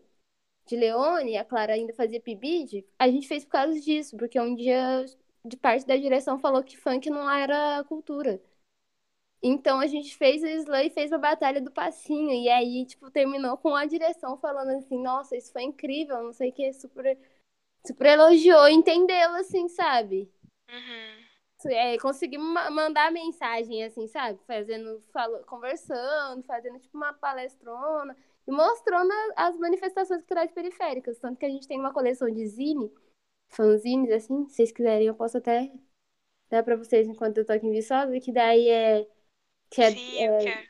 de 0.66 0.77
Leone, 0.77 1.37
a 1.37 1.44
Clara 1.44 1.75
ainda 1.75 1.92
fazia 1.94 2.20
PIBID, 2.20 2.87
a 2.99 3.09
gente 3.09 3.27
fez 3.29 3.44
por 3.44 3.51
causa 3.53 3.81
disso, 3.81 4.16
porque 4.16 4.40
um 4.40 4.55
dia 4.55 5.05
de 5.44 5.57
parte 5.57 5.87
da 5.87 5.96
direção 5.96 6.38
falou 6.38 6.62
que 6.62 6.77
funk 6.77 7.11
não 7.11 7.29
era 7.31 7.83
cultura. 7.85 8.40
Então 9.42 9.81
a 9.81 9.87
gente 9.87 10.16
fez 10.16 10.42
o 10.42 10.46
slam 10.46 10.85
e 10.87 10.90
fez 10.90 11.12
a 11.12 11.18
batalha 11.18 11.61
do 11.61 11.70
passinho, 11.70 12.31
e 12.31 12.49
aí, 12.49 12.85
tipo, 12.85 13.11
terminou 13.11 13.57
com 13.57 13.75
a 13.75 13.87
direção 13.87 14.37
falando 14.37 14.70
assim, 14.70 15.03
nossa, 15.03 15.37
isso 15.37 15.53
foi 15.53 15.62
incrível, 15.62 16.23
não 16.23 16.33
sei 16.33 16.51
o 16.51 16.53
que, 16.53 16.73
super, 16.75 17.18
super 17.87 18.07
elogiou, 18.07 18.68
entendeu, 18.68 19.35
assim, 19.37 19.68
sabe? 19.68 20.31
Uhum. 20.68 21.73
é, 21.73 21.99
conseguimos 21.99 22.46
ma- 22.46 22.70
mandar 22.70 23.11
mensagem, 23.11 23.83
assim, 23.85 24.07
sabe? 24.07 24.38
Fazendo, 24.46 25.03
falo, 25.12 25.42
conversando, 25.46 26.42
fazendo 26.44 26.79
tipo 26.79 26.96
uma 26.96 27.12
palestrona 27.14 28.16
mostrando 28.51 29.13
as 29.37 29.57
manifestações 29.59 30.21
culturais 30.21 30.53
periféricas. 30.53 31.19
Tanto 31.19 31.39
que 31.39 31.47
a 31.47 31.51
gente 31.51 31.69
tem 31.69 31.79
uma 31.79 31.93
coleção 31.93 32.31
de 32.31 32.47
zine, 32.47 32.93
fanzines, 33.49 34.11
assim, 34.11 34.47
se 34.49 34.55
vocês 34.57 34.73
quiserem, 34.73 35.07
eu 35.07 35.15
posso 35.15 35.39
até 35.39 35.73
dar 36.49 36.63
pra 36.63 36.77
vocês 36.77 37.09
enquanto 37.09 37.39
eu 37.39 37.47
tô 37.47 37.53
aqui 37.53 37.67
em 37.67 37.73
Viçosa, 37.73 38.19
que 38.21 38.33
daí 38.33 38.69
é, 38.69 39.07
que 39.71 39.83
é, 39.83 39.91
Sim, 39.91 40.17
quero. 40.17 40.69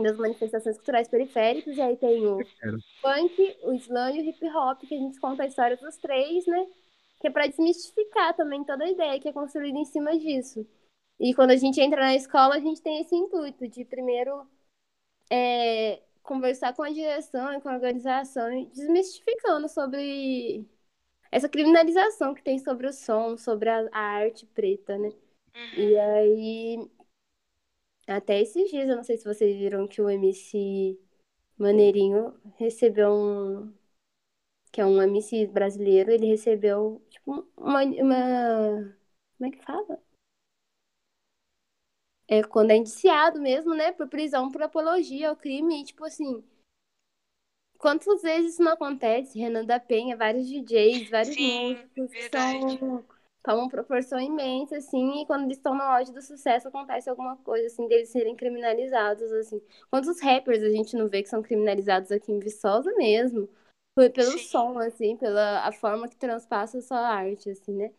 das 0.00 0.18
manifestações 0.18 0.76
culturais 0.76 1.08
periféricas, 1.08 1.76
e 1.76 1.80
aí 1.80 1.96
tem 1.96 2.26
o 2.26 2.38
funk, 3.00 3.56
o 3.62 3.72
slam 3.74 4.16
e 4.16 4.20
o 4.20 4.24
hip 4.24 4.44
hop, 4.48 4.80
que 4.80 4.94
a 4.94 4.98
gente 4.98 5.20
conta 5.20 5.44
a 5.44 5.46
história 5.46 5.76
dos 5.76 5.96
três, 5.96 6.46
né? 6.46 6.66
Que 7.20 7.28
é 7.28 7.30
pra 7.30 7.46
desmistificar 7.46 8.34
também 8.34 8.64
toda 8.64 8.84
a 8.84 8.90
ideia 8.90 9.20
que 9.20 9.28
é 9.28 9.32
construída 9.32 9.78
em 9.78 9.84
cima 9.84 10.18
disso. 10.18 10.66
E 11.20 11.32
quando 11.34 11.52
a 11.52 11.56
gente 11.56 11.80
entra 11.80 12.00
na 12.00 12.16
escola, 12.16 12.56
a 12.56 12.60
gente 12.60 12.82
tem 12.82 13.00
esse 13.00 13.14
intuito 13.14 13.68
de 13.68 13.84
primeiro 13.84 14.44
é, 15.30 16.02
conversar 16.22 16.74
com 16.74 16.82
a 16.82 16.90
direção 16.90 17.52
e 17.52 17.60
com 17.60 17.68
a 17.68 17.74
organização, 17.74 18.52
e 18.52 18.66
desmistificando 18.66 19.68
sobre 19.68 20.66
essa 21.30 21.48
criminalização 21.48 22.34
que 22.34 22.42
tem 22.42 22.58
sobre 22.58 22.86
o 22.86 22.92
som, 22.92 23.36
sobre 23.36 23.68
a, 23.68 23.88
a 23.92 24.00
arte 24.00 24.46
preta, 24.46 24.98
né? 24.98 25.08
Uhum. 25.54 25.82
E 25.82 25.98
aí, 25.98 26.90
até 28.06 28.40
esses 28.40 28.70
dias, 28.70 28.88
eu 28.88 28.96
não 28.96 29.04
sei 29.04 29.16
se 29.16 29.24
vocês 29.24 29.56
viram 29.56 29.86
que 29.86 30.00
o 30.00 30.10
MC 30.10 30.98
Maneirinho 31.58 32.34
recebeu 32.56 33.12
um. 33.12 33.72
Que 34.70 34.80
é 34.80 34.86
um 34.86 35.00
MC 35.02 35.46
brasileiro, 35.46 36.10
ele 36.10 36.26
recebeu, 36.26 37.02
tipo, 37.10 37.46
uma. 37.56 37.82
uma 37.82 38.96
como 39.38 39.48
é 39.48 39.50
que 39.50 39.64
fala? 39.64 39.98
É 42.32 42.42
quando 42.42 42.70
é 42.70 42.76
indiciado 42.76 43.38
mesmo, 43.38 43.74
né? 43.74 43.92
Por 43.92 44.08
prisão 44.08 44.50
por 44.50 44.62
apologia 44.62 45.28
ao 45.28 45.36
crime. 45.36 45.82
E, 45.82 45.84
tipo 45.84 46.02
assim. 46.02 46.42
Quantas 47.76 48.22
vezes 48.22 48.54
isso 48.54 48.62
não 48.62 48.72
acontece? 48.72 49.38
Renan 49.38 49.66
da 49.66 49.78
Penha, 49.78 50.16
vários 50.16 50.48
DJs, 50.48 51.10
vários 51.10 51.34
Sim, 51.34 51.74
músicos 51.74 52.10
verdade. 52.10 52.78
são 52.78 53.04
tomam 53.42 53.68
proporção 53.68 54.20
imensa, 54.20 54.76
assim, 54.76 55.20
e 55.20 55.26
quando 55.26 55.44
eles 55.44 55.56
estão 55.56 55.74
no 55.74 55.82
auge 55.82 56.12
do 56.12 56.22
sucesso 56.22 56.68
acontece 56.68 57.10
alguma 57.10 57.36
coisa, 57.38 57.66
assim, 57.66 57.88
deles 57.88 58.08
serem 58.08 58.36
criminalizados, 58.36 59.30
assim. 59.32 59.60
Quantos 59.90 60.20
rappers 60.20 60.62
a 60.62 60.70
gente 60.70 60.96
não 60.96 61.08
vê 61.08 61.24
que 61.24 61.28
são 61.28 61.42
criminalizados 61.42 62.12
aqui 62.12 62.30
em 62.30 62.38
Viçosa 62.38 62.94
mesmo? 62.94 63.48
Foi 63.98 64.08
pelo 64.08 64.30
Sim. 64.30 64.38
som, 64.38 64.78
assim, 64.78 65.16
pela 65.16 65.66
a 65.66 65.72
forma 65.72 66.08
que 66.08 66.16
transpassa 66.16 66.78
a 66.78 66.82
sua 66.82 67.00
arte, 67.00 67.50
assim, 67.50 67.72
né? 67.72 67.92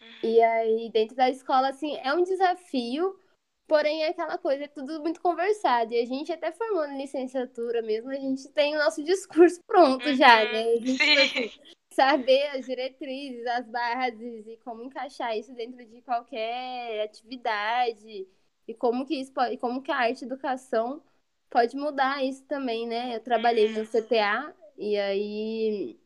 Uhum. 0.00 0.30
E 0.30 0.40
aí, 0.40 0.90
dentro 0.92 1.16
da 1.16 1.28
escola, 1.28 1.68
assim, 1.68 1.96
é 1.96 2.14
um 2.14 2.22
desafio, 2.22 3.18
porém 3.66 4.02
é 4.02 4.08
aquela 4.08 4.38
coisa, 4.38 4.64
é 4.64 4.68
tudo 4.68 5.00
muito 5.00 5.20
conversado. 5.20 5.92
E 5.92 6.00
a 6.00 6.04
gente, 6.04 6.32
até 6.32 6.52
formando 6.52 6.96
licenciatura 6.96 7.82
mesmo, 7.82 8.10
a 8.10 8.16
gente 8.16 8.48
tem 8.50 8.74
o 8.76 8.78
nosso 8.78 9.02
discurso 9.04 9.60
pronto 9.66 10.14
já, 10.14 10.44
né? 10.44 10.62
A 10.62 10.80
gente, 10.80 10.98
Sim. 10.98 11.50
saber 11.92 12.48
as 12.48 12.66
diretrizes, 12.66 13.46
as 13.46 13.66
bases 13.68 14.46
e 14.46 14.56
como 14.64 14.82
encaixar 14.82 15.36
isso 15.36 15.52
dentro 15.54 15.84
de 15.84 16.02
qualquer 16.02 17.02
atividade 17.04 18.26
e 18.66 18.74
como 18.74 19.06
que 19.06 19.16
isso 19.16 19.32
pode, 19.32 19.56
como 19.58 19.82
que 19.82 19.92
a 19.92 19.96
arte 19.96 20.24
educação 20.24 21.02
pode 21.50 21.76
mudar 21.76 22.24
isso 22.24 22.44
também, 22.44 22.86
né? 22.86 23.16
Eu 23.16 23.20
trabalhei 23.20 23.68
no 23.70 23.84
CTA 23.86 24.54
e 24.76 24.96
aí 24.96 26.00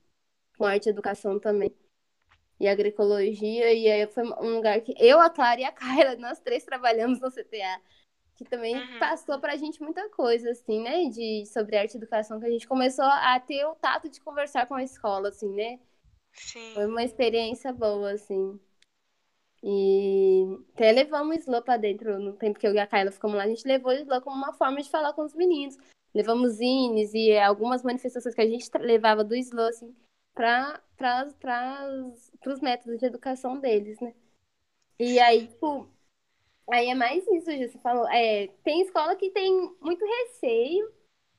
com 0.56 0.64
arte 0.64 0.88
educação 0.88 1.38
também. 1.38 1.72
E 2.60 2.66
agroecologia, 2.68 3.72
e 3.72 3.88
aí 3.90 4.06
foi 4.08 4.24
um 4.24 4.56
lugar 4.56 4.80
que 4.80 4.94
eu, 4.98 5.20
a 5.20 5.30
Clara 5.30 5.60
e 5.60 5.64
a 5.64 5.72
Kyla, 5.72 6.16
nós 6.18 6.40
três 6.40 6.64
trabalhamos 6.64 7.20
no 7.20 7.30
CTA, 7.30 7.80
que 8.36 8.44
também 8.44 8.74
Uhum. 8.76 8.98
passou 8.98 9.38
pra 9.40 9.56
gente 9.56 9.80
muita 9.82 10.08
coisa, 10.10 10.50
assim, 10.50 10.80
né? 10.82 11.04
De, 11.08 11.46
sobre 11.46 11.76
arte 11.76 11.94
e 11.94 11.96
educação, 11.98 12.40
que 12.40 12.46
a 12.46 12.50
gente 12.50 12.66
começou 12.66 13.04
a 13.04 13.38
ter 13.40 13.64
o 13.66 13.74
tato 13.76 14.08
de 14.08 14.20
conversar 14.20 14.66
com 14.66 14.74
a 14.74 14.82
escola, 14.82 15.28
assim, 15.28 15.52
né? 15.54 15.78
Sim. 16.34 16.74
Foi 16.74 16.86
uma 16.86 17.02
experiência 17.04 17.72
boa, 17.72 18.12
assim. 18.12 18.58
E 19.62 20.44
até 20.74 20.92
levamos 20.92 21.36
o 21.36 21.40
Slow 21.40 21.62
pra 21.62 21.76
dentro 21.76 22.18
no 22.20 22.32
tempo 22.34 22.58
que 22.58 22.66
eu 22.66 22.74
e 22.74 22.78
a 22.78 22.86
Kyla 22.86 23.10
ficamos 23.10 23.36
lá. 23.36 23.44
A 23.44 23.48
gente 23.48 23.66
levou 23.66 23.92
o 23.92 23.94
Slow 23.96 24.20
como 24.22 24.36
uma 24.36 24.52
forma 24.52 24.80
de 24.80 24.88
falar 24.88 25.12
com 25.12 25.22
os 25.24 25.34
meninos. 25.34 25.76
Levamos 26.14 26.52
zines 26.54 27.12
e 27.12 27.36
algumas 27.38 27.82
manifestações 27.82 28.34
que 28.34 28.40
a 28.40 28.46
gente 28.46 28.70
levava 28.78 29.24
do 29.24 29.34
Slow, 29.34 29.66
assim, 29.66 29.94
para 30.38 31.26
os 32.46 32.60
métodos 32.60 33.00
de 33.00 33.06
educação 33.06 33.58
deles, 33.58 33.98
né? 34.00 34.14
E 35.00 35.18
aí, 35.18 35.48
tipo, 35.48 35.88
aí 36.70 36.88
é 36.88 36.94
mais 36.94 37.26
isso, 37.26 37.50
já 37.50 37.68
você 37.68 37.78
falou. 37.78 38.08
É, 38.08 38.46
tem 38.62 38.82
escola 38.82 39.16
que 39.16 39.30
tem 39.30 39.52
muito 39.80 40.04
receio 40.04 40.92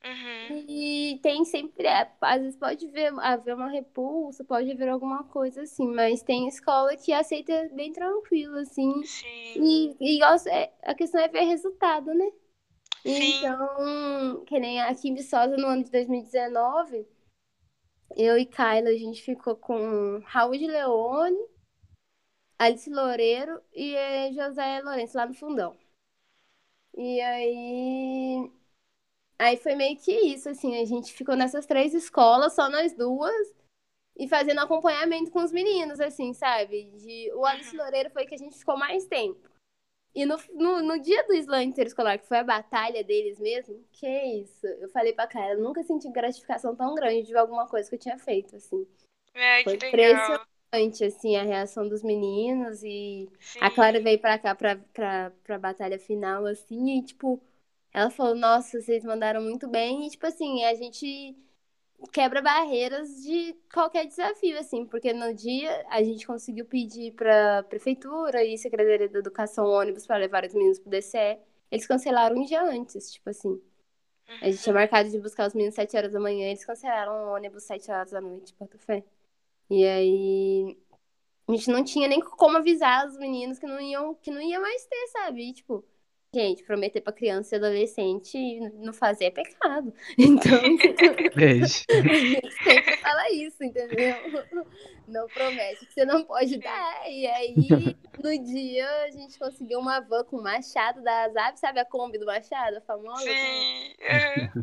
Uhum. 0.04 0.66
e 0.68 1.18
tem 1.22 1.44
sempre, 1.44 1.86
é, 1.86 2.10
às 2.20 2.40
vezes 2.40 2.56
pode 2.56 2.86
ver, 2.88 3.12
haver 3.20 3.54
uma 3.54 3.68
repulsa, 3.68 4.44
pode 4.44 4.70
haver 4.70 4.88
alguma 4.88 5.24
coisa 5.24 5.62
assim, 5.62 5.86
mas 5.86 6.22
tem 6.22 6.48
escola 6.48 6.96
que 6.96 7.12
aceita 7.12 7.70
bem 7.72 7.92
tranquilo, 7.92 8.56
assim. 8.58 9.02
Sim. 9.04 9.62
E, 9.62 9.96
e 10.00 10.20
é, 10.48 10.72
a 10.82 10.94
questão 10.94 11.20
é 11.20 11.28
ver 11.28 11.42
resultado, 11.44 12.12
né? 12.14 12.30
Sim. 13.04 13.34
Então, 13.38 14.44
que 14.44 14.58
nem 14.58 14.80
aqui 14.80 15.08
em 15.08 15.14
Viçosa, 15.14 15.56
no 15.56 15.66
ano 15.66 15.84
de 15.84 15.90
2019, 15.90 17.06
eu 18.16 18.38
e 18.38 18.46
Kyla, 18.46 18.90
a 18.90 18.96
gente 18.96 19.22
ficou 19.22 19.56
com 19.56 20.20
Raul 20.24 20.56
de 20.56 20.66
Leone, 20.66 21.38
Alice 22.58 22.90
Loureiro 22.90 23.60
e 23.72 23.94
eh, 23.94 24.32
José 24.32 24.80
Lourenço, 24.82 25.16
lá 25.16 25.26
no 25.26 25.34
fundão. 25.34 25.76
E 26.96 27.20
aí. 27.20 28.50
Aí 29.38 29.56
foi 29.56 29.74
meio 29.74 29.96
que 29.98 30.12
isso, 30.12 30.48
assim, 30.50 30.80
a 30.80 30.84
gente 30.84 31.12
ficou 31.12 31.34
nessas 31.36 31.66
três 31.66 31.94
escolas, 31.94 32.54
só 32.54 32.68
nós 32.70 32.94
duas, 32.94 33.54
e 34.16 34.28
fazendo 34.28 34.60
acompanhamento 34.60 35.30
com 35.30 35.42
os 35.42 35.52
meninos, 35.52 36.00
assim, 36.00 36.34
sabe? 36.34 36.84
De, 36.92 37.32
o 37.34 37.46
Alice 37.46 37.76
Loureiro 37.76 38.10
foi 38.10 38.26
que 38.26 38.34
a 38.34 38.38
gente 38.38 38.58
ficou 38.58 38.76
mais 38.78 39.06
tempo. 39.06 39.49
E 40.14 40.26
no, 40.26 40.36
no, 40.54 40.82
no 40.82 41.00
dia 41.00 41.24
do 41.26 41.34
slam 41.34 41.62
interescolar, 41.64 42.18
que 42.18 42.26
foi 42.26 42.38
a 42.38 42.44
batalha 42.44 43.04
deles 43.04 43.38
mesmo, 43.38 43.84
que 43.92 44.06
isso? 44.08 44.66
Eu 44.66 44.88
falei 44.90 45.12
pra 45.12 45.26
cara, 45.26 45.54
eu 45.54 45.60
nunca 45.62 45.82
senti 45.84 46.10
gratificação 46.10 46.74
tão 46.74 46.94
grande 46.94 47.28
de 47.28 47.36
alguma 47.36 47.66
coisa 47.68 47.88
que 47.88 47.94
eu 47.96 48.00
tinha 48.00 48.18
feito, 48.18 48.56
assim. 48.56 48.86
Ai, 49.34 49.64
Foi 49.64 49.74
impressionante, 49.74 51.04
assim, 51.04 51.36
a 51.36 51.42
reação 51.42 51.88
dos 51.88 52.02
meninos 52.02 52.82
e 52.82 53.28
Sim. 53.40 53.60
a 53.60 53.70
Clara 53.70 54.00
veio 54.00 54.18
pra 54.20 54.38
cá 54.38 54.54
pra, 54.54 54.76
pra, 54.92 55.30
pra 55.44 55.58
batalha 55.58 55.98
final, 55.98 56.46
assim, 56.46 56.98
e, 56.98 57.02
tipo, 57.04 57.40
ela 57.92 58.10
falou, 58.10 58.34
nossa, 58.36 58.80
vocês 58.80 59.04
mandaram 59.04 59.42
muito 59.42 59.68
bem, 59.68 60.06
e, 60.06 60.10
tipo, 60.10 60.26
assim, 60.26 60.64
a 60.64 60.74
gente 60.74 61.36
quebra 62.12 62.42
barreiras 62.42 63.22
de 63.22 63.54
qualquer 63.72 64.06
desafio, 64.06 64.58
assim, 64.58 64.86
porque 64.86 65.12
no 65.12 65.34
dia 65.34 65.86
a 65.90 66.02
gente 66.02 66.26
conseguiu 66.26 66.64
pedir 66.64 67.12
pra 67.12 67.62
prefeitura 67.64 68.44
e 68.44 68.56
Secretaria 68.58 69.08
da 69.08 69.18
Educação 69.18 69.66
ônibus 69.66 70.06
pra 70.06 70.16
levar 70.16 70.44
os 70.44 70.54
meninos 70.54 70.78
pro 70.78 70.90
DCE, 70.90 71.38
eles 71.70 71.86
cancelaram 71.86 72.36
um 72.36 72.44
dia 72.44 72.62
antes, 72.62 73.12
tipo 73.12 73.30
assim. 73.30 73.60
A 74.40 74.50
gente 74.50 74.62
tinha 74.62 74.74
marcado 74.74 75.10
de 75.10 75.18
buscar 75.18 75.48
os 75.48 75.54
meninos 75.54 75.74
7 75.74 75.96
horas 75.96 76.12
da 76.12 76.20
manhã, 76.20 76.48
eles 76.48 76.64
cancelaram 76.64 77.12
o 77.12 77.34
ônibus 77.34 77.64
7 77.64 77.90
horas 77.90 78.10
da 78.10 78.20
noite, 78.20 78.54
bota 78.58 78.78
fé. 78.78 79.04
E 79.68 79.84
aí 79.84 80.78
a 81.48 81.52
gente 81.52 81.70
não 81.70 81.84
tinha 81.84 82.08
nem 82.08 82.20
como 82.20 82.56
avisar 82.58 83.06
os 83.06 83.18
meninos 83.18 83.58
que 83.58 83.66
não 83.66 83.80
iam, 83.80 84.14
que 84.14 84.30
não 84.30 84.40
ia 84.40 84.60
mais 84.60 84.84
ter, 84.86 85.06
sabe? 85.08 85.50
E, 85.50 85.52
tipo, 85.52 85.84
gente, 86.32 86.62
prometer 86.62 87.00
pra 87.00 87.12
criança 87.12 87.56
e 87.56 87.58
adolescente 87.58 88.60
não 88.74 88.92
fazer 88.92 89.26
é 89.26 89.30
pecado. 89.30 89.92
Então, 90.16 90.60
Beijo. 91.34 91.84
a 91.90 92.14
gente 92.14 92.52
sempre 92.62 92.96
fala 92.98 93.30
isso, 93.32 93.64
entendeu? 93.64 94.14
Não 95.08 95.26
promete 95.28 95.86
que 95.86 95.92
você 95.92 96.04
não 96.04 96.24
pode 96.24 96.58
dar. 96.58 97.10
E 97.10 97.26
aí, 97.26 97.54
no 98.22 98.44
dia, 98.44 98.88
a 99.04 99.10
gente 99.10 99.38
conseguiu 99.38 99.80
uma 99.80 100.00
van 100.00 100.24
com 100.24 100.36
o 100.36 100.42
Machado 100.42 101.02
da 101.02 101.24
Azap, 101.24 101.58
sabe 101.58 101.80
a 101.80 101.84
Kombi 101.84 102.18
do 102.18 102.26
Machado, 102.26 102.76
a 102.76 102.80
famosa? 102.80 103.22
Sim. 103.22 103.94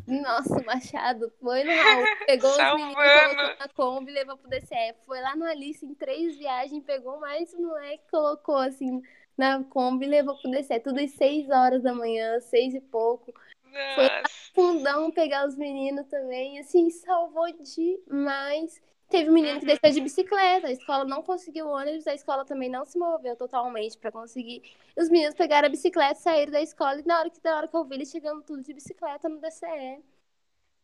uhum. 0.08 0.22
Nossa, 0.22 0.62
o 0.62 0.66
Machado 0.66 1.32
foi 1.42 1.64
no 1.64 1.72
Raul, 1.72 2.06
pegou 2.26 2.52
os 2.52 2.58
meninos, 2.58 2.96
colocou 2.96 3.60
na 3.60 3.68
Kombi 3.76 4.12
e 4.12 4.14
levou 4.14 4.38
pro 4.38 4.50
DCE. 4.50 4.96
Foi 5.06 5.20
lá 5.20 5.36
no 5.36 5.46
Alice 5.46 5.86
em 5.86 5.94
três 5.96 6.38
viagens, 6.38 6.84
pegou 6.84 7.20
mais 7.20 7.54
um 7.54 7.68
moleque, 7.68 8.04
colocou 8.10 8.58
assim 8.58 9.02
na 9.38 9.64
Kombi 9.64 10.06
e 10.06 10.10
levou 10.10 10.36
pro 10.38 10.50
DCE. 10.52 10.80
Tudo 10.80 11.00
às 11.00 11.12
seis 11.12 11.50
horas 11.50 11.84
da 11.84 11.94
manhã, 11.94 12.40
seis 12.42 12.74
e 12.74 12.80
pouco. 12.82 13.34
Nossa. 13.66 14.24
Fundão 14.56 15.12
pegar 15.12 15.48
os 15.48 15.56
meninos 15.56 16.08
também, 16.08 16.58
assim, 16.60 16.90
salvou 16.90 17.46
demais. 17.52 18.82
Teve 19.10 19.30
um 19.30 19.34
menino 19.34 19.60
que 19.60 19.66
desceu 19.66 19.92
de 19.92 20.02
bicicleta, 20.02 20.68
a 20.68 20.72
escola 20.72 21.06
não 21.06 21.22
conseguiu 21.24 21.68
ônibus, 21.70 22.06
a 22.08 22.14
escola 22.14 22.44
também 22.44 22.70
não 22.70 22.84
se 22.86 22.98
moveu 23.00 23.38
totalmente 23.38 23.98
pra 23.98 24.12
conseguir. 24.12 24.62
Os 24.98 25.10
meninos 25.10 25.34
pegaram 25.36 25.68
a 25.68 25.70
bicicleta, 25.70 26.16
saíram 26.16 26.52
da 26.52 26.62
escola 26.62 27.00
e 27.00 27.06
na 27.08 27.20
hora 27.20 27.30
que, 27.30 27.40
na 27.42 27.56
hora 27.56 27.68
que 27.70 27.76
eu 27.78 27.86
vi 27.86 27.96
eles 27.96 28.10
chegando 28.12 28.42
tudo 28.42 28.62
de 28.64 28.74
bicicleta 28.74 29.30
no 29.30 29.40
DCE. 29.40 30.00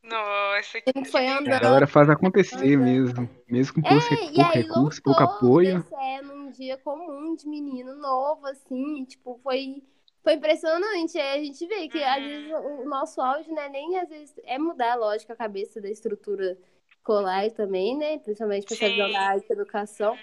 Nossa, 0.03 0.81
que, 0.81 0.91
A 0.99 1.05
foi 1.05 1.27
A 1.27 1.39
andando. 1.39 1.61
galera 1.61 1.87
faz 1.87 2.09
acontecer 2.09 2.77
Uhum. 2.77 2.83
mesmo. 2.83 3.29
Mesmo 3.49 3.81
com 3.81 3.87
É, 3.89 3.93
e 3.97 4.33
pouco 4.35 4.41
aí 4.51 4.61
recurso, 4.63 5.01
pouco 5.01 5.19
lotou 5.21 5.35
o 5.35 5.37
apoio. 5.37 5.79
DCE 5.83 6.21
num 6.23 6.32
dia 6.53 6.77
comum 6.79 7.35
de 7.35 7.47
menino 7.49 7.95
novo, 7.97 8.47
assim, 8.47 9.05
tipo, 9.05 9.39
foi, 9.43 9.83
foi 10.23 10.35
impressionante. 10.35 11.19
Aí 11.19 11.41
a 11.41 11.45
gente 11.45 11.67
vê 11.67 11.89
que 11.89 12.03
às 12.03 12.23
Uhum. 12.23 12.25
vezes 12.25 12.51
o 12.51 12.83
o 12.83 12.89
nosso 12.89 13.21
auge, 13.21 13.51
né, 13.53 13.69
nem 13.69 13.99
às 13.99 14.09
vezes 14.09 14.35
é 14.45 14.59
mudar, 14.59 14.95
lógico, 14.97 15.33
a 15.33 15.37
cabeça 15.37 15.81
da 15.81 15.89
estrutura 15.89 16.57
escolar 16.91 17.51
também, 17.53 17.97
né, 17.97 18.19
principalmente 18.19 18.67
para 18.67 18.89
da 18.89 19.21
arte 19.21 19.51
educação. 19.51 20.19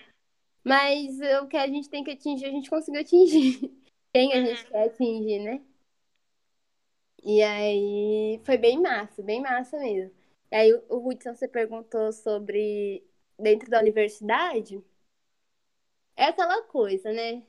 Mas 0.64 1.18
o 1.42 1.48
que 1.48 1.56
a 1.58 1.66
gente 1.68 1.88
tem 1.90 2.04
que 2.04 2.12
atingir, 2.12 2.46
a 2.46 2.50
gente 2.50 2.70
conseguiu 2.70 3.00
atingir. 3.02 3.72
Quem 4.14 4.34
a 4.34 4.40
gente 4.40 4.66
quer 4.66 4.86
atingir, 4.88 5.40
né? 5.40 5.62
E 7.22 7.42
aí 7.42 8.40
foi 8.44 8.56
bem 8.56 8.80
massa, 8.80 9.22
bem 9.22 9.40
massa 9.42 9.78
mesmo. 9.78 10.12
E 10.50 10.56
aí 10.56 10.72
o 10.88 11.06
Hudson, 11.08 11.34
você 11.34 11.46
perguntou 11.48 12.12
sobre 12.12 13.04
dentro 13.38 13.70
da 13.70 13.80
universidade. 13.80 14.82
É 16.20 16.24
aquela 16.24 16.60
coisa, 16.64 17.10
né? 17.10 17.42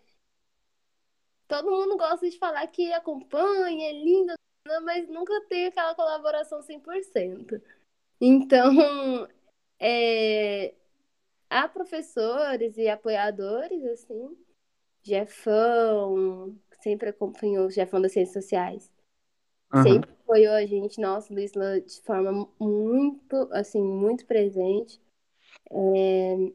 Todo 1.45 1.69
mundo 1.69 1.97
gosta 1.97 2.29
de 2.29 2.37
falar 2.37 2.65
que 2.67 2.93
acompanha, 2.93 3.89
é 3.89 3.91
lindo, 3.91 4.33
mas 4.83 5.09
nunca 5.09 5.41
tem 5.49 5.67
aquela 5.67 5.93
colaboração 5.93 6.61
100%. 6.61 7.61
Então, 8.21 8.71
é, 9.77 10.73
há 11.49 11.67
professores 11.67 12.77
e 12.77 12.87
apoiadores, 12.87 13.83
assim. 13.87 14.37
Jefão, 15.03 16.57
sempre 16.81 17.09
acompanhou 17.09 17.67
o 17.67 17.71
Jefão 17.71 18.01
das 18.01 18.13
Ciências 18.13 18.41
Sociais. 18.41 18.89
Aham. 19.73 19.83
Sempre 19.83 20.11
apoiou 20.11 20.53
a 20.53 20.65
gente, 20.65 21.01
nossa, 21.01 21.33
Luiz 21.33 21.51
de 21.51 22.01
forma 22.03 22.49
muito, 22.57 23.35
assim, 23.51 23.83
muito 23.83 24.25
presente. 24.25 25.01
É, 25.69 26.51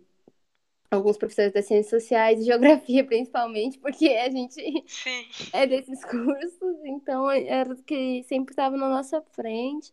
alguns 0.90 1.16
professores 1.18 1.52
das 1.52 1.66
ciências 1.66 1.90
sociais, 2.02 2.38
de 2.40 2.44
geografia 2.46 3.04
principalmente, 3.06 3.78
porque 3.78 4.08
a 4.08 4.30
gente 4.30 4.60
Sim. 4.86 5.26
é 5.52 5.66
desses 5.66 6.04
cursos, 6.04 6.78
então 6.84 7.30
era 7.30 7.72
o 7.72 7.82
que 7.84 8.22
sempre 8.24 8.52
estava 8.52 8.76
na 8.76 8.88
nossa 8.88 9.22
frente. 9.22 9.92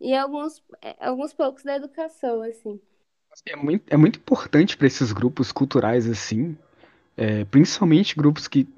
E 0.00 0.14
alguns, 0.16 0.62
é, 0.82 0.96
alguns 1.06 1.32
poucos 1.34 1.64
da 1.64 1.76
educação, 1.76 2.42
assim. 2.42 2.80
É 3.46 3.56
muito, 3.56 3.84
é 3.92 3.96
muito 3.96 4.18
importante 4.18 4.76
para 4.76 4.86
esses 4.86 5.12
grupos 5.12 5.52
culturais 5.52 6.08
assim, 6.08 6.56
é, 7.16 7.44
principalmente 7.46 8.16
grupos 8.16 8.48
que 8.48 8.68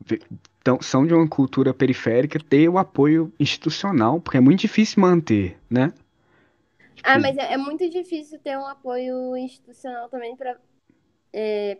ve- 0.00 0.20
tão- 0.64 0.82
são 0.82 1.06
de 1.06 1.14
uma 1.14 1.28
cultura 1.28 1.74
periférica, 1.74 2.40
ter 2.40 2.68
o 2.68 2.78
apoio 2.78 3.32
institucional, 3.40 4.20
porque 4.20 4.38
é 4.38 4.40
muito 4.40 4.60
difícil 4.60 5.02
manter, 5.02 5.58
né? 5.70 5.92
Ah, 7.02 7.18
Tipo, 7.18 7.18
mas 7.18 7.36
é, 7.38 7.54
é 7.54 7.56
muito 7.56 7.88
difícil 7.88 8.38
ter 8.40 8.58
um 8.58 8.66
apoio 8.66 9.36
institucional 9.36 10.08
também 10.08 10.36
para. 10.36 10.60
É, 11.36 11.78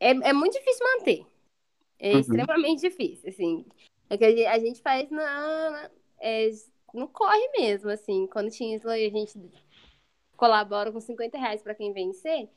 é, 0.00 0.10
é 0.10 0.32
muito 0.32 0.54
difícil 0.54 0.86
manter. 0.98 1.26
É 1.98 2.14
Uhum. 2.14 2.18
extremamente 2.18 2.82
difícil, 2.82 3.30
assim. 3.30 3.66
É 4.10 4.18
que 4.18 4.24
a 4.24 4.58
gente, 4.60 4.82
faz 4.82 5.10
na, 5.10 5.70
na- 5.70 5.90
é, 6.20 6.50
no 6.94 7.08
corre 7.08 7.48
mesmo, 7.58 7.90
assim. 7.90 8.26
Quando 8.28 8.50
tinha 8.50 8.76
isso, 8.76 8.88
a 8.88 8.98
gente 8.98 9.38
colabora 10.36 10.92
com 10.92 11.00
50 11.00 11.38
reais 11.38 11.62
para 11.62 11.74
quem 11.74 11.92
vencer. 11.92 12.48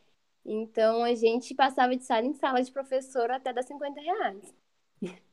Então 0.45 1.03
a 1.03 1.13
gente 1.15 1.55
passava 1.55 1.95
de 1.95 2.03
sala 2.05 2.25
em 2.25 2.33
sala 2.33 2.61
de 2.63 2.71
professor 2.71 3.31
até 3.31 3.53
dar 3.53 3.63
50 3.63 4.01
reais. 4.01 4.53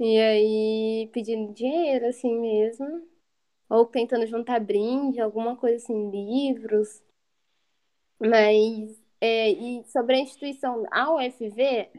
E 0.00 0.18
aí 0.18 1.10
pedindo 1.12 1.52
dinheiro, 1.52 2.06
assim 2.06 2.34
mesmo. 2.40 3.06
ou 3.70 3.86
tentando 3.86 4.26
juntar 4.26 4.60
brinde, 4.60 5.20
alguma 5.20 5.56
coisa 5.56 5.76
assim, 5.78 6.10
livros. 6.10 7.02
Mas, 8.20 8.98
é, 9.20 9.50
e 9.50 9.84
sobre 9.84 10.16
a 10.16 10.20
instituição, 10.20 10.84
a 10.90 11.14
UFV, 11.14 11.90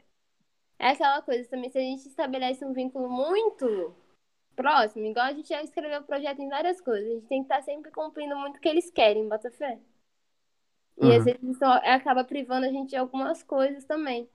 é 0.79 0.89
aquela 0.89 1.21
coisa 1.21 1.47
também, 1.49 1.69
se 1.69 1.77
a 1.77 1.81
gente 1.81 2.07
estabelece 2.07 2.65
um 2.65 2.73
vínculo 2.73 3.09
muito 3.09 3.95
próximo, 4.55 5.05
igual 5.05 5.27
a 5.27 5.33
gente 5.33 5.49
já 5.49 5.63
escreveu 5.63 6.03
projeto 6.03 6.41
em 6.41 6.49
várias 6.49 6.81
coisas, 6.81 7.09
a 7.09 7.13
gente 7.15 7.27
tem 7.27 7.39
que 7.43 7.45
estar 7.53 7.63
sempre 7.63 7.91
cumprindo 7.91 8.35
muito 8.37 8.57
o 8.57 8.61
que 8.61 8.69
eles 8.69 8.91
querem, 8.91 9.29
bota 9.29 9.51
fé. 9.51 9.79
E 10.97 11.05
Uhum. 11.05 11.17
às 11.17 11.25
vezes 11.25 11.41
isso 11.43 11.63
acaba 11.65 12.23
privando 12.23 12.65
a 12.65 12.69
gente 12.71 12.89
de 12.89 12.95
algumas 12.95 13.43
coisas 13.43 13.85
também. 13.85 14.29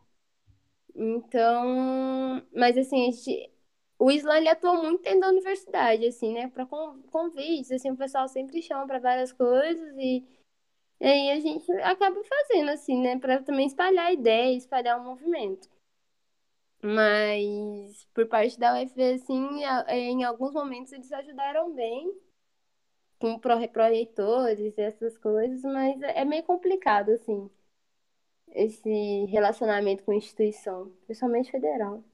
Então, 0.95 2.43
mas 2.55 2.77
assim, 2.77 3.09
a 3.09 3.11
gente, 3.13 3.51
o 3.99 4.11
Islam 4.11 4.37
ele 4.37 4.49
atua 4.49 4.75
muito 4.83 5.03
dentro 5.03 5.21
da 5.21 5.29
universidade, 5.29 6.07
assim, 6.07 6.35
né? 6.35 6.49
Para 6.49 6.67
convites, 7.11 7.71
assim, 7.73 7.91
o 7.91 7.97
pessoal 7.97 8.29
sempre 8.29 8.63
chama 8.63 8.87
para 8.87 8.99
várias 8.99 9.33
coisas 9.33 9.95
e, 9.99 10.25
e 11.03 11.07
aí 11.07 11.31
a 11.33 11.41
gente 11.41 11.71
acaba 11.83 12.23
fazendo, 12.25 12.71
assim, 12.71 13.03
né? 13.03 13.19
Para 13.19 13.43
também 13.43 13.67
espalhar 13.67 14.07
a 14.07 14.13
ideia, 14.15 14.57
espalhar 14.57 14.99
o 15.01 15.05
movimento. 15.05 15.69
Mas 16.83 18.05
por 18.15 18.27
parte 18.29 18.59
da 18.59 18.75
UFV, 18.75 19.15
assim, 19.15 19.65
a- 19.65 19.87
em 19.97 20.23
alguns 20.25 20.53
momentos 20.53 20.93
eles 20.93 21.11
ajudaram 21.13 21.73
bem 21.75 22.13
com 23.19 23.39
proretores 23.39 24.77
e 24.77 24.81
essas 24.83 25.17
coisas, 25.17 25.63
mas 25.63 25.99
é 26.03 26.25
meio 26.27 26.43
complicado, 26.43 27.13
assim, 27.13 27.49
esse 28.55 29.27
relacionamento 29.27 30.05
com 30.05 30.13
instituição, 30.13 30.93
principalmente 31.07 31.51
federal. 31.51 32.05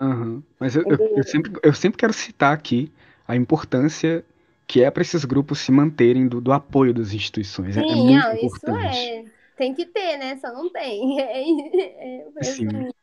Aham. 0.00 0.42
Mas 0.58 0.76
eu, 0.76 0.84
eu, 0.88 0.98
eu 1.14 1.22
sempre, 1.24 1.52
eu 1.62 1.72
sempre 1.74 1.98
quero 1.98 2.12
citar 2.12 2.52
aqui 2.52 2.92
a 3.26 3.36
importância 3.36 4.24
que 4.66 4.82
é 4.82 4.90
para 4.90 5.02
esses 5.02 5.24
grupos 5.24 5.60
se 5.60 5.72
manterem 5.72 6.28
do, 6.28 6.40
do 6.40 6.52
apoio 6.52 6.94
das 6.94 7.12
instituições. 7.12 7.76
É, 7.76 7.84
é 7.88 7.96
Sim, 7.96 7.96
muito 7.96 8.28
não, 8.28 8.34
isso 8.36 8.66
importante. 8.66 9.14
é. 9.16 9.30
Tem 9.56 9.74
que 9.74 9.86
ter, 9.86 10.16
né? 10.18 10.36
Só 10.38 10.52
não 10.52 10.70
tem. 10.70 11.18
É, 11.20 12.20
é, 12.20 12.30
Sim. 12.42 12.86
resumindo. 12.86 12.94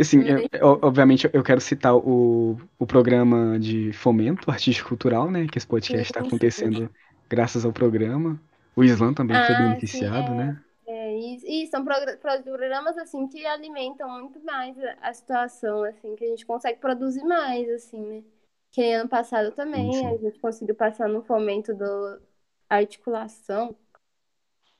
Assim, 0.00 0.22
eu- 0.24 0.48
eu- 0.52 0.80
obviamente 0.82 1.28
eu 1.32 1.42
quero 1.44 1.60
citar 1.60 1.94
o, 1.96 2.58
o 2.78 2.86
programa 2.86 3.58
de 3.60 3.92
fomento 3.92 4.50
artístico 4.50 4.88
cultural, 4.90 5.30
né? 5.30 5.46
Que 5.48 5.58
esse 5.58 5.66
podcast 5.66 6.08
está 6.10 6.20
Sim, 6.20 6.40
sim. 6.40 6.40
acontecendo 6.40 6.90
graças 7.30 7.64
ao 7.64 7.72
programa. 7.72 8.40
O 8.76 8.84
Islã 8.84 9.14
também 9.14 9.40
foi 9.40 9.54
Ah, 9.54 9.80
sim, 9.90 10.10
beneficiado, 10.10 10.34
é. 10.48 10.52
né? 10.52 10.60
É, 10.86 11.12
e, 11.18 11.64
e 11.64 11.66
são 11.68 11.84
progra- 11.84 12.18
programas 12.18 12.96
assim 12.98 13.26
que 13.28 13.46
alimentam 13.46 14.08
muito 14.20 14.40
mais 14.44 14.76
a, 14.78 14.92
a 15.08 15.14
situação, 15.14 15.82
assim, 15.84 16.14
que 16.16 16.24
a 16.24 16.28
gente 16.28 16.44
consegue 16.46 16.80
produzir 16.80 17.24
mais, 17.24 17.68
assim, 17.70 18.00
né? 18.06 18.24
Que 18.72 18.92
ano 18.92 19.08
passado 19.08 19.52
também 19.54 19.92
sim. 19.92 20.08
a 20.08 20.16
gente 20.18 20.40
conseguiu 20.40 20.74
passar 20.74 21.08
no 21.08 21.22
fomento 21.22 21.74
do 21.74 22.20
articulação 22.68 23.76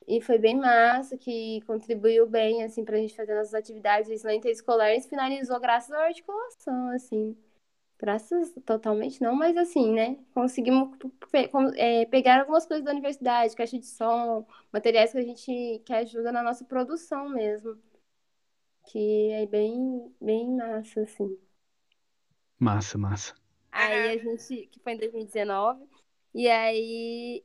e 0.07 0.21
foi 0.21 0.37
bem 0.37 0.57
massa, 0.57 1.17
que 1.17 1.61
contribuiu 1.65 2.27
bem, 2.27 2.63
assim, 2.63 2.83
pra 2.83 2.97
gente 2.97 3.15
fazer 3.15 3.35
nossas 3.35 3.53
atividades. 3.53 4.09
O 4.09 4.47
Escolar 4.49 4.89
finalizou 5.01 5.59
graças 5.59 5.91
à 5.91 6.05
articulação, 6.05 6.89
assim. 6.89 7.37
Graças 7.99 8.53
totalmente 8.65 9.21
não, 9.21 9.35
mas 9.35 9.57
assim, 9.57 9.93
né? 9.93 10.17
Conseguimos 10.33 10.97
pe- 11.31 11.49
é, 11.77 12.05
pegar 12.07 12.41
algumas 12.41 12.65
coisas 12.65 12.85
da 12.85 12.91
universidade, 12.91 13.55
caixa 13.55 13.79
de 13.79 13.87
som, 13.87 14.45
materiais 14.73 15.11
que 15.13 15.19
a 15.19 15.23
gente 15.23 15.81
que 15.85 15.93
ajuda 15.93 16.31
na 16.31 16.43
nossa 16.43 16.65
produção 16.65 17.29
mesmo. 17.29 17.77
Que 18.85 19.31
é 19.33 19.45
bem, 19.45 20.15
bem 20.21 20.55
massa, 20.55 21.01
assim. 21.01 21.37
Massa, 22.59 22.97
massa. 22.97 23.35
Aí 23.73 24.11
a 24.11 24.17
gente, 24.17 24.67
que 24.67 24.79
foi 24.79 24.93
em 24.93 24.97
2019, 24.97 25.83
e 26.33 26.47
aí 26.47 27.43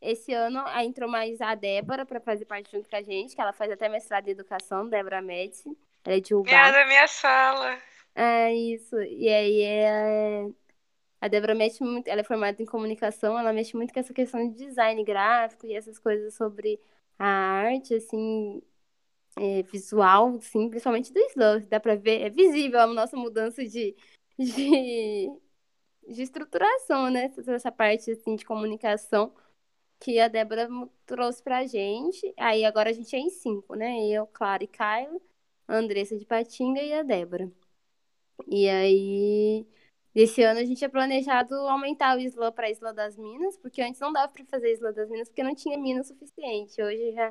esse 0.00 0.32
ano 0.32 0.62
aí 0.66 0.86
entrou 0.86 1.08
mais 1.08 1.40
a 1.40 1.54
Débora 1.54 2.06
para 2.06 2.20
fazer 2.20 2.44
parte 2.44 2.72
junto 2.72 2.88
com 2.88 2.96
a 2.96 3.02
gente, 3.02 3.34
que 3.34 3.40
ela 3.40 3.52
faz 3.52 3.70
até 3.70 3.88
mestrado 3.88 4.28
em 4.28 4.30
educação, 4.30 4.88
Débora 4.88 5.20
Médici. 5.20 5.76
Ela 6.04 6.16
é 6.16 6.20
de 6.20 6.32
Ela 6.32 6.40
Ubá. 6.42 6.70
da 6.70 6.86
minha 6.86 7.08
sala. 7.08 7.78
É 8.14 8.54
isso. 8.54 9.00
E 9.02 9.28
aí 9.28 9.62
é... 9.62 10.46
a 11.20 11.28
Débora 11.28 11.54
mexe 11.54 11.82
muito, 11.82 12.08
ela 12.08 12.20
é 12.20 12.24
formada 12.24 12.62
em 12.62 12.66
comunicação, 12.66 13.38
ela 13.38 13.52
mexe 13.52 13.76
muito 13.76 13.92
com 13.92 14.00
essa 14.00 14.14
questão 14.14 14.48
de 14.48 14.54
design 14.66 15.02
gráfico 15.04 15.66
e 15.66 15.74
essas 15.74 15.98
coisas 15.98 16.34
sobre 16.34 16.80
a 17.18 17.26
arte, 17.26 17.94
assim, 17.94 18.62
é, 19.36 19.62
visual, 19.62 20.36
assim, 20.36 20.68
principalmente 20.68 21.12
do 21.12 21.20
Slow. 21.20 21.60
Dá 21.68 21.80
pra 21.80 21.96
ver, 21.96 22.22
é 22.22 22.30
visível 22.30 22.80
a 22.80 22.86
nossa 22.86 23.16
mudança 23.16 23.64
de, 23.64 23.94
de, 24.38 25.30
de 26.08 26.22
estruturação, 26.22 27.10
né? 27.10 27.32
Essa 27.48 27.72
parte, 27.72 28.10
assim, 28.10 28.36
de 28.36 28.44
comunicação 28.44 29.32
que 30.00 30.18
a 30.20 30.28
Débora 30.28 30.68
trouxe 31.06 31.42
pra 31.42 31.66
gente. 31.66 32.32
Aí 32.38 32.64
agora 32.64 32.90
a 32.90 32.92
gente 32.92 33.14
é 33.16 33.18
em 33.18 33.30
cinco, 33.30 33.74
né? 33.74 34.08
Eu, 34.08 34.26
Clara 34.28 34.64
e 34.64 34.68
Kyla, 34.68 35.20
a 35.68 35.76
Andressa 35.76 36.16
de 36.18 36.26
Patinga 36.26 36.82
e 36.82 36.92
a 36.92 37.02
Débora. 37.02 37.50
E 38.48 38.68
aí, 38.68 39.66
esse 40.14 40.42
ano 40.42 40.60
a 40.60 40.64
gente 40.64 40.78
tinha 40.78 40.90
planejado 40.90 41.54
aumentar 41.54 42.16
o 42.16 42.20
Isla 42.20 42.52
para 42.52 42.70
Isla 42.70 42.92
das 42.92 43.16
Minas, 43.16 43.56
porque 43.56 43.82
antes 43.82 44.00
não 44.00 44.12
dava 44.12 44.32
para 44.32 44.44
fazer 44.46 44.72
Isla 44.72 44.92
das 44.92 45.08
Minas, 45.10 45.28
porque 45.28 45.42
não 45.42 45.54
tinha 45.54 45.78
mina 45.78 46.02
suficiente. 46.04 46.80
Hoje 46.82 47.12
já 47.12 47.30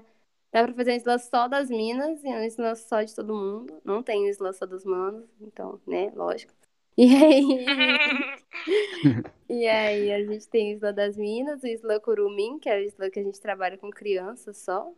dá 0.52 0.64
para 0.64 0.74
fazer 0.74 0.92
um 0.94 0.96
Isla 0.96 1.20
só 1.20 1.48
das 1.48 1.70
Minas 1.70 2.24
e 2.24 2.28
um 2.28 2.44
Isla 2.44 2.76
só 2.76 3.02
de 3.04 3.16
todo 3.16 3.34
mundo. 3.36 3.82
Não 3.84 4.04
tem 4.04 4.28
Isla 4.30 4.54
só 4.54 4.66
dos 4.66 4.84
manos, 4.86 5.30
então, 5.42 5.80
né, 5.88 6.12
lógico. 6.16 6.54
E 6.98 7.14
aí, 7.16 7.66
e 9.50 9.68
aí 9.68 10.14
a 10.14 10.24
gente 10.26 10.48
tem 10.48 10.74
o 10.74 10.78
Isla 10.78 10.94
das 10.94 11.18
Minas, 11.18 11.62
o 11.62 11.68
Isla 11.68 12.00
Curumim, 12.00 12.58
que 12.60 12.70
é 12.70 12.78
o 12.78 12.84
Isla 12.84 13.10
que 13.10 13.20
a 13.20 13.24
gente 13.24 13.40
trabalha 13.42 13.78
com 13.78 13.90
crianças 13.90 14.58
só, 14.58 14.92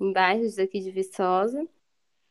em 0.00 0.12
bairros 0.12 0.56
daqui 0.56 0.80
de 0.80 0.90
Viçosa. 0.90 1.66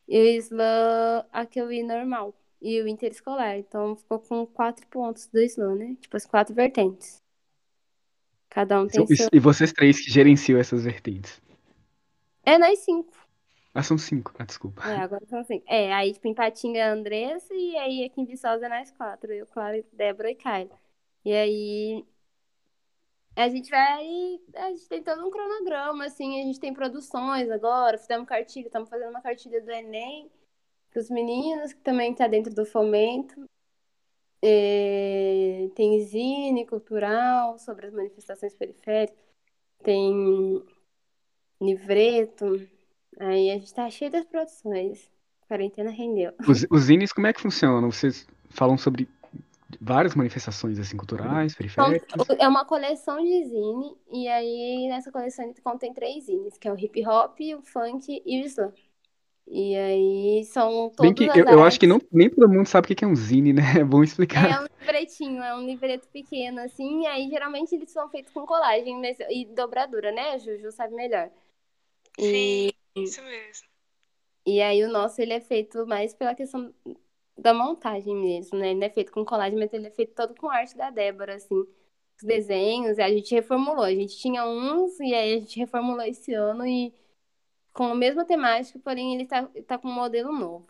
E 0.07 0.19
o 0.19 0.25
Isla 0.25 1.27
Aqueuí 1.31 1.81
normal. 1.83 2.35
E 2.61 2.81
o 2.81 2.87
interescolar. 2.87 3.57
Então 3.57 3.95
ficou 3.95 4.19
com 4.19 4.45
quatro 4.45 4.85
pontos 4.87 5.27
do 5.27 5.39
Isla, 5.39 5.75
né? 5.75 5.95
Tipo, 6.01 6.17
as 6.17 6.25
quatro 6.25 6.53
vertentes. 6.53 7.21
Cada 8.49 8.81
um 8.81 8.87
tem 8.87 9.03
E, 9.09 9.17
seu. 9.17 9.29
e 9.33 9.39
vocês 9.39 9.73
três 9.73 9.99
que 9.99 10.11
gerenciam 10.11 10.59
essas 10.59 10.83
vertentes. 10.83 11.41
É, 12.45 12.57
nós 12.57 12.79
cinco. 12.79 13.22
Ah, 13.73 13.81
são 13.81 13.97
cinco. 13.97 14.31
Ah, 14.37 14.45
desculpa. 14.45 14.83
É, 14.87 14.97
agora 14.97 15.25
são 15.25 15.43
cinco. 15.43 15.65
É, 15.67 15.91
aí, 15.93 16.13
tipo, 16.13 16.27
em 16.27 16.33
Patinga 16.33 16.77
é 16.79 16.83
a 16.83 16.93
Andressa 16.93 17.53
e 17.55 17.75
aí 17.77 18.03
aqui 18.05 18.21
em 18.21 18.25
Viçosa 18.25 18.67
é 18.67 18.69
nós 18.69 18.91
quatro. 18.91 19.31
Eu, 19.31 19.47
Clara, 19.47 19.83
Débora 19.91 20.29
e 20.29 20.35
Kyla. 20.35 20.79
E 21.25 21.33
aí. 21.33 22.05
A 23.35 23.49
gente 23.49 23.71
vai. 23.71 24.39
A 24.55 24.69
gente 24.69 24.87
tem 24.87 25.01
todo 25.01 25.25
um 25.25 25.31
cronograma, 25.31 26.05
assim. 26.05 26.39
A 26.41 26.43
gente 26.45 26.59
tem 26.59 26.71
produções 26.73 27.49
agora. 27.49 27.97
Fizemos 27.97 28.27
cartilha, 28.27 28.67
estamos 28.67 28.89
fazendo 28.89 29.09
uma 29.09 29.21
cartilha 29.21 29.59
do 29.59 29.71
Enem 29.71 30.29
para 30.91 30.99
os 31.01 31.09
meninos, 31.09 31.73
que 31.73 31.81
também 31.81 32.11
está 32.11 32.27
dentro 32.27 32.53
do 32.53 32.65
fomento. 32.65 33.43
É, 34.39 35.69
tem 35.75 35.99
zine 36.01 36.65
cultural 36.67 37.57
sobre 37.57 37.87
as 37.87 37.93
manifestações 37.93 38.53
periféricas. 38.53 39.17
Tem 39.83 40.63
livreto. 41.59 42.67
Aí 43.19 43.51
a 43.51 43.57
gente 43.57 43.73
tá 43.73 43.89
cheio 43.89 44.11
das 44.11 44.25
produções. 44.25 45.11
Quarentena 45.47 45.91
rendeu. 45.91 46.33
Os, 46.47 46.65
os 46.69 46.81
zines, 46.83 47.11
como 47.11 47.27
é 47.27 47.33
que 47.33 47.41
funcionam? 47.41 47.91
Vocês 47.91 48.27
falam 48.49 48.77
sobre 48.77 49.07
várias 49.81 50.15
manifestações 50.15 50.79
assim 50.79 50.97
culturais, 50.97 51.53
Então, 51.53 51.87
periféricas? 51.87 52.27
é 52.39 52.47
uma 52.47 52.65
coleção 52.65 53.17
de 53.21 53.45
zine, 53.45 53.97
e 54.11 54.27
aí 54.27 54.87
nessa 54.87 55.11
coleção 55.11 55.51
contém 55.63 55.93
três 55.93 56.25
zines, 56.25 56.57
que 56.57 56.67
é 56.67 56.71
o 56.71 56.77
hip 56.77 57.05
hop, 57.07 57.39
o 57.57 57.61
funk 57.61 58.21
e 58.25 58.41
o 58.41 58.45
slam. 58.45 58.73
E 59.47 59.75
aí 59.75 60.45
são 60.45 60.89
Bem 61.01 61.13
todas 61.13 61.13
que 61.13 61.29
as 61.29 61.37
eu, 61.37 61.45
eu 61.45 61.63
acho 61.63 61.79
que 61.79 61.85
não, 61.87 61.99
nem 62.11 62.29
todo 62.29 62.49
mundo 62.49 62.65
sabe 62.65 62.91
o 62.91 62.95
que 62.95 63.03
é 63.03 63.07
um 63.07 63.15
zine, 63.15 63.51
né? 63.51 63.61
É 63.81 63.83
bom 63.83 64.03
explicar. 64.03 64.49
É 64.49 64.59
um 64.61 64.67
livretinho, 64.79 65.43
é 65.43 65.55
um 65.55 65.65
livreto 65.65 66.07
pequeno, 66.07 66.61
assim, 66.61 67.01
e 67.03 67.07
aí 67.07 67.29
geralmente 67.29 67.75
eles 67.75 67.91
são 67.91 68.09
feitos 68.09 68.31
com 68.33 68.45
colagem 68.45 69.01
e 69.29 69.45
dobradura, 69.45 70.11
né? 70.11 70.31
A 70.31 70.37
Juju 70.37 70.71
sabe 70.71 70.93
melhor. 70.95 71.29
Sim, 72.19 72.69
E, 72.69 72.73
isso 72.95 73.21
mesmo. 73.23 73.67
e 74.45 74.61
aí 74.61 74.83
o 74.83 74.91
nosso, 74.91 75.21
ele 75.21 75.33
é 75.33 75.39
feito 75.39 75.85
mais 75.87 76.13
pela 76.13 76.35
questão 76.35 76.73
da 77.37 77.53
montagem 77.53 78.15
mesmo, 78.15 78.57
né? 78.59 78.71
Ele 78.71 78.79
não 78.79 78.87
é 78.87 78.89
feito 78.89 79.11
com 79.11 79.25
colagem, 79.25 79.57
mas 79.57 79.73
ele 79.73 79.87
é 79.87 79.91
feito 79.91 80.13
todo 80.15 80.35
com 80.35 80.49
arte 80.49 80.75
da 80.77 80.89
Débora, 80.89 81.35
assim. 81.35 81.55
Os 82.17 82.23
desenhos, 82.23 82.99
a 82.99 83.09
gente 83.09 83.33
reformulou. 83.33 83.83
A 83.83 83.93
gente 83.93 84.17
tinha 84.17 84.45
uns, 84.45 84.99
e 84.99 85.13
aí 85.13 85.35
a 85.35 85.39
gente 85.39 85.59
reformulou 85.59 86.03
esse 86.03 86.33
ano 86.33 86.65
e 86.65 86.93
com 87.73 87.85
a 87.85 87.95
mesma 87.95 88.25
temática, 88.25 88.79
porém 88.79 89.15
ele 89.15 89.25
tá, 89.25 89.49
tá 89.67 89.77
com 89.77 89.87
um 89.89 89.93
modelo 89.93 90.31
novo. 90.31 90.67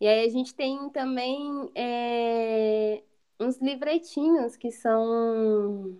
E 0.00 0.06
aí 0.06 0.26
a 0.26 0.28
gente 0.28 0.54
tem 0.54 0.90
também 0.90 1.70
é, 1.74 3.02
uns 3.40 3.58
livretinhos 3.58 4.56
que 4.56 4.70
são 4.70 5.98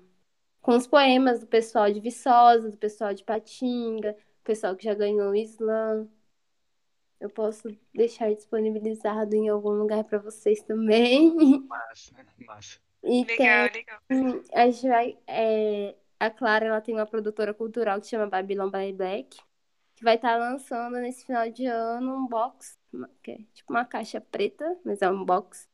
com 0.61 0.77
os 0.77 0.87
poemas 0.87 1.41
do 1.41 1.47
pessoal 1.47 1.91
de 1.91 2.01
Viçosa, 2.01 2.71
do 2.71 2.77
pessoal 2.79 3.15
de 3.15 3.25
Patinga, 3.25 4.17
pessoal 4.43 4.77
que 4.77 4.85
já 4.85 4.95
ganhou 4.95 5.31
o 5.31 5.35
Slam. 5.35 6.09
Eu 7.21 7.31
posso 7.31 7.69
deixar 7.95 8.35
disponibilizado 8.35 9.35
em 9.37 9.49
algum 9.49 9.71
lugar 9.71 10.03
para 10.05 10.19
vocês 10.19 10.61
também. 10.63 11.61
Massa, 11.69 12.15
massa. 12.47 12.81
E 13.05 13.25
Legal, 13.25 13.69
tem. 13.71 13.81
legal. 13.81 14.43
A 14.53 14.71
gente 14.71 14.89
vai. 14.89 15.19
é, 15.27 15.95
a 16.19 16.31
Clara 16.31 16.67
ela 16.67 16.81
tem 16.81 16.95
uma 16.95 17.07
produtora 17.07 17.53
cultural 17.53 18.01
que 18.01 18.07
chama 18.07 18.29
Babylon 18.29 18.71
by 18.71 18.93
Black, 18.93 19.39
que 19.97 20.05
vai 20.05 20.17
estar 20.17 20.37
lançando 20.37 20.99
nesse 20.99 21.25
final 21.27 21.51
de 21.51 21.67
ano 21.67 22.15
um 22.17 22.27
box, 22.29 22.79
que 23.23 23.33
é 23.33 23.39
tipo 23.53 23.73
uma 23.73 23.85
caixa 23.85 24.21
preta, 24.21 24.79
mas 24.85 25.03
é 25.03 25.11
um 25.11 25.25
box, 25.25 25.69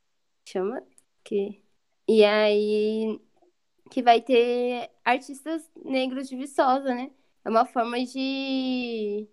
que 0.44 0.52
chama. 0.52 0.82
Que... 1.24 1.62
E 2.08 2.24
aí. 2.24 3.20
Que 3.90 4.02
vai 4.02 4.20
ter 4.20 4.90
artistas 5.04 5.70
negros 5.84 6.28
de 6.28 6.36
Viçosa, 6.36 6.94
né? 6.94 7.10
É 7.48 7.50
uma 7.50 7.64
forma 7.64 7.96
de 8.04 9.26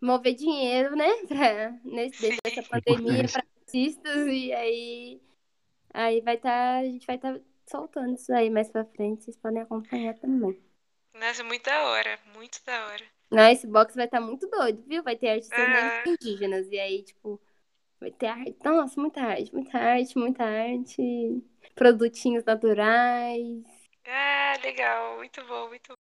mover 0.00 0.34
dinheiro, 0.34 0.96
né? 0.96 1.06
Pra, 1.28 1.70
nesse, 1.84 2.30
Sim. 2.32 2.36
dessa 2.44 2.64
pandemia 2.64 3.12
Importante. 3.22 3.32
para 3.32 3.44
artistas. 3.60 4.26
E 4.26 4.52
aí. 4.52 5.20
Aí 5.94 6.20
vai 6.20 6.34
estar. 6.34 6.78
a 6.80 6.82
gente 6.82 7.06
vai 7.06 7.14
estar 7.14 7.38
soltando 7.64 8.14
isso 8.14 8.32
aí 8.32 8.50
mais 8.50 8.68
pra 8.68 8.84
frente. 8.84 9.22
Vocês 9.22 9.36
podem 9.36 9.62
acompanhar 9.62 10.14
também. 10.18 10.60
Nossa, 11.14 11.44
muito 11.44 11.62
da 11.62 11.84
hora, 11.90 12.18
muito 12.34 12.60
da 12.66 12.86
hora. 12.88 13.04
Não, 13.30 13.48
esse 13.48 13.68
box 13.68 13.94
vai 13.94 14.06
estar 14.06 14.20
muito 14.20 14.48
doido, 14.48 14.82
viu? 14.88 15.04
Vai 15.04 15.14
ter 15.14 15.28
artistas 15.28 15.60
Ah. 15.60 16.02
indígenas. 16.08 16.66
E 16.72 16.80
aí, 16.80 17.04
tipo, 17.04 17.40
vai 18.00 18.10
ter 18.10 18.26
arte. 18.26 18.56
Nossa, 18.64 19.00
muita 19.00 19.20
arte, 19.20 19.54
muita 19.54 19.78
arte, 19.78 20.18
muita 20.18 20.42
arte. 20.44 21.40
Produtinhos 21.76 22.42
naturais. 22.44 23.62
Ah, 24.04 24.54
legal, 24.60 25.18
muito 25.18 25.40
bom, 25.46 25.68
muito 25.68 25.88
bom. 25.90 26.09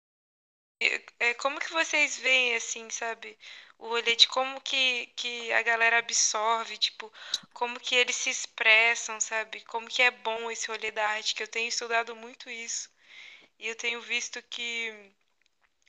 É, 1.18 1.34
como 1.34 1.58
que 1.58 1.72
vocês 1.72 2.18
veem, 2.18 2.54
assim, 2.54 2.88
sabe, 2.90 3.38
o 3.78 3.88
rolê 3.88 4.14
de 4.16 4.28
como 4.28 4.60
que, 4.60 5.06
que 5.16 5.52
a 5.52 5.62
galera 5.62 5.98
absorve, 5.98 6.76
tipo, 6.76 7.12
como 7.52 7.80
que 7.80 7.94
eles 7.94 8.16
se 8.16 8.30
expressam, 8.30 9.20
sabe? 9.20 9.62
Como 9.62 9.88
que 9.88 10.02
é 10.02 10.10
bom 10.10 10.50
esse 10.50 10.68
rolê 10.68 10.90
da 10.90 11.08
arte, 11.08 11.34
que 11.34 11.42
eu 11.42 11.48
tenho 11.48 11.68
estudado 11.68 12.14
muito 12.14 12.50
isso. 12.50 12.90
E 13.58 13.68
eu 13.68 13.76
tenho 13.76 14.00
visto 14.02 14.42
que 14.44 15.12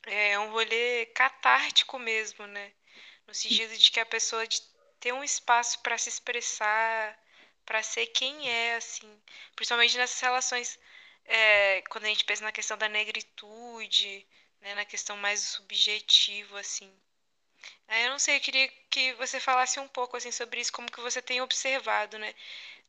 é 0.05 0.39
um 0.39 0.51
rolê 0.51 1.05
catártico 1.07 1.99
mesmo, 1.99 2.47
né? 2.47 2.73
No 3.27 3.33
sentido 3.33 3.77
de 3.77 3.91
que 3.91 3.99
a 3.99 4.05
pessoa 4.05 4.47
de 4.47 4.61
ter 4.99 5.13
um 5.13 5.23
espaço 5.23 5.79
para 5.81 5.97
se 5.97 6.09
expressar, 6.09 7.17
para 7.65 7.83
ser 7.83 8.07
quem 8.07 8.49
é, 8.49 8.75
assim. 8.75 9.21
Principalmente 9.55 9.97
nessas 9.97 10.19
relações, 10.21 10.79
é, 11.25 11.81
quando 11.89 12.05
a 12.05 12.07
gente 12.07 12.25
pensa 12.25 12.43
na 12.43 12.51
questão 12.51 12.77
da 12.77 12.89
negritude, 12.89 14.25
né? 14.61 14.75
Na 14.75 14.85
questão 14.85 15.17
mais 15.17 15.41
subjetiva, 15.41 16.59
assim. 16.59 16.91
Aí 17.87 18.03
eu 18.05 18.11
não 18.11 18.19
sei, 18.19 18.37
eu 18.37 18.41
queria 18.41 18.67
que 18.89 19.13
você 19.15 19.39
falasse 19.39 19.79
um 19.79 19.87
pouco, 19.87 20.17
assim, 20.17 20.31
sobre 20.31 20.59
isso, 20.61 20.71
como 20.71 20.91
que 20.91 21.01
você 21.01 21.21
tem 21.21 21.41
observado, 21.41 22.17
né? 22.17 22.33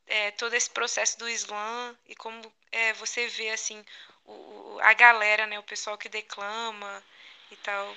é, 0.07 0.31
todo 0.33 0.55
esse 0.55 0.71
processo 0.71 1.19
do 1.19 1.29
slam 1.31 1.97
e 2.07 2.15
como 2.17 2.41
é, 2.73 2.93
você 2.95 3.29
vê 3.29 3.51
assim 3.51 3.85
o, 4.27 4.79
a 4.83 4.95
galera, 4.95 5.47
né, 5.47 5.59
o 5.59 5.63
pessoal 5.65 5.99
que 5.99 6.09
declama 6.09 7.05
e 7.51 7.57
tal, 7.59 7.97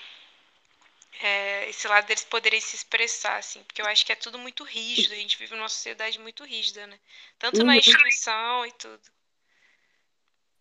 é, 1.21 1.69
esse 1.69 1.87
lado 1.87 2.05
deles 2.07 2.23
poderem 2.23 2.59
se 2.61 2.75
expressar, 2.75 3.37
assim, 3.37 3.63
porque 3.63 3.81
eu 3.81 3.85
acho 3.85 4.05
que 4.05 4.11
é 4.11 4.15
tudo 4.15 4.37
muito 4.39 4.63
rígido, 4.63 5.13
a 5.13 5.17
gente 5.17 5.37
vive 5.37 5.55
numa 5.55 5.69
sociedade 5.69 6.19
muito 6.19 6.43
rígida, 6.43 6.85
né? 6.87 6.99
Tanto 7.39 7.63
na 7.63 7.77
Uhum. 7.77 7.77
instituição 7.77 8.65
e 8.65 8.71
tudo. 8.73 9.01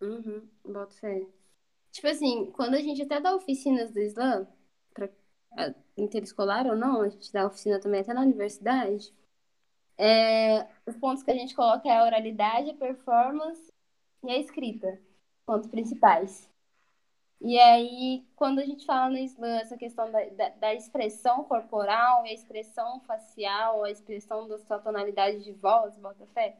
Uhum, 0.00 0.50
boto 0.64 0.94
fé. 0.96 1.26
Tipo 1.92 2.08
assim, 2.08 2.50
quando 2.52 2.74
a 2.74 2.80
gente 2.80 3.02
até 3.02 3.20
dá 3.20 3.34
oficinas 3.34 3.90
do 3.92 4.00
Islã, 4.00 4.46
pra, 4.94 5.08
a- 5.58 5.74
interescolar 5.96 6.66
ou 6.66 6.76
não, 6.76 7.02
a 7.02 7.08
gente 7.08 7.32
dá 7.32 7.46
oficina 7.46 7.80
também 7.80 8.00
até 8.00 8.12
na 8.14 8.22
universidade, 8.22 9.12
é, 9.98 10.66
os 10.86 10.96
pontos 10.96 11.22
que 11.22 11.30
a 11.30 11.34
gente 11.34 11.54
coloca 11.54 11.88
é 11.88 11.96
a 11.98 12.04
oralidade, 12.04 12.70
a 12.70 12.74
performance 12.74 13.72
e 14.24 14.30
a 14.30 14.38
escrita, 14.38 15.00
pontos 15.46 15.68
principais. 15.68 16.48
E 17.40 17.58
aí, 17.58 18.24
quando 18.36 18.58
a 18.60 18.64
gente 18.66 18.84
fala 18.84 19.10
no 19.10 19.18
Islã, 19.18 19.58
essa 19.60 19.76
questão 19.76 20.10
da, 20.12 20.22
da, 20.30 20.48
da 20.50 20.74
expressão 20.74 21.44
corporal, 21.44 22.22
a 22.22 22.32
expressão 22.32 23.00
facial, 23.00 23.82
a 23.84 23.90
expressão 23.90 24.46
da 24.46 24.58
sua 24.58 24.78
tonalidade 24.78 25.42
de 25.42 25.52
voz, 25.52 25.96
bota 25.96 26.26
fé, 26.28 26.56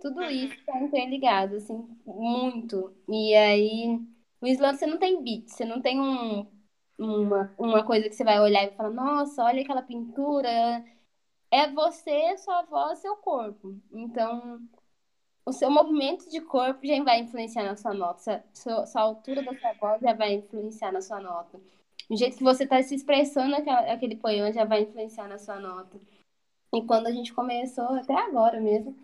tudo 0.00 0.30
isso 0.30 0.54
está 0.60 0.80
interligado, 0.80 1.56
assim, 1.56 1.88
muito. 2.06 2.94
E 3.08 3.34
aí, 3.34 4.00
no 4.44 4.48
Islã 4.48 4.74
você 4.74 4.84
não 4.86 4.98
tem 4.98 5.22
beat, 5.22 5.48
você 5.48 5.64
não 5.64 5.80
tem 5.80 5.98
um, 5.98 6.46
uma, 6.98 7.54
uma 7.58 7.82
coisa 7.82 8.10
que 8.10 8.14
você 8.14 8.22
vai 8.22 8.38
olhar 8.38 8.64
e 8.64 8.76
falar, 8.76 8.90
nossa, 8.90 9.42
olha 9.42 9.62
aquela 9.62 9.80
pintura. 9.80 10.84
É 11.50 11.70
você, 11.70 12.36
sua 12.36 12.60
voz, 12.62 12.98
seu 12.98 13.16
corpo. 13.16 13.74
Então, 13.90 14.60
o 15.46 15.52
seu 15.52 15.70
movimento 15.70 16.28
de 16.28 16.42
corpo 16.42 16.86
já 16.86 17.02
vai 17.02 17.20
influenciar 17.20 17.64
na 17.64 17.74
sua 17.74 17.94
nota. 17.94 18.44
Sua, 18.52 18.84
sua 18.84 19.00
altura 19.00 19.42
da 19.42 19.58
sua 19.58 19.72
voz 19.80 20.02
já 20.02 20.12
vai 20.12 20.34
influenciar 20.34 20.92
na 20.92 21.00
sua 21.00 21.20
nota. 21.20 21.58
O 22.10 22.14
jeito 22.14 22.36
que 22.36 22.44
você 22.44 22.64
está 22.64 22.82
se 22.82 22.94
expressando 22.94 23.48
naquela, 23.48 23.80
aquele 23.90 24.16
poema 24.16 24.52
já 24.52 24.66
vai 24.66 24.82
influenciar 24.82 25.26
na 25.26 25.38
sua 25.38 25.58
nota. 25.58 25.98
E 26.74 26.82
quando 26.82 27.06
a 27.06 27.12
gente 27.12 27.32
começou, 27.32 27.86
até 27.94 28.12
agora 28.12 28.60
mesmo, 28.60 28.94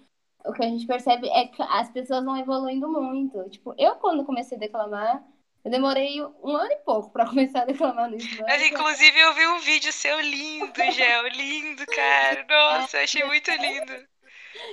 o 0.45 0.53
que 0.53 0.65
a 0.65 0.69
gente 0.69 0.87
percebe 0.87 1.29
é 1.29 1.47
que 1.47 1.63
as 1.63 1.91
pessoas 1.91 2.25
vão 2.25 2.37
evoluindo 2.37 2.89
muito. 2.89 3.49
Tipo, 3.51 3.75
eu 3.79 3.97
quando 3.97 4.25
comecei 4.25 4.57
a 4.57 4.61
declamar, 4.61 5.23
eu 5.65 5.71
demorei 5.71 6.23
um 6.23 6.57
ano 6.57 6.73
e 6.73 6.77
pouco 6.79 7.11
para 7.11 7.27
começar 7.29 7.63
a 7.63 7.67
declamar 7.67 8.11
no 8.11 8.17
Islã. 8.17 8.45
Mas, 8.49 8.63
inclusive, 8.63 9.19
eu 9.19 9.35
vi 9.35 9.47
um 9.47 9.59
vídeo 9.59 9.93
seu 9.93 10.21
lindo, 10.21 10.73
Gel, 10.93 11.29
lindo, 11.29 11.85
cara. 11.87 12.47
Nossa, 12.49 12.99
eu 12.99 13.05
achei 13.05 13.25
muito 13.25 13.51
lindo. 13.51 14.09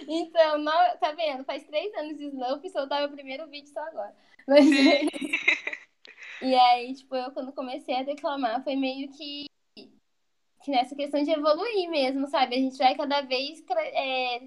Então, 0.07 0.57
não, 0.57 0.97
tá 0.97 1.11
vendo? 1.11 1.43
Faz 1.43 1.63
três 1.63 1.93
anos 1.95 2.17
de 2.17 2.25
Islã, 2.25 2.47
eu 2.47 2.59
fui 2.59 2.69
soltar 2.69 2.99
meu 2.99 3.09
primeiro 3.09 3.47
vídeo 3.47 3.71
só 3.71 3.81
agora. 3.81 4.15
Mas, 4.47 4.65
Sim. 4.65 5.07
e 6.41 6.55
aí, 6.55 6.93
tipo, 6.93 7.15
eu 7.15 7.31
quando 7.31 7.51
comecei 7.53 7.95
a 7.95 8.03
declamar, 8.03 8.63
foi 8.63 8.75
meio 8.75 9.09
que, 9.11 9.45
que 9.75 10.71
nessa 10.71 10.95
questão 10.95 11.21
de 11.21 11.31
evoluir 11.31 11.89
mesmo, 11.89 12.27
sabe? 12.27 12.55
A 12.55 12.59
gente 12.59 12.77
vai 12.77 12.95
cada 12.95 13.21
vez 13.21 13.63
é, 13.93 14.41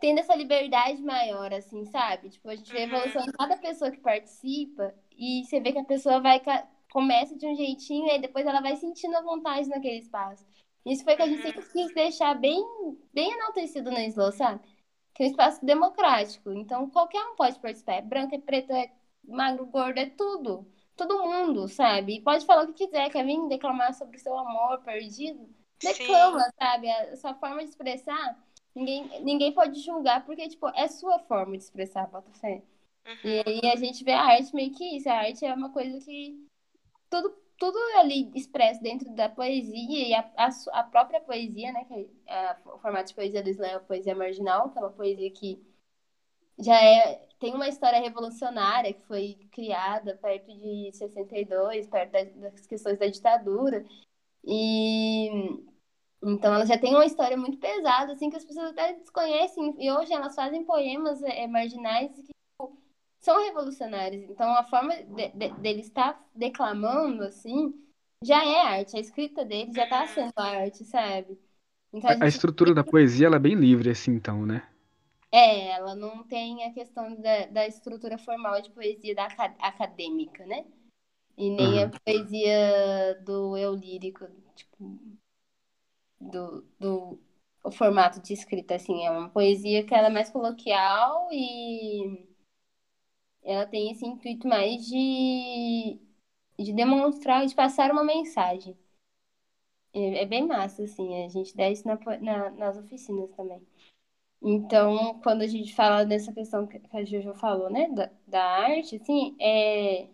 tendo 0.00 0.18
essa 0.20 0.34
liberdade 0.34 1.02
maior, 1.02 1.52
assim, 1.52 1.84
sabe? 1.86 2.30
Tipo, 2.30 2.48
a 2.50 2.56
gente 2.56 2.72
vê 2.72 2.80
a 2.80 2.84
Uhum. 2.84 2.84
evolução 2.84 3.22
de 3.24 3.32
cada 3.32 3.56
pessoa 3.56 3.90
que 3.90 4.00
participa 4.00 4.94
e 5.16 5.44
você 5.44 5.60
vê 5.60 5.72
que 5.72 5.78
a 5.78 5.84
pessoa 5.84 6.20
vai 6.20 6.40
começa 6.92 7.36
de 7.36 7.46
um 7.46 7.54
jeitinho 7.54 8.08
e 8.10 8.18
depois 8.18 8.46
ela 8.46 8.60
vai 8.60 8.76
sentindo 8.76 9.16
a 9.16 9.22
vontade 9.22 9.68
naquele 9.68 9.98
espaço. 9.98 10.44
Isso 10.84 11.04
foi 11.04 11.16
que 11.16 11.22
a 11.22 11.26
gente 11.26 11.42
Uhum. 11.42 11.42
sempre 11.42 11.64
quis 11.66 11.92
deixar 11.92 12.34
bem, 12.34 12.64
bem 13.12 13.30
enaltecido 13.32 13.90
no 13.90 13.98
Slow, 14.00 14.32
sabe? 14.32 14.60
Que 15.14 15.22
é 15.24 15.26
um 15.26 15.30
espaço 15.30 15.64
democrático. 15.64 16.52
Então, 16.52 16.88
qualquer 16.90 17.22
um 17.26 17.36
pode 17.36 17.58
participar. 17.60 17.94
É 17.94 18.02
branco, 18.02 18.34
é 18.34 18.38
preto, 18.38 18.72
é 18.72 18.90
magro, 19.24 19.66
gordo, 19.66 19.98
é 19.98 20.06
tudo. 20.10 20.66
Todo 20.96 21.22
mundo, 21.22 21.68
sabe? 21.68 22.16
E 22.16 22.22
pode 22.22 22.44
falar 22.46 22.64
o 22.64 22.66
que 22.72 22.86
quiser. 22.86 23.10
Quer 23.10 23.24
vir 23.24 23.46
declamar 23.48 23.94
sobre 23.94 24.16
o 24.16 24.20
seu 24.20 24.36
amor 24.38 24.82
perdido? 24.82 25.48
Sim. 25.78 26.36
Declama, 26.36 26.44
sabe? 26.58 26.90
A 26.90 27.16
sua 27.16 27.34
forma 27.34 27.62
de 27.62 27.70
expressar, 27.70 28.38
ninguém, 28.74 29.24
ninguém 29.24 29.52
pode 29.54 29.80
julgar, 29.80 30.24
porque, 30.24 30.48
tipo, 30.48 30.68
é 30.70 30.88
sua 30.88 31.18
forma 31.20 31.56
de 31.56 31.64
expressar, 31.64 32.06
bota 32.08 32.30
fé. 32.34 32.62
E 33.24 33.38
Uhum. 33.38 33.42
aí 33.46 33.60
a 33.72 33.76
gente 33.76 34.04
vê 34.04 34.12
a 34.12 34.22
arte 34.22 34.54
meio 34.54 34.72
que 34.72 34.84
isso. 34.96 35.08
A 35.08 35.14
arte 35.14 35.44
é 35.44 35.54
uma 35.54 35.70
coisa 35.72 35.98
que 36.04 36.46
tudo, 37.10 37.30
tudo 37.58 37.78
ali 37.98 38.30
expresso 38.34 38.82
dentro 38.82 39.10
da 39.14 39.28
poesia 39.28 40.08
e 40.08 40.14
a, 40.14 40.20
a, 40.36 40.50
a 40.80 40.84
própria 40.84 41.20
poesia, 41.20 41.72
né? 41.72 41.84
Que 41.84 42.10
é 42.26 42.56
o 42.66 42.78
formato 42.78 43.08
de 43.08 43.14
poesia 43.14 43.42
do 43.42 43.50
Islã 43.50 43.66
é 43.66 43.74
a 43.74 43.80
poesia 43.80 44.14
marginal, 44.14 44.70
que 44.70 44.78
é 44.78 44.82
uma 44.82 44.92
poesia 44.92 45.30
que 45.32 45.62
já 46.58 46.80
é, 46.82 47.26
tem 47.38 47.54
uma 47.54 47.68
história 47.68 48.00
revolucionária 48.00 48.92
que 48.92 49.02
foi 49.06 49.38
criada 49.52 50.16
perto 50.16 50.52
de 50.58 50.90
62, 50.92 51.86
perto 51.88 52.12
da- 52.12 52.50
das 52.50 52.66
questões 52.66 52.98
da 52.98 53.06
ditadura. 53.06 53.84
E 54.44 55.30
então 56.22 56.54
ela 56.54 56.66
já 56.66 56.78
tem 56.78 56.94
uma 56.94 57.06
história 57.06 57.36
muito 57.36 57.58
pesada, 57.58 58.12
assim, 58.12 58.30
que 58.30 58.36
as 58.36 58.44
pessoas 58.44 58.70
até 58.72 58.94
desconhecem. 58.94 59.74
E 59.78 59.90
hoje 59.92 60.12
elas 60.12 60.34
fazem 60.34 60.64
poemas 60.64 61.22
é, 61.22 61.46
marginais 61.46 62.14
que 62.14 62.22
tipo, 62.24 62.78
são 63.20 63.42
revolucionários. 63.44 64.24
Então 64.30 64.50
a 64.54 64.64
forma 64.64 64.94
de, 65.04 65.28
de, 65.30 65.50
dele 65.60 65.80
estar 65.80 66.22
declamando, 66.34 67.24
assim, 67.24 67.74
já 68.24 68.44
é 68.44 68.60
arte. 68.60 68.96
A 68.96 69.00
escrita 69.00 69.44
dele 69.44 69.72
já 69.72 69.84
está 69.84 70.06
sendo 70.08 70.32
arte, 70.36 70.84
sabe? 70.84 71.38
Então 71.92 72.10
A, 72.10 72.24
a 72.24 72.28
gente 72.28 72.28
estrutura 72.28 72.74
da 72.74 72.84
poesia 72.84 73.26
ela 73.26 73.36
é 73.36 73.38
bem 73.38 73.54
livre, 73.54 73.88
assim, 73.88 74.10
então, 74.10 74.44
né? 74.44 74.62
é, 75.32 75.68
ela 75.72 75.94
não 75.94 76.24
tem 76.24 76.64
a 76.64 76.72
questão 76.72 77.14
da, 77.20 77.46
da 77.46 77.66
estrutura 77.66 78.18
formal 78.18 78.60
de 78.62 78.70
poesia 78.70 79.14
da 79.14 79.24
aca- 79.26 79.54
acadêmica, 79.60 80.44
né? 80.46 80.64
E 81.38 81.50
nem 81.50 81.82
a 81.84 81.88
Aham. 81.88 81.98
poesia 82.04 83.20
do 83.24 83.56
eu 83.56 83.74
lírico, 83.74 84.26
tipo, 84.56 85.00
do, 86.20 86.62
do 86.78 87.18
o 87.64 87.70
formato 87.70 88.20
de 88.20 88.32
escrita, 88.32 88.74
assim, 88.76 89.04
é 89.04 89.10
uma 89.10 89.28
poesia 89.30 89.84
que 89.84 89.94
ela 89.94 90.08
é 90.08 90.10
mais 90.10 90.30
coloquial 90.30 91.28
e 91.32 92.26
ela 93.42 93.66
tem 93.66 93.90
esse 93.92 94.04
intuito 94.06 94.46
mais 94.48 94.86
de, 94.86 95.98
de 96.58 96.72
demonstrar, 96.72 97.46
de 97.46 97.54
passar 97.54 97.90
uma 97.90 98.04
mensagem. 98.04 98.76
É, 99.92 100.22
é 100.22 100.26
bem 100.26 100.46
massa, 100.46 100.84
assim, 100.84 101.24
a 101.24 101.28
gente 101.28 101.56
dá 101.56 101.68
isso 101.70 101.86
na 101.86 101.96
na- 102.20 102.50
nas 102.50 102.76
oficinas 102.78 103.30
também. 103.36 103.60
Então, 104.42 105.20
quando 105.22 105.42
a 105.42 105.48
gente 105.48 105.74
fala 105.74 106.04
dessa 106.06 106.32
questão 106.32 106.66
que 106.66 106.80
a 106.92 107.04
Jojo 107.04 107.34
falou, 107.34 107.70
né, 107.70 107.88
da, 107.90 108.10
da 108.28 108.42
arte, 108.44 108.96
assim, 108.96 109.36
é, 109.40 110.08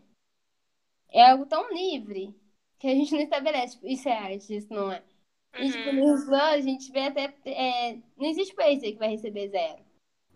é 1.11 1.31
algo 1.31 1.47
tão 1.47 1.73
livre 1.75 2.33
que 2.79 2.87
a 2.87 2.95
gente 2.95 3.13
não 3.13 3.21
estabelece, 3.23 3.75
tipo, 3.75 3.87
isso 3.89 4.09
é 4.09 4.13
arte, 4.17 4.57
isso 4.57 4.73
não 4.73 4.91
é. 4.93 5.03
E, 5.59 5.71
tipo, 5.71 5.89
Uhum. 5.91 6.27
no 6.27 6.35
a 6.35 6.61
gente 6.61 6.91
vê 6.93 7.01
até. 7.01 7.35
é, 7.45 7.99
não 8.17 8.27
existe 8.29 8.55
poesia 8.55 8.93
que 8.93 8.99
vai 8.99 9.09
receber 9.11 9.49
zero. 9.49 9.85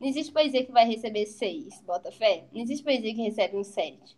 Não 0.00 0.08
existe 0.08 0.32
poesia 0.32 0.64
que 0.64 0.72
vai 0.72 0.86
receber 0.86 1.26
seis, 1.26 1.80
bota 1.82 2.10
fé. 2.10 2.48
Não 2.52 2.60
existe 2.62 2.82
poesia 2.82 3.14
que 3.14 3.22
recebe 3.22 3.56
um 3.56 3.64
sete. 3.64 4.16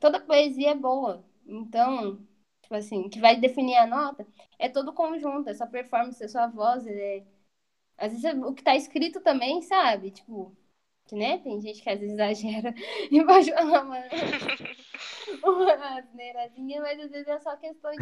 Toda 0.00 0.20
poesia 0.20 0.70
é 0.70 0.74
boa. 0.74 1.24
Então, 1.46 2.18
tipo 2.62 2.74
assim, 2.74 3.08
que 3.08 3.20
vai 3.20 3.36
definir 3.36 3.76
a 3.76 3.86
nota 3.86 4.26
é 4.58 4.68
todo 4.68 4.88
o 4.90 4.94
conjunto, 4.94 5.48
é 5.48 5.54
sua 5.54 5.66
performance, 5.66 6.22
é 6.22 6.28
sua 6.28 6.46
voz. 6.48 6.86
É... 6.86 7.24
Às 7.96 8.12
vezes 8.12 8.24
é 8.24 8.34
o 8.34 8.54
que 8.54 8.62
tá 8.62 8.76
escrito 8.76 9.20
também, 9.20 9.62
sabe? 9.62 10.10
Tipo, 10.10 10.56
que, 11.06 11.14
né? 11.16 11.38
Tem 11.38 11.60
gente 11.60 11.82
que 11.82 11.90
às 11.90 11.98
vezes 12.00 12.14
exagera 12.18 12.74
e 13.10 13.24
falar 13.24 13.82
uma, 13.82 13.98
uma 15.44 15.98
asneirazinha, 15.98 16.80
mas 16.80 17.00
às 17.00 17.10
vezes 17.10 17.28
é 17.28 17.38
só 17.40 17.56
questão 17.56 17.90
de 17.92 17.98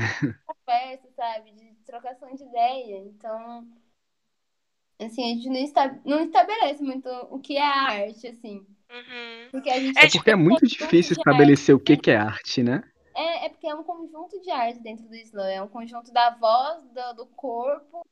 conversa, 0.46 1.08
sabe? 1.14 1.52
De 1.52 1.74
trocação 1.84 2.34
de 2.34 2.44
ideia. 2.44 2.98
Então, 2.98 3.66
assim, 5.00 5.24
a 5.24 5.34
gente 5.34 5.48
não, 5.48 6.00
não 6.04 6.24
estabelece 6.24 6.82
muito 6.82 7.08
o 7.30 7.38
que 7.38 7.56
é 7.56 7.62
arte, 7.62 8.26
assim. 8.28 8.66
Uhum. 8.90 9.48
Porque 9.50 9.70
a 9.70 9.78
gente 9.78 9.98
É 9.98 10.04
É 10.04 10.10
porque 10.10 10.30
é 10.30 10.36
muito 10.36 10.66
difícil 10.66 11.16
estabelecer 11.16 11.74
o 11.74 11.80
que 11.80 11.96
que 11.96 12.10
é 12.10 12.16
arte, 12.16 12.62
né? 12.62 12.82
É, 13.14 13.46
é 13.46 13.48
porque 13.48 13.66
é 13.66 13.74
um 13.74 13.82
conjunto 13.82 14.40
de 14.40 14.50
arte 14.50 14.78
dentro 14.80 15.08
do 15.08 15.16
slam. 15.16 15.48
É 15.48 15.62
um 15.62 15.68
conjunto 15.68 16.12
da 16.12 16.30
voz, 16.30 16.84
do, 16.90 17.14
do 17.14 17.26
corpo, 17.26 18.06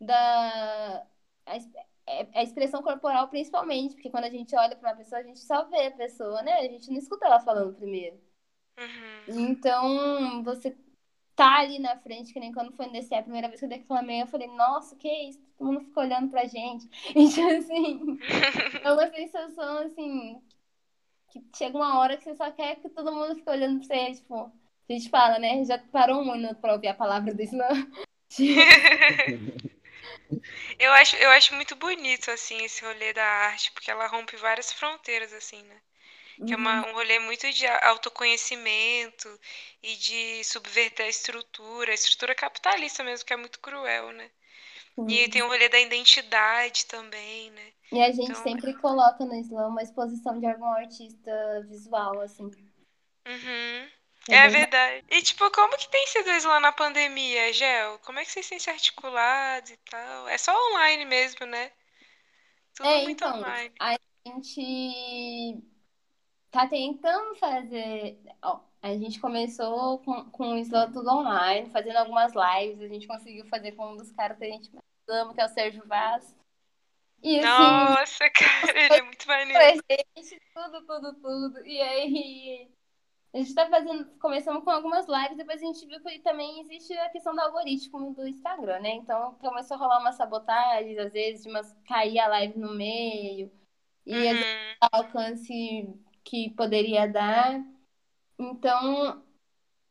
da. 0.00 1.06
A, 1.44 1.56
é- 2.06 2.28
a 2.34 2.42
expressão 2.42 2.82
corporal, 2.82 3.28
principalmente. 3.28 3.94
Porque 3.94 4.10
quando 4.10 4.24
a 4.24 4.30
gente 4.30 4.56
olha 4.56 4.74
pra 4.76 4.90
uma 4.90 4.96
pessoa, 4.96 5.20
a 5.20 5.24
gente 5.24 5.40
só 5.40 5.64
vê 5.64 5.86
a 5.86 5.90
pessoa, 5.90 6.42
né? 6.42 6.54
A 6.54 6.62
gente 6.62 6.90
não 6.90 6.96
escuta 6.96 7.26
ela 7.26 7.40
falando 7.40 7.74
primeiro. 7.74 8.18
Uhum. 8.78 9.50
Então, 9.50 10.42
você 10.42 10.76
tá 11.34 11.58
ali 11.58 11.78
na 11.78 11.96
frente, 11.98 12.32
que 12.32 12.40
nem 12.40 12.52
quando 12.52 12.74
foi 12.74 12.86
nesse 12.88 13.14
a 13.14 13.22
primeira 13.22 13.48
vez 13.48 13.60
que 13.60 13.66
eu 13.66 13.70
declamei, 13.70 14.22
eu 14.22 14.26
falei, 14.26 14.48
nossa, 14.48 14.96
que 14.96 15.08
isso? 15.08 15.40
Todo 15.58 15.72
mundo 15.72 15.84
ficou 15.84 16.02
olhando 16.02 16.30
pra 16.30 16.46
gente. 16.46 16.88
Então, 17.14 17.48
assim, 17.58 18.18
é 18.82 18.92
uma 18.92 19.10
sensação, 19.10 19.78
assim, 19.78 20.40
que 21.28 21.44
chega 21.56 21.76
uma 21.76 21.98
hora 21.98 22.16
que 22.16 22.24
você 22.24 22.34
só 22.34 22.50
quer 22.50 22.76
que 22.76 22.88
todo 22.88 23.12
mundo 23.12 23.34
fique 23.34 23.50
olhando 23.50 23.86
pra 23.86 23.96
você, 23.96 24.14
tipo, 24.14 24.52
a 24.88 24.92
gente 24.92 25.10
fala, 25.10 25.38
né? 25.38 25.64
Já 25.64 25.78
parou 25.78 26.20
um 26.22 26.32
minuto 26.32 26.60
pra 26.60 26.72
ouvir 26.72 26.88
a 26.88 26.94
palavra 26.94 27.34
do 27.34 27.42
Islã. 27.42 27.68
Eu 30.78 30.92
acho, 30.92 31.16
eu 31.16 31.30
acho 31.30 31.54
muito 31.54 31.74
bonito, 31.76 32.30
assim, 32.30 32.62
esse 32.64 32.84
rolê 32.84 33.12
da 33.12 33.24
arte, 33.24 33.72
porque 33.72 33.90
ela 33.90 34.06
rompe 34.06 34.36
várias 34.36 34.72
fronteiras, 34.72 35.32
assim, 35.32 35.62
né? 35.62 35.80
Que 36.44 36.52
é 36.52 36.56
uma- 36.56 36.86
um 36.86 36.92
rolê 36.92 37.18
muito 37.18 37.50
de 37.52 37.66
autoconhecimento 37.66 39.40
e 39.82 39.96
de 39.96 40.44
subverter 40.44 41.06
a 41.06 41.08
estrutura, 41.08 41.90
a 41.90 41.94
estrutura 41.94 42.34
capitalista 42.34 43.02
mesmo, 43.02 43.24
que 43.26 43.32
é 43.32 43.36
muito 43.36 43.58
cruel, 43.60 44.12
né? 44.12 44.30
E 45.08 45.28
tem 45.28 45.42
o 45.42 45.48
rolê 45.48 45.68
da 45.68 45.78
identidade 45.78 46.86
também, 46.86 47.50
né? 47.50 47.72
E 47.92 48.00
a 48.02 48.10
gente 48.10 48.30
Então- 48.30 48.42
sempre 48.42 48.74
coloca 48.74 49.24
no 49.24 49.34
Islã 49.34 49.68
uma 49.68 49.82
exposição 49.82 50.38
de 50.40 50.46
algum 50.46 50.64
artista 50.66 51.30
visual, 51.68 52.20
assim. 52.20 52.50
Uhum. 53.26 53.88
É 54.28 54.36
É 54.36 54.48
verdade. 54.48 55.04
E, 55.10 55.22
tipo, 55.22 55.48
como 55.52 55.76
que 55.76 55.88
tem 55.88 56.06
sido 56.08 56.30
isso 56.32 56.48
lá 56.48 56.58
na 56.58 56.72
pandemia, 56.72 57.52
Gel? 57.52 57.98
Como 58.00 58.18
é 58.18 58.24
que 58.24 58.32
vocês 58.32 58.48
têm 58.48 58.58
se 58.58 58.68
articulado 58.70 59.70
e 59.70 59.76
tal? 59.88 60.28
É 60.28 60.36
só 60.36 60.52
online 60.72 61.04
mesmo, 61.04 61.46
né? 61.46 61.70
Tudo 62.74 62.88
É, 62.88 63.02
muito 63.04 63.24
então, 63.24 63.38
online. 63.38 63.72
a 63.78 63.96
gente 64.26 65.62
tá 66.56 66.66
tentando 66.66 67.34
fazer. 67.36 68.18
Ó, 68.42 68.60
a 68.82 68.94
gente 68.94 69.20
começou 69.20 69.98
com, 70.00 70.24
com 70.30 70.52
o 70.52 70.56
Islã 70.56 70.90
tudo 70.90 71.10
online, 71.10 71.70
fazendo 71.70 71.96
algumas 71.96 72.32
lives. 72.34 72.80
A 72.80 72.88
gente 72.88 73.06
conseguiu 73.06 73.44
fazer 73.46 73.72
com 73.72 73.92
um 73.92 73.96
dos 73.96 74.10
caras 74.12 74.38
que 74.38 74.44
a 74.44 74.50
gente 74.50 74.70
mais 74.72 74.84
ama, 75.08 75.34
que 75.34 75.40
é 75.40 75.44
o 75.44 75.48
Sérgio 75.48 75.86
Vaz. 75.86 76.36
E 77.22 77.40
assim, 77.40 77.48
Nossa, 77.48 78.30
cara, 78.30 78.78
ele 78.78 78.94
é 78.94 79.02
muito 79.02 79.26
maneiro. 79.26 79.82
presente, 79.84 80.42
tudo, 80.54 80.86
tudo, 80.86 81.14
tudo. 81.14 81.66
E 81.66 81.80
aí, 81.80 82.70
a 83.34 83.38
gente 83.38 83.54
tá 83.54 83.68
fazendo, 83.68 84.06
começamos 84.18 84.62
com 84.64 84.70
algumas 84.70 85.06
lives, 85.06 85.36
depois 85.36 85.62
a 85.62 85.66
gente 85.66 85.86
viu 85.86 86.00
que 86.00 86.18
também 86.20 86.60
existe 86.60 86.92
a 86.98 87.08
questão 87.08 87.34
do 87.34 87.40
algoritmo 87.40 88.14
do 88.14 88.26
Instagram, 88.28 88.80
né? 88.80 88.94
Então 88.94 89.34
começou 89.40 89.76
a 89.76 89.80
rolar 89.80 90.00
uma 90.00 90.12
sabotagem, 90.12 90.98
às 90.98 91.12
vezes, 91.12 91.42
de 91.42 91.48
umas, 91.50 91.74
cair 91.86 92.18
a 92.18 92.28
live 92.28 92.58
no 92.58 92.72
meio, 92.74 93.50
e 94.06 94.14
às 94.28 94.36
vezes 94.38 94.46
Uhum. 94.46 94.76
o 94.82 94.96
alcance 94.96 95.94
que 96.26 96.50
poderia 96.50 97.06
dar. 97.06 97.64
Então, 98.38 99.22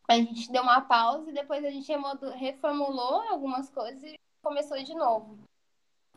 a 0.07 0.15
gente 0.15 0.51
deu 0.51 0.61
uma 0.61 0.81
pausa 0.81 1.29
e 1.29 1.33
depois 1.33 1.63
a 1.63 1.71
gente 1.71 1.91
reformulou 2.35 3.21
algumas 3.21 3.69
coisas 3.69 4.03
e 4.03 4.15
começou 4.43 4.77
de 4.83 4.93
novo. 4.93 5.39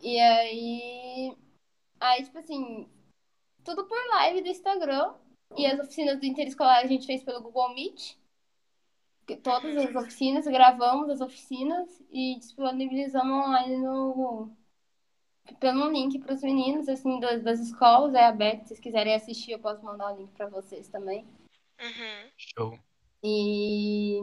E 0.03 0.19
aí, 0.19 1.37
aí 2.01 2.25
tipo 2.25 2.39
assim, 2.39 2.89
tudo 3.65 3.87
por 3.87 3.99
live 4.11 4.43
do 4.43 4.49
Instagram. 4.49 5.15
E 5.57 5.65
as 5.65 5.81
oficinas 5.81 6.21
do 6.21 6.27
Interescolar 6.27 6.85
a 6.85 6.87
gente 6.87 7.07
fez 7.07 7.23
pelo 7.23 7.41
Google 7.41 7.75
Meet. 7.75 8.17
Todas 9.43 9.77
as 9.77 9.95
oficinas, 9.95 10.47
gravamos 10.47 11.09
as 11.09 11.21
oficinas 11.21 12.03
e 12.11 12.37
disponibilizamos 12.39 13.47
online 13.47 13.77
no, 13.77 14.51
pelo 15.57 15.91
link 15.91 16.19
para 16.19 16.35
os 16.35 16.43
meninos, 16.43 16.89
assim, 16.89 17.19
das, 17.21 17.43
das 17.43 17.61
escolas, 17.61 18.15
é 18.15 18.25
aberto. 18.25 18.63
Se 18.63 18.69
vocês 18.69 18.81
quiserem 18.81 19.15
assistir, 19.15 19.53
eu 19.53 19.59
posso 19.59 19.85
mandar 19.85 20.13
o 20.13 20.17
link 20.17 20.31
para 20.33 20.47
vocês 20.47 20.89
também. 20.89 21.27
Uhum. 21.81 22.31
Show. 22.37 22.79
E. 23.23 24.21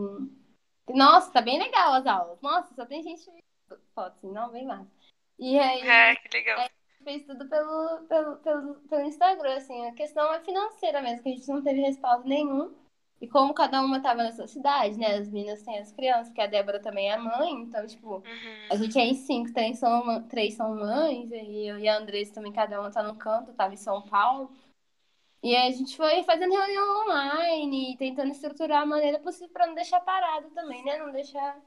Nossa, 0.89 1.31
tá 1.31 1.41
bem 1.41 1.59
legal 1.59 1.93
as 1.93 2.05
aulas. 2.05 2.39
Nossa, 2.41 2.73
só 2.75 2.85
tem 2.85 3.01
gente. 3.03 3.25
Foto, 3.93 4.15
assim, 4.17 4.31
não, 4.31 4.51
bem 4.51 4.65
massa. 4.65 4.89
E 5.39 5.57
aí, 5.57 5.81
É, 5.81 6.15
que 6.15 6.37
legal. 6.37 6.69
fez 7.03 7.25
tudo 7.25 7.47
pelo, 7.49 8.05
pelo, 8.07 8.37
pelo, 8.37 8.75
pelo 8.75 9.01
Instagram, 9.07 9.57
assim. 9.57 9.87
A 9.87 9.93
questão 9.93 10.31
é 10.33 10.39
financeira 10.41 11.01
mesmo, 11.01 11.23
que 11.23 11.29
a 11.29 11.31
gente 11.31 11.47
não 11.47 11.61
teve 11.63 11.81
respaldo 11.81 12.27
nenhum. 12.27 12.73
E 13.25 13.27
como 13.27 13.55
cada 13.55 13.81
uma 13.81 13.99
tava 13.99 14.21
na 14.21 14.31
sua 14.31 14.45
cidade, 14.45 14.99
né? 14.99 15.15
As 15.15 15.27
meninas 15.27 15.63
têm 15.63 15.79
as 15.79 15.91
crianças, 15.91 16.31
que 16.31 16.39
a 16.39 16.45
Débora 16.45 16.79
também 16.79 17.11
é 17.11 17.17
mãe, 17.17 17.53
então, 17.53 17.83
tipo, 17.87 18.17
Uhum. 18.17 18.67
a 18.69 18.75
gente 18.75 18.99
é 18.99 19.03
em 19.03 19.15
cinco, 19.15 19.51
três 19.51 19.79
são, 19.79 20.27
três 20.27 20.53
são 20.53 20.75
mães, 20.75 21.31
e 21.31 21.65
eu 21.65 21.79
e 21.79 21.87
a 21.87 21.97
Andressa 21.97 22.35
também, 22.35 22.53
cada 22.53 22.79
uma 22.79 22.91
tá 22.91 23.01
no 23.01 23.15
canto, 23.15 23.51
tava 23.53 23.73
em 23.73 23.77
São 23.77 24.03
Paulo. 24.03 24.51
E 25.41 25.55
aí 25.55 25.69
a 25.69 25.71
gente 25.71 25.97
foi 25.97 26.21
fazendo 26.21 26.51
reunião 26.51 27.01
online, 27.01 27.97
tentando 27.97 28.29
estruturar 28.31 28.83
a 28.83 28.85
maneira 28.85 29.17
possível 29.17 29.49
pra 29.51 29.65
não 29.65 29.73
deixar 29.73 30.01
parado 30.01 30.51
também, 30.51 30.85
né? 30.85 30.99
Não 30.99 31.11
deixar 31.11 31.59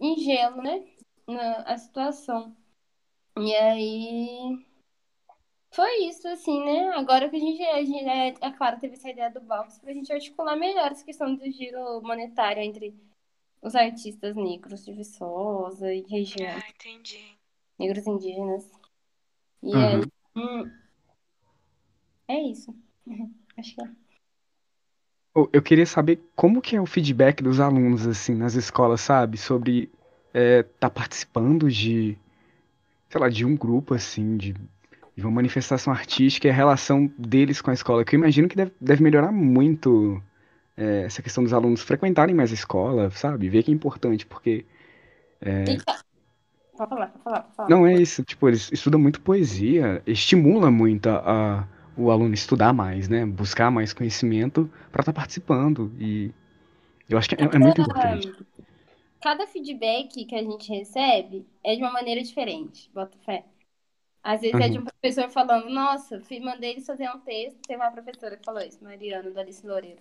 em 0.00 0.16
gelo, 0.18 0.60
né? 0.60 0.84
Na, 1.24 1.62
a 1.62 1.78
situação. 1.78 2.52
E 3.38 3.54
aí. 3.54 4.66
Foi 5.74 6.04
isso, 6.04 6.28
assim, 6.28 6.64
né? 6.64 6.90
Agora 6.90 7.28
que 7.28 7.34
a 7.34 7.38
gente, 7.38 7.62
a 7.62 7.82
gente 7.84 8.04
é, 8.04 8.28
é 8.28 8.52
claro, 8.52 8.78
teve 8.78 8.94
essa 8.94 9.10
ideia 9.10 9.28
do 9.30 9.40
box 9.40 9.80
pra 9.80 9.92
gente 9.92 10.12
articular 10.12 10.54
melhor 10.54 10.92
essa 10.92 11.04
questão 11.04 11.34
do 11.34 11.50
giro 11.50 12.00
monetário 12.00 12.62
entre 12.62 12.94
os 13.60 13.74
artistas 13.74 14.36
negros 14.36 14.84
de 14.84 14.92
Viçosa 14.92 15.92
e 15.92 16.02
região, 16.02 16.46
Ah, 16.48 16.62
entendi. 16.68 17.36
negros 17.76 18.06
indígenas. 18.06 18.70
E 19.62 19.74
Uhum. 19.74 20.00
aí. 20.00 20.02
hum, 20.36 20.70
é 22.28 22.40
isso. 22.40 22.72
Acho 23.58 23.74
que 23.74 23.80
é. 23.82 23.88
Eu 25.52 25.60
queria 25.60 25.86
saber 25.86 26.20
como 26.36 26.62
que 26.62 26.76
é 26.76 26.80
o 26.80 26.86
feedback 26.86 27.42
dos 27.42 27.58
alunos, 27.58 28.06
assim, 28.06 28.36
nas 28.36 28.54
escolas, 28.54 29.00
sabe? 29.00 29.36
Sobre 29.36 29.90
é, 30.32 30.62
tá 30.62 30.88
participando 30.88 31.68
de, 31.68 32.16
sei 33.10 33.20
lá, 33.20 33.28
de 33.28 33.44
um 33.44 33.56
grupo, 33.56 33.94
assim, 33.94 34.36
de, 34.36 34.54
de 35.16 35.22
uma 35.24 35.30
manifestação 35.32 35.92
artística 35.92 36.48
e 36.48 36.50
a 36.50 36.54
relação 36.54 37.10
deles 37.18 37.60
com 37.60 37.70
a 37.70 37.74
escola. 37.74 38.04
Que 38.04 38.16
eu 38.16 38.20
imagino 38.20 38.48
que 38.48 38.56
deve, 38.56 38.72
deve 38.80 39.02
melhorar 39.02 39.32
muito 39.32 40.22
é, 40.76 41.04
essa 41.04 41.22
questão 41.22 41.44
dos 41.44 41.52
alunos 41.54 41.82
frequentarem 41.82 42.34
mais 42.34 42.50
a 42.52 42.54
escola, 42.54 43.10
sabe? 43.12 43.48
Ver 43.50 43.62
que 43.64 43.70
é 43.72 43.74
importante, 43.74 44.26
porque 44.26 44.64
Pode 46.76 46.88
falar, 46.90 47.08
pode 47.08 47.22
falar, 47.24 47.42
pode 47.42 47.56
falar. 47.56 47.70
não 47.70 47.86
é 47.86 47.94
isso, 47.96 48.22
tipo, 48.24 48.48
eles 48.48 48.70
estudam 48.72 49.00
muito 49.00 49.20
poesia, 49.20 50.02
estimula 50.06 50.70
muito 50.70 51.08
a, 51.08 51.60
a- 51.62 51.68
o 51.96 52.10
aluno 52.10 52.34
estudar 52.34 52.72
mais, 52.72 53.08
né? 53.08 53.24
Buscar 53.24 53.70
mais 53.70 53.92
conhecimento 53.92 54.68
para 54.90 55.00
estar 55.02 55.12
participando. 55.12 55.92
E 55.98 56.30
eu 57.08 57.18
acho 57.18 57.28
que 57.28 57.36
é, 57.36 57.48
é 57.52 57.58
muito 57.58 57.80
importante. 57.80 58.28
Cada 59.20 59.46
feedback 59.48 60.24
que 60.24 60.34
a 60.36 60.42
gente 60.42 60.68
recebe 60.68 61.44
é 61.64 61.74
de 61.74 61.82
uma 61.82 61.90
maneira 61.92 62.22
diferente, 62.22 62.88
bota 62.94 63.18
fé. 63.24 63.44
Às 64.24 64.40
vezes 64.40 64.58
é 64.58 64.68
de 64.70 64.78
um 64.78 64.84
professor 64.84 65.28
falando, 65.28 65.68
nossa, 65.68 66.18
mandei 66.40 66.70
eles 66.70 66.86
fazer 66.86 67.10
um 67.10 67.20
texto. 67.20 67.60
Tem 67.60 67.76
uma 67.76 67.90
professora 67.90 68.38
que 68.38 68.44
falou 68.44 68.62
isso, 68.62 68.82
Mariana, 68.82 69.30
da 69.30 69.42
Alice 69.42 69.64
Loureiro. 69.66 70.00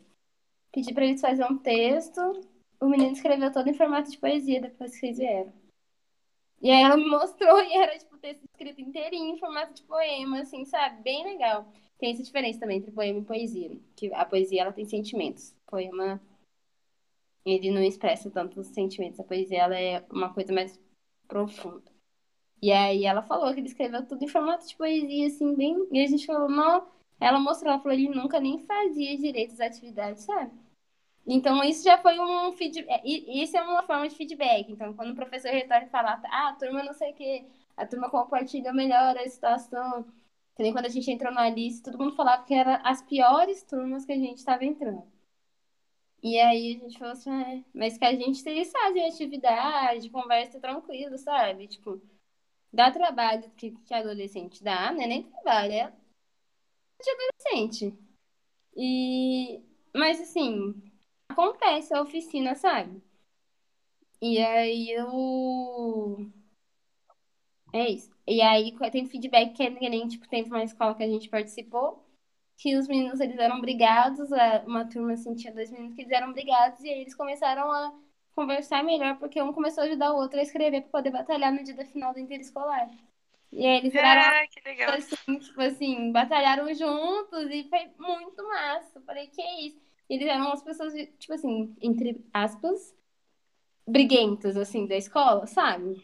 Pedi 0.71 0.93
pra 0.93 1.03
eles 1.03 1.19
fazerem 1.19 1.51
um 1.51 1.57
texto, 1.57 2.21
o 2.79 2.87
menino 2.87 3.11
escreveu 3.11 3.51
todo 3.51 3.67
em 3.67 3.73
formato 3.73 4.09
de 4.09 4.17
poesia 4.17 4.61
depois 4.61 4.97
que 4.97 5.07
eles 5.07 5.17
vieram. 5.17 5.51
E 6.61 6.71
aí 6.71 6.81
ela 6.81 6.95
me 6.95 7.05
mostrou 7.05 7.59
e 7.67 7.73
era, 7.73 7.97
tipo, 7.97 8.17
texto 8.17 8.45
escrito 8.45 8.79
inteirinho 8.79 9.35
em 9.35 9.39
formato 9.39 9.73
de 9.73 9.83
poema, 9.83 10.39
assim, 10.39 10.63
sabe? 10.63 11.03
Bem 11.03 11.25
legal. 11.25 11.67
Tem 11.99 12.13
essa 12.13 12.23
diferença 12.23 12.61
também 12.61 12.77
entre 12.77 12.91
poema 12.91 13.19
e 13.19 13.25
poesia. 13.25 13.77
Que 13.93 14.13
a 14.13 14.23
poesia, 14.23 14.61
ela 14.61 14.71
tem 14.71 14.85
sentimentos. 14.85 15.51
O 15.67 15.71
poema, 15.71 16.21
ele 17.45 17.71
não 17.71 17.83
expressa 17.83 18.31
tanto 18.31 18.61
os 18.61 18.67
sentimentos. 18.67 19.19
A 19.19 19.23
poesia, 19.25 19.63
ela 19.63 19.77
é 19.77 20.01
uma 20.09 20.33
coisa 20.33 20.53
mais 20.53 20.79
profunda. 21.27 21.92
E 22.63 22.71
aí 22.71 23.03
ela 23.03 23.21
falou 23.21 23.53
que 23.53 23.59
ele 23.59 23.67
escreveu 23.67 24.07
tudo 24.07 24.23
em 24.23 24.27
formato 24.29 24.65
de 24.65 24.73
poesia, 24.77 25.27
assim, 25.27 25.53
bem... 25.53 25.85
E 25.91 26.01
a 26.01 26.07
gente 26.07 26.25
falou, 26.25 26.47
não... 26.47 26.87
Ela 27.19 27.37
mostrou, 27.37 27.69
ela 27.73 27.81
falou, 27.81 27.97
ele 27.97 28.07
nunca 28.07 28.39
nem 28.39 28.57
fazia 28.59 29.17
direito 29.17 29.51
às 29.51 29.59
atividades, 29.59 30.23
sabe? 30.23 30.49
Então, 31.27 31.61
isso 31.61 31.83
já 31.83 31.97
foi 31.97 32.17
um 32.17 32.53
feedback. 32.53 33.01
Isso 33.05 33.57
é 33.57 33.61
uma 33.61 33.83
forma 33.83 34.07
de 34.07 34.15
feedback. 34.15 34.71
Então, 34.71 34.93
quando 34.93 35.11
o 35.11 35.15
professor 35.15 35.51
retorna 35.51 35.87
e 35.87 35.89
fala, 35.89 36.21
ah, 36.23 36.49
a 36.49 36.53
turma 36.53 36.81
não 36.83 36.93
sei 36.93 37.11
o 37.11 37.13
quê, 37.15 37.43
a 37.75 37.85
turma 37.85 38.09
compartilha 38.09 38.71
melhor 38.71 39.17
a 39.17 39.27
situação. 39.29 40.05
Que 40.55 40.71
quando 40.71 40.85
a 40.85 40.89
gente 40.89 41.11
entrou 41.11 41.33
na 41.33 41.49
lista, 41.49 41.91
todo 41.91 42.01
mundo 42.01 42.15
falava 42.15 42.45
que 42.45 42.53
eram 42.53 42.79
as 42.85 43.01
piores 43.01 43.61
turmas 43.63 44.05
que 44.05 44.13
a 44.13 44.17
gente 44.17 44.37
estava 44.37 44.63
entrando. 44.63 45.03
E 46.21 46.39
aí 46.39 46.77
a 46.77 46.79
gente 46.79 46.97
falou 46.97 47.11
assim, 47.11 47.29
é, 47.29 47.61
mas 47.73 47.97
que 47.97 48.05
a 48.05 48.15
gente 48.15 48.41
tem 48.41 48.63
fazem 48.63 49.05
atividade, 49.05 50.09
conversa 50.09 50.61
tranquilo, 50.61 51.17
sabe? 51.17 51.67
Tipo, 51.67 52.01
dá 52.73 52.91
trabalho 52.91 53.49
que, 53.51 53.71
que 53.71 53.93
adolescente 53.93 54.63
dá, 54.63 54.91
né? 54.91 55.07
Nem 55.07 55.23
trabalho, 55.23 55.73
é 55.73 55.93
de 57.01 57.09
adolescente. 57.11 57.97
E, 58.75 59.61
mas 59.95 60.19
assim, 60.21 60.73
acontece 61.29 61.93
a 61.93 62.01
oficina, 62.01 62.55
sabe? 62.55 63.01
E 64.21 64.39
aí 64.39 64.89
eu. 64.91 66.31
É 67.73 67.89
isso. 67.89 68.09
E 68.27 68.41
aí 68.41 68.73
tem 68.91 69.05
feedback 69.05 69.53
que, 69.53 69.71
que 69.71 69.89
nem, 69.89 70.07
tipo, 70.07 70.27
teve 70.29 70.49
uma 70.49 70.63
escola 70.63 70.95
que 70.95 71.03
a 71.03 71.07
gente 71.07 71.29
participou, 71.29 72.07
que 72.57 72.77
os 72.77 72.87
meninos, 72.87 73.19
eles 73.19 73.37
eram 73.37 73.59
brigados, 73.59 74.29
uma 74.65 74.87
turma, 74.87 75.13
assim, 75.13 75.35
tinha 75.35 75.53
dois 75.53 75.71
meninos 75.71 75.95
que 75.95 76.01
eles 76.01 76.11
eram 76.11 76.31
brigados, 76.31 76.79
e 76.81 76.89
aí 76.89 77.01
eles 77.01 77.15
começaram 77.15 77.71
a 77.71 77.93
conversar 78.35 78.83
melhor, 78.83 79.17
porque 79.19 79.41
um 79.41 79.53
começou 79.53 79.83
a 79.83 79.87
ajudar 79.87 80.13
o 80.13 80.17
outro 80.17 80.39
a 80.39 80.43
escrever 80.43 80.81
para 80.81 80.89
poder 80.91 81.11
batalhar 81.11 81.51
no 81.51 81.63
dia 81.63 81.75
da 81.75 81.85
final 81.85 82.13
do 82.13 82.19
interescolar. 82.19 82.89
E 83.51 83.65
aí 83.65 83.77
eles 83.77 83.93
viraram, 83.93 84.21
Ah, 84.21 84.47
que 84.47 84.67
legal. 84.67 84.93
assim, 84.95 85.39
tipo 85.39 85.61
assim, 85.61 86.11
batalharam 86.11 86.73
juntos, 86.73 87.49
e 87.51 87.63
foi 87.69 87.89
muito 87.99 88.43
massa. 88.47 88.97
Eu 88.97 89.03
falei, 89.03 89.27
que 89.27 89.41
é 89.41 89.61
isso? 89.61 89.79
Eles 90.09 90.27
eram 90.27 90.51
as 90.51 90.63
pessoas, 90.63 90.93
tipo 91.19 91.33
assim, 91.33 91.75
entre 91.81 92.23
aspas, 92.33 92.95
briguentas, 93.87 94.57
assim, 94.57 94.87
da 94.87 94.95
escola, 94.95 95.45
sabe? 95.45 96.01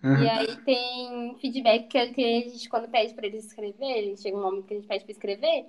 Uhum. 0.00 0.22
E 0.22 0.28
aí 0.28 0.56
tem 0.64 1.36
feedback 1.38 1.88
que, 1.88 1.98
a 1.98 2.06
gente, 2.06 2.68
quando 2.68 2.88
pede 2.88 3.14
pra 3.14 3.26
eles 3.26 3.46
escreverem, 3.46 4.16
chega 4.16 4.36
um 4.36 4.42
momento 4.42 4.66
que 4.66 4.74
a 4.74 4.76
gente 4.76 4.86
pede 4.88 5.04
pra 5.04 5.12
escrever, 5.12 5.66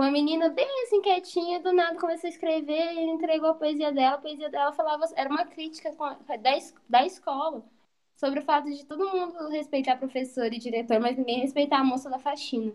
uma 0.00 0.10
menina 0.10 0.48
bem 0.48 0.66
assim, 0.84 1.02
quietinha, 1.02 1.60
do 1.60 1.72
nada 1.72 1.98
começou 1.98 2.26
a 2.28 2.30
escrever, 2.30 2.96
ele 2.96 3.10
entregou 3.10 3.50
a 3.50 3.54
poesia 3.54 3.92
dela, 3.92 4.16
a 4.16 4.20
poesia 4.20 4.48
dela 4.48 4.72
falava, 4.72 5.04
era 5.14 5.28
uma 5.28 5.44
crítica 5.44 5.90
da, 5.92 6.58
da 6.88 7.06
escola, 7.06 7.62
sobre 8.16 8.40
o 8.40 8.42
fato 8.42 8.70
de 8.70 8.86
todo 8.86 9.10
mundo 9.10 9.48
respeitar 9.48 9.96
professor 9.96 10.52
e 10.52 10.58
diretor, 10.58 10.98
mas 10.98 11.16
ninguém 11.16 11.40
respeitar 11.40 11.80
a 11.80 11.84
moça 11.84 12.08
da 12.08 12.18
faxina. 12.18 12.72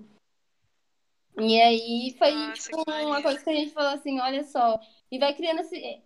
E 1.39 1.61
aí 1.61 2.15
foi 2.17 2.31
Nossa, 2.31 2.71
tipo, 2.71 2.83
uma 2.87 3.21
coisa 3.21 3.43
que 3.43 3.49
a 3.49 3.53
gente 3.53 3.71
falou 3.71 3.91
assim, 3.91 4.19
olha 4.19 4.43
só, 4.43 4.79
e 5.11 5.19
vai 5.19 5.33
criando 5.33 5.61
esse... 5.61 6.01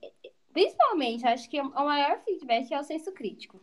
Principalmente, 0.51 1.25
acho 1.25 1.49
que 1.49 1.61
o 1.61 1.69
maior 1.69 2.21
feedback 2.23 2.73
é 2.73 2.79
o 2.79 2.83
senso 2.83 3.11
crítico. 3.13 3.61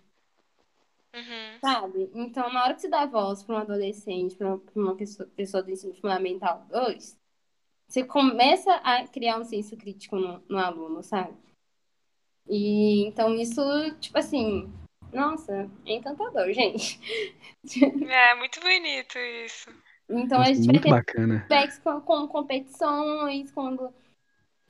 Uhum. 1.15 1.59
Sabe? 1.61 2.11
Então, 2.15 2.51
na 2.51 2.65
hora 2.65 2.75
que 2.75 2.81
você 2.81 2.89
dá 2.89 3.05
voz 3.05 3.43
para 3.43 3.57
um 3.57 3.59
adolescente, 3.59 4.37
para 4.37 4.59
uma 4.75 4.95
pessoa, 4.97 5.29
pessoa 5.37 5.63
do 5.63 5.71
ensino 5.71 5.95
fundamental 5.95 6.65
2, 6.71 7.18
você 7.89 8.05
começa 8.05 8.73
a 8.77 9.07
criar 9.09 9.39
um 9.39 9.45
senso 9.45 9.77
crítico 9.77 10.17
no, 10.17 10.43
no 10.49 10.59
aluno, 10.59 11.03
sabe? 11.03 11.35
E 12.47 13.07
então 13.07 13.35
isso, 13.35 13.63
tipo 13.99 14.19
assim, 14.19 14.73
nossa, 15.13 15.71
é 15.87 15.95
encantador, 15.95 16.51
gente. 16.53 17.01
É 18.09 18.35
muito 18.35 18.61
bonito 18.61 19.19
isso. 19.19 19.71
Então 20.09 20.41
a 20.41 20.47
gente 20.47 20.67
vai 20.67 20.75
muito 20.75 20.83
ter 20.83 20.91
bacana. 20.91 21.39
feedbacks 21.41 21.79
com, 21.79 22.01
com 22.01 22.29
competições, 22.29 23.51
quando 23.53 23.93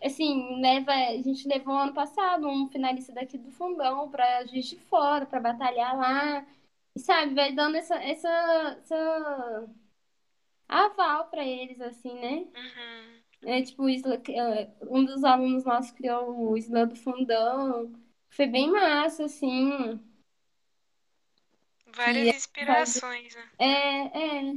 assim, 0.02 0.60
leva, 0.60 0.92
a 0.92 1.22
gente 1.22 1.46
levou 1.48 1.74
ano 1.74 1.92
passado 1.92 2.48
um 2.48 2.68
finalista 2.68 3.12
daqui 3.12 3.36
do 3.36 3.50
fundão 3.50 4.08
para 4.10 4.46
Juiz 4.46 4.66
de 4.66 4.76
Fora, 4.76 5.26
para 5.26 5.40
batalhar 5.40 5.96
lá. 5.96 6.46
E 6.96 7.00
sabe, 7.00 7.34
vai 7.34 7.52
dando 7.52 7.76
essa, 7.76 7.96
essa, 7.96 8.78
essa 8.80 9.68
aval 10.68 11.28
para 11.30 11.44
eles, 11.44 11.80
assim, 11.80 12.14
né? 12.14 12.46
Uhum. 12.54 13.18
É 13.42 13.62
tipo, 13.62 13.84
o 13.84 13.88
Isla, 13.88 14.20
é, 14.28 14.70
um 14.82 15.04
dos 15.04 15.24
alunos 15.24 15.64
nossos 15.64 15.92
criou 15.92 16.50
o 16.50 16.56
Isla 16.56 16.86
do 16.86 16.96
Fundão. 16.96 17.92
Foi 18.30 18.46
bem 18.46 18.70
massa, 18.70 19.24
assim. 19.24 19.98
Várias 21.94 22.24
Que 22.24 22.30
é 22.30 22.36
inspirações, 22.36 23.34
né? 23.34 23.50
É, 23.58 24.46
é. 24.48 24.54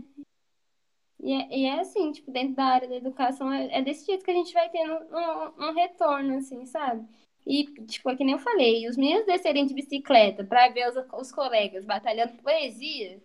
E 1.23 1.33
é, 1.33 1.57
e 1.59 1.65
é 1.65 1.79
assim, 1.79 2.11
tipo, 2.11 2.31
dentro 2.31 2.55
da 2.55 2.65
área 2.65 2.87
da 2.87 2.95
educação, 2.95 3.51
é, 3.53 3.77
é 3.77 3.81
desse 3.81 4.05
jeito 4.05 4.25
que 4.25 4.31
a 4.31 4.33
gente 4.33 4.53
vai 4.53 4.69
tendo 4.69 4.93
um, 4.93 5.67
um 5.67 5.73
retorno, 5.73 6.37
assim, 6.37 6.65
sabe? 6.65 7.07
E, 7.45 7.65
tipo, 7.85 8.09
é 8.09 8.15
que 8.15 8.23
nem 8.23 8.33
eu 8.33 8.39
falei, 8.39 8.87
os 8.87 8.97
meninos 8.97 9.25
descerem 9.25 9.65
de 9.65 9.73
bicicleta 9.73 10.43
pra 10.43 10.69
ver 10.69 10.89
os, 10.89 10.95
os 11.13 11.31
colegas 11.31 11.85
batalhando 11.85 12.41
poesia, 12.41 13.21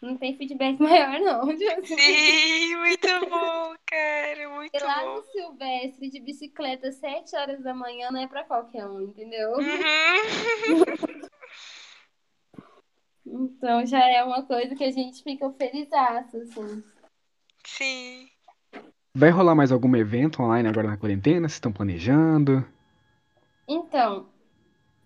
não 0.00 0.16
tem 0.16 0.36
feedback 0.36 0.78
maior, 0.80 1.20
não. 1.20 1.42
Assim, 1.50 1.96
Sim, 1.96 2.76
muito 2.76 3.08
bom, 3.28 3.74
cara, 3.86 4.48
muito 4.54 4.84
lá 4.84 5.04
bom. 5.04 5.16
no 5.16 5.22
Silvestre 5.24 6.10
de 6.10 6.20
bicicleta 6.20 6.88
às 6.88 6.96
7 6.96 7.36
horas 7.36 7.62
da 7.62 7.74
manhã 7.74 8.10
não 8.10 8.20
é 8.20 8.26
pra 8.26 8.44
qualquer 8.44 8.86
um, 8.86 9.02
entendeu? 9.02 9.52
Uhum. 9.52 11.20
Então 13.32 13.86
já 13.86 14.08
é 14.08 14.24
uma 14.24 14.42
coisa 14.42 14.74
que 14.74 14.82
a 14.82 14.90
gente 14.90 15.22
fica 15.22 15.48
feliz, 15.52 15.88
assim. 15.92 16.82
Sim. 17.64 18.28
Vai 19.14 19.30
rolar 19.30 19.54
mais 19.54 19.70
algum 19.70 19.94
evento 19.94 20.42
online 20.42 20.68
agora 20.68 20.88
na 20.88 20.96
quarentena? 20.96 21.48
Vocês 21.48 21.52
estão 21.52 21.72
planejando? 21.72 22.66
Então, 23.68 24.28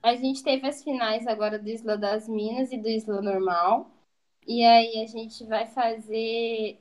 a 0.03 0.15
gente 0.15 0.43
teve 0.43 0.67
as 0.67 0.83
finais 0.83 1.27
agora 1.27 1.59
do 1.59 1.69
Isla 1.69 1.99
das 1.99 2.27
Minas 2.27 2.73
e 2.73 2.79
do 2.79 2.89
Isla 2.89 3.21
Normal. 3.21 3.94
E 4.47 4.63
aí 4.65 5.03
a 5.03 5.07
gente 5.07 5.45
vai 5.45 5.67
fazer 5.67 6.81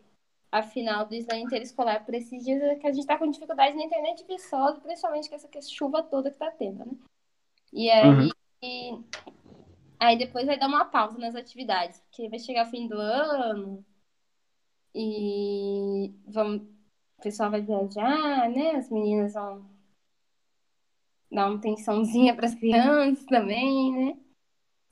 a 0.51 0.61
final 0.61 1.05
do 1.05 1.15
Isla 1.15 1.37
Interescolar 1.37 2.05
por 2.05 2.13
esses 2.13 2.43
dias 2.43 2.79
que 2.79 2.87
a 2.87 2.91
gente 2.91 3.07
tá 3.07 3.17
com 3.17 3.29
dificuldade 3.29 3.75
na 3.75 3.83
internet 3.83 4.23
viçosa, 4.27 4.79
principalmente 4.81 5.29
com 5.29 5.35
essa 5.35 5.49
chuva 5.61 6.03
toda 6.03 6.29
que 6.29 6.37
tá 6.37 6.51
tendo, 6.51 6.85
né? 6.85 6.93
E 7.71 7.89
aí, 7.89 8.29
aí 9.99 10.17
depois 10.17 10.45
vai 10.45 10.59
dar 10.59 10.67
uma 10.67 10.85
pausa 10.85 11.17
nas 11.17 11.35
atividades, 11.35 11.99
porque 12.01 12.29
vai 12.29 12.37
chegar 12.37 12.67
o 12.67 12.69
fim 12.69 12.87
do 12.87 12.97
ano 12.97 13.83
e 14.93 16.13
vamos, 16.27 16.61
o 17.17 17.21
pessoal 17.23 17.49
vai 17.49 17.61
viajar, 17.61 18.49
né? 18.49 18.75
As 18.75 18.89
meninas 18.91 19.33
vão 19.33 19.65
dar 21.31 21.49
uma 21.49 21.59
tensãozinha 21.59 22.35
para 22.35 22.45
as 22.45 22.55
crianças 22.55 23.25
também, 23.25 23.91
né? 23.91 24.22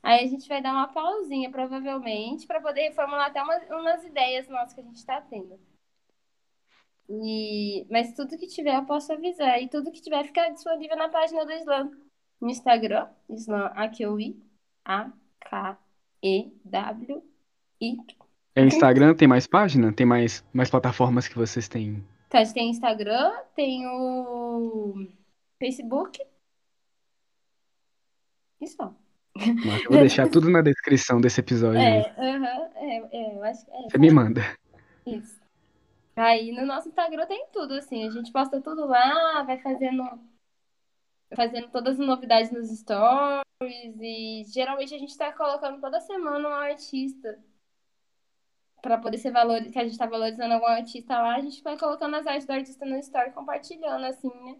Aí 0.03 0.25
a 0.25 0.27
gente 0.27 0.47
vai 0.47 0.61
dar 0.61 0.73
uma 0.73 0.87
pausinha, 0.87 1.51
provavelmente, 1.51 2.47
para 2.47 2.59
poder 2.59 2.89
reformular 2.89 3.27
até 3.27 3.41
umas, 3.43 3.69
umas 3.69 4.03
ideias 4.03 4.47
nossas 4.47 4.73
que 4.73 4.81
a 4.81 4.83
gente 4.83 4.95
está 4.95 5.21
tendo. 5.21 5.59
E... 7.07 7.85
Mas 7.89 8.13
tudo 8.13 8.37
que 8.37 8.47
tiver 8.47 8.75
eu 8.75 8.85
posso 8.85 9.13
avisar. 9.13 9.61
E 9.61 9.67
tudo 9.67 9.91
que 9.91 10.01
tiver 10.01 10.23
fica 10.25 10.49
disponível 10.49 10.97
na 10.97 11.09
página 11.09 11.45
do 11.45 11.51
Slam. 11.51 11.91
No 12.39 12.49
Instagram, 12.49 13.09
Slam 13.29 13.71
AQI, 13.75 14.41
A-K-E-W-I. 14.83 15.17
É 18.55 18.65
Instagram? 18.65 19.13
Tem 19.13 19.27
mais 19.27 19.45
página? 19.45 19.93
Tem 19.93 20.05
mais, 20.05 20.43
mais 20.51 20.69
plataformas 20.69 21.27
que 21.27 21.35
vocês 21.35 21.67
têm? 21.67 22.03
Então, 22.27 22.41
a 22.41 22.43
gente 22.43 22.53
tem 22.53 22.69
Instagram, 22.69 23.31
tem 23.55 23.85
o 23.87 25.07
Facebook. 25.59 26.19
E 28.59 28.67
só. 28.67 28.95
Mas 29.35 29.83
eu 29.83 29.91
vou 29.91 29.99
deixar 29.99 30.29
tudo 30.29 30.49
na 30.49 30.61
descrição 30.61 31.21
desse 31.21 31.39
episódio. 31.39 31.79
É, 31.79 32.13
aham, 32.17 32.69
é, 32.75 32.97
é, 33.11 33.35
eu 33.37 33.43
acho 33.43 33.65
que 33.65 33.71
é. 33.71 33.89
Você 33.89 33.97
me 33.97 34.11
manda. 34.11 34.41
Isso. 35.05 35.39
Aí 36.15 36.51
no 36.51 36.65
nosso 36.65 36.89
Instagram 36.89 37.25
tem 37.25 37.47
tudo, 37.51 37.73
assim. 37.75 38.07
A 38.07 38.11
gente 38.11 38.31
posta 38.31 38.61
tudo 38.61 38.85
lá, 38.85 39.43
vai 39.43 39.57
fazendo, 39.59 40.03
fazendo 41.35 41.69
todas 41.69 41.99
as 41.99 42.05
novidades 42.05 42.51
nos 42.51 42.69
stories. 42.69 43.41
E 44.01 44.43
geralmente 44.47 44.93
a 44.93 44.97
gente 44.97 45.17
tá 45.17 45.31
colocando 45.31 45.79
toda 45.79 45.99
semana 46.01 46.49
um 46.49 46.53
artista. 46.53 47.39
Pra 48.81 48.97
poder 48.97 49.19
ser 49.19 49.31
valor, 49.31 49.61
que 49.61 49.77
a 49.77 49.83
gente 49.83 49.97
tá 49.97 50.07
valorizando 50.07 50.55
algum 50.55 50.65
artista 50.65 51.13
lá, 51.21 51.35
a 51.35 51.41
gente 51.41 51.61
vai 51.61 51.77
colocando 51.77 52.15
as 52.15 52.25
artes 52.25 52.47
do 52.47 52.51
artista 52.51 52.83
no 52.83 52.97
story 52.97 53.31
compartilhando, 53.31 54.05
assim, 54.05 54.31
né? 54.43 54.57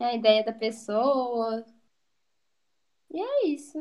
A 0.00 0.14
ideia 0.14 0.44
da 0.44 0.52
pessoa. 0.52 1.66
E 3.10 3.20
é 3.20 3.46
isso. 3.48 3.78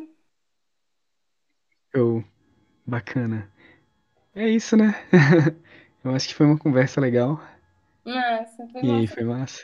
Show. 1.93 2.23
Bacana. 2.87 3.51
É 4.35 4.49
isso, 4.49 4.77
né? 4.77 4.93
Eu 6.03 6.15
acho 6.15 6.27
que 6.29 6.35
foi 6.35 6.45
uma 6.45 6.57
conversa 6.59 7.01
legal. 7.01 7.41
Massa, 8.05 8.67
foi 8.71 8.81
E 8.81 8.87
massa. 8.87 9.07
foi 9.07 9.23
massa. 9.23 9.63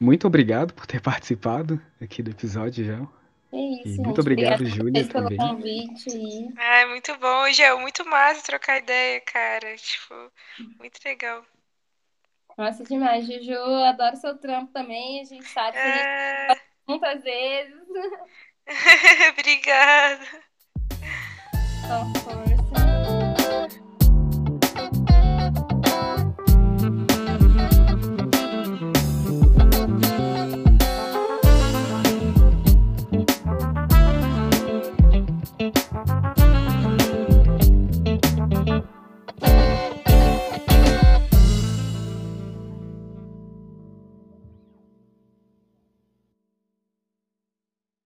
Muito 0.00 0.26
obrigado 0.26 0.74
por 0.74 0.84
ter 0.86 1.00
participado 1.00 1.80
aqui 2.00 2.22
do 2.22 2.30
episódio, 2.30 2.84
já. 2.84 3.06
É 3.52 3.82
E 3.84 3.88
isso, 3.88 4.02
muito 4.02 4.20
gente. 4.20 4.20
obrigado, 4.20 4.64
Júlia, 4.66 5.04
vocês 5.04 5.08
pelo 5.08 5.30
também. 5.30 5.36
convite. 5.36 6.08
Ai, 6.56 6.86
muito 6.86 7.16
bom, 7.18 7.50
Gel. 7.52 7.80
Muito 7.80 8.04
massa 8.04 8.42
trocar 8.44 8.78
ideia, 8.78 9.20
cara. 9.22 9.76
Tipo, 9.76 10.32
muito 10.78 11.00
legal. 11.04 11.44
Nossa, 12.56 12.84
demais, 12.84 13.26
Juju. 13.26 13.54
Adoro 13.84 14.16
seu 14.16 14.36
trampo 14.38 14.72
também. 14.72 15.20
A 15.20 15.24
gente 15.24 15.48
sabe 15.48 15.78
que 15.80 15.88
a 15.88 15.90
gente 15.90 16.08
Ah, 16.08 16.54
muitas 16.90 17.22
vezes. 17.22 17.74
Obrigada. 19.38 20.26
Só 21.86 22.20
força. 22.20 22.59